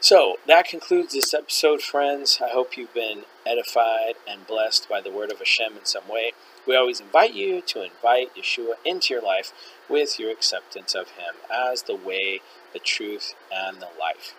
So 0.00 0.36
that 0.46 0.68
concludes 0.68 1.14
this 1.14 1.32
episode, 1.34 1.80
friends. 1.80 2.38
I 2.42 2.50
hope 2.50 2.76
you've 2.76 2.94
been 2.94 3.22
edified 3.46 4.14
and 4.28 4.46
blessed 4.46 4.88
by 4.88 5.00
the 5.00 5.10
word 5.10 5.32
of 5.32 5.38
Hashem 5.38 5.78
in 5.78 5.84
some 5.84 6.08
way. 6.08 6.32
We 6.66 6.76
always 6.76 7.00
invite 7.00 7.34
you 7.34 7.62
to 7.62 7.82
invite 7.82 8.36
Yeshua 8.36 8.74
into 8.84 9.14
your 9.14 9.22
life 9.22 9.52
with 9.88 10.18
your 10.20 10.30
acceptance 10.30 10.94
of 10.94 11.08
Him 11.12 11.34
as 11.50 11.82
the 11.82 11.96
way, 11.96 12.40
the 12.72 12.78
truth, 12.78 13.34
and 13.50 13.78
the 13.78 13.88
life. 13.98 14.34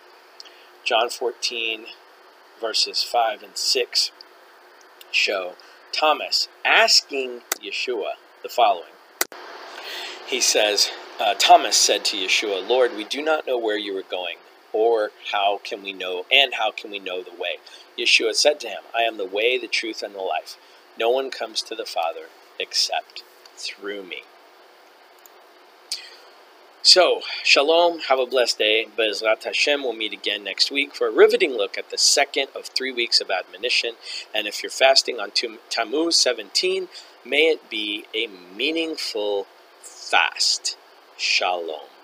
John 0.84 1.10
14, 1.10 1.86
verses 2.60 3.02
5 3.02 3.42
and 3.42 3.56
6 3.56 4.10
show 5.10 5.54
Thomas 5.92 6.48
asking 6.64 7.40
Yeshua 7.60 8.12
the 8.42 8.48
following. 8.48 8.95
He 10.28 10.40
says, 10.40 10.90
uh, 11.20 11.34
Thomas 11.34 11.76
said 11.76 12.04
to 12.06 12.16
Yeshua, 12.16 12.66
Lord, 12.68 12.96
we 12.96 13.04
do 13.04 13.22
not 13.22 13.46
know 13.46 13.58
where 13.58 13.78
you 13.78 13.96
are 13.96 14.02
going 14.02 14.36
or 14.76 15.10
how 15.32 15.58
can 15.64 15.82
we 15.82 15.92
know 15.92 16.26
and 16.30 16.54
how 16.54 16.70
can 16.70 16.90
we 16.90 16.98
know 16.98 17.22
the 17.22 17.30
way 17.30 17.56
yeshua 17.98 18.34
said 18.34 18.60
to 18.60 18.68
him 18.68 18.82
i 18.94 19.00
am 19.00 19.16
the 19.16 19.24
way 19.24 19.58
the 19.58 19.66
truth 19.66 20.02
and 20.02 20.14
the 20.14 20.20
life 20.20 20.56
no 20.98 21.08
one 21.08 21.30
comes 21.30 21.62
to 21.62 21.74
the 21.74 21.86
father 21.86 22.26
except 22.60 23.24
through 23.56 24.02
me 24.02 24.22
So, 26.82 27.22
shalom, 27.42 27.98
have 28.08 28.20
a 28.20 28.26
blessed 28.26 28.58
day. 28.58 28.86
Bezrat 28.96 29.42
Hashem 29.42 29.82
we'll 29.82 29.92
meet 29.92 30.12
again 30.12 30.44
next 30.44 30.70
week 30.70 30.94
for 30.94 31.08
a 31.08 31.10
riveting 31.10 31.50
look 31.50 31.76
at 31.76 31.90
the 31.90 31.98
second 31.98 32.46
of 32.54 32.66
three 32.66 32.92
weeks 32.92 33.20
of 33.20 33.28
admonition. 33.28 33.94
And 34.32 34.46
if 34.46 34.62
you're 34.62 34.70
fasting 34.70 35.18
on 35.18 35.32
Tammuz 35.68 36.14
17, 36.14 36.86
may 37.24 37.48
it 37.54 37.68
be 37.68 38.04
a 38.14 38.28
meaningful 38.56 39.48
fast. 39.86 40.76
Shalom. 41.16 41.95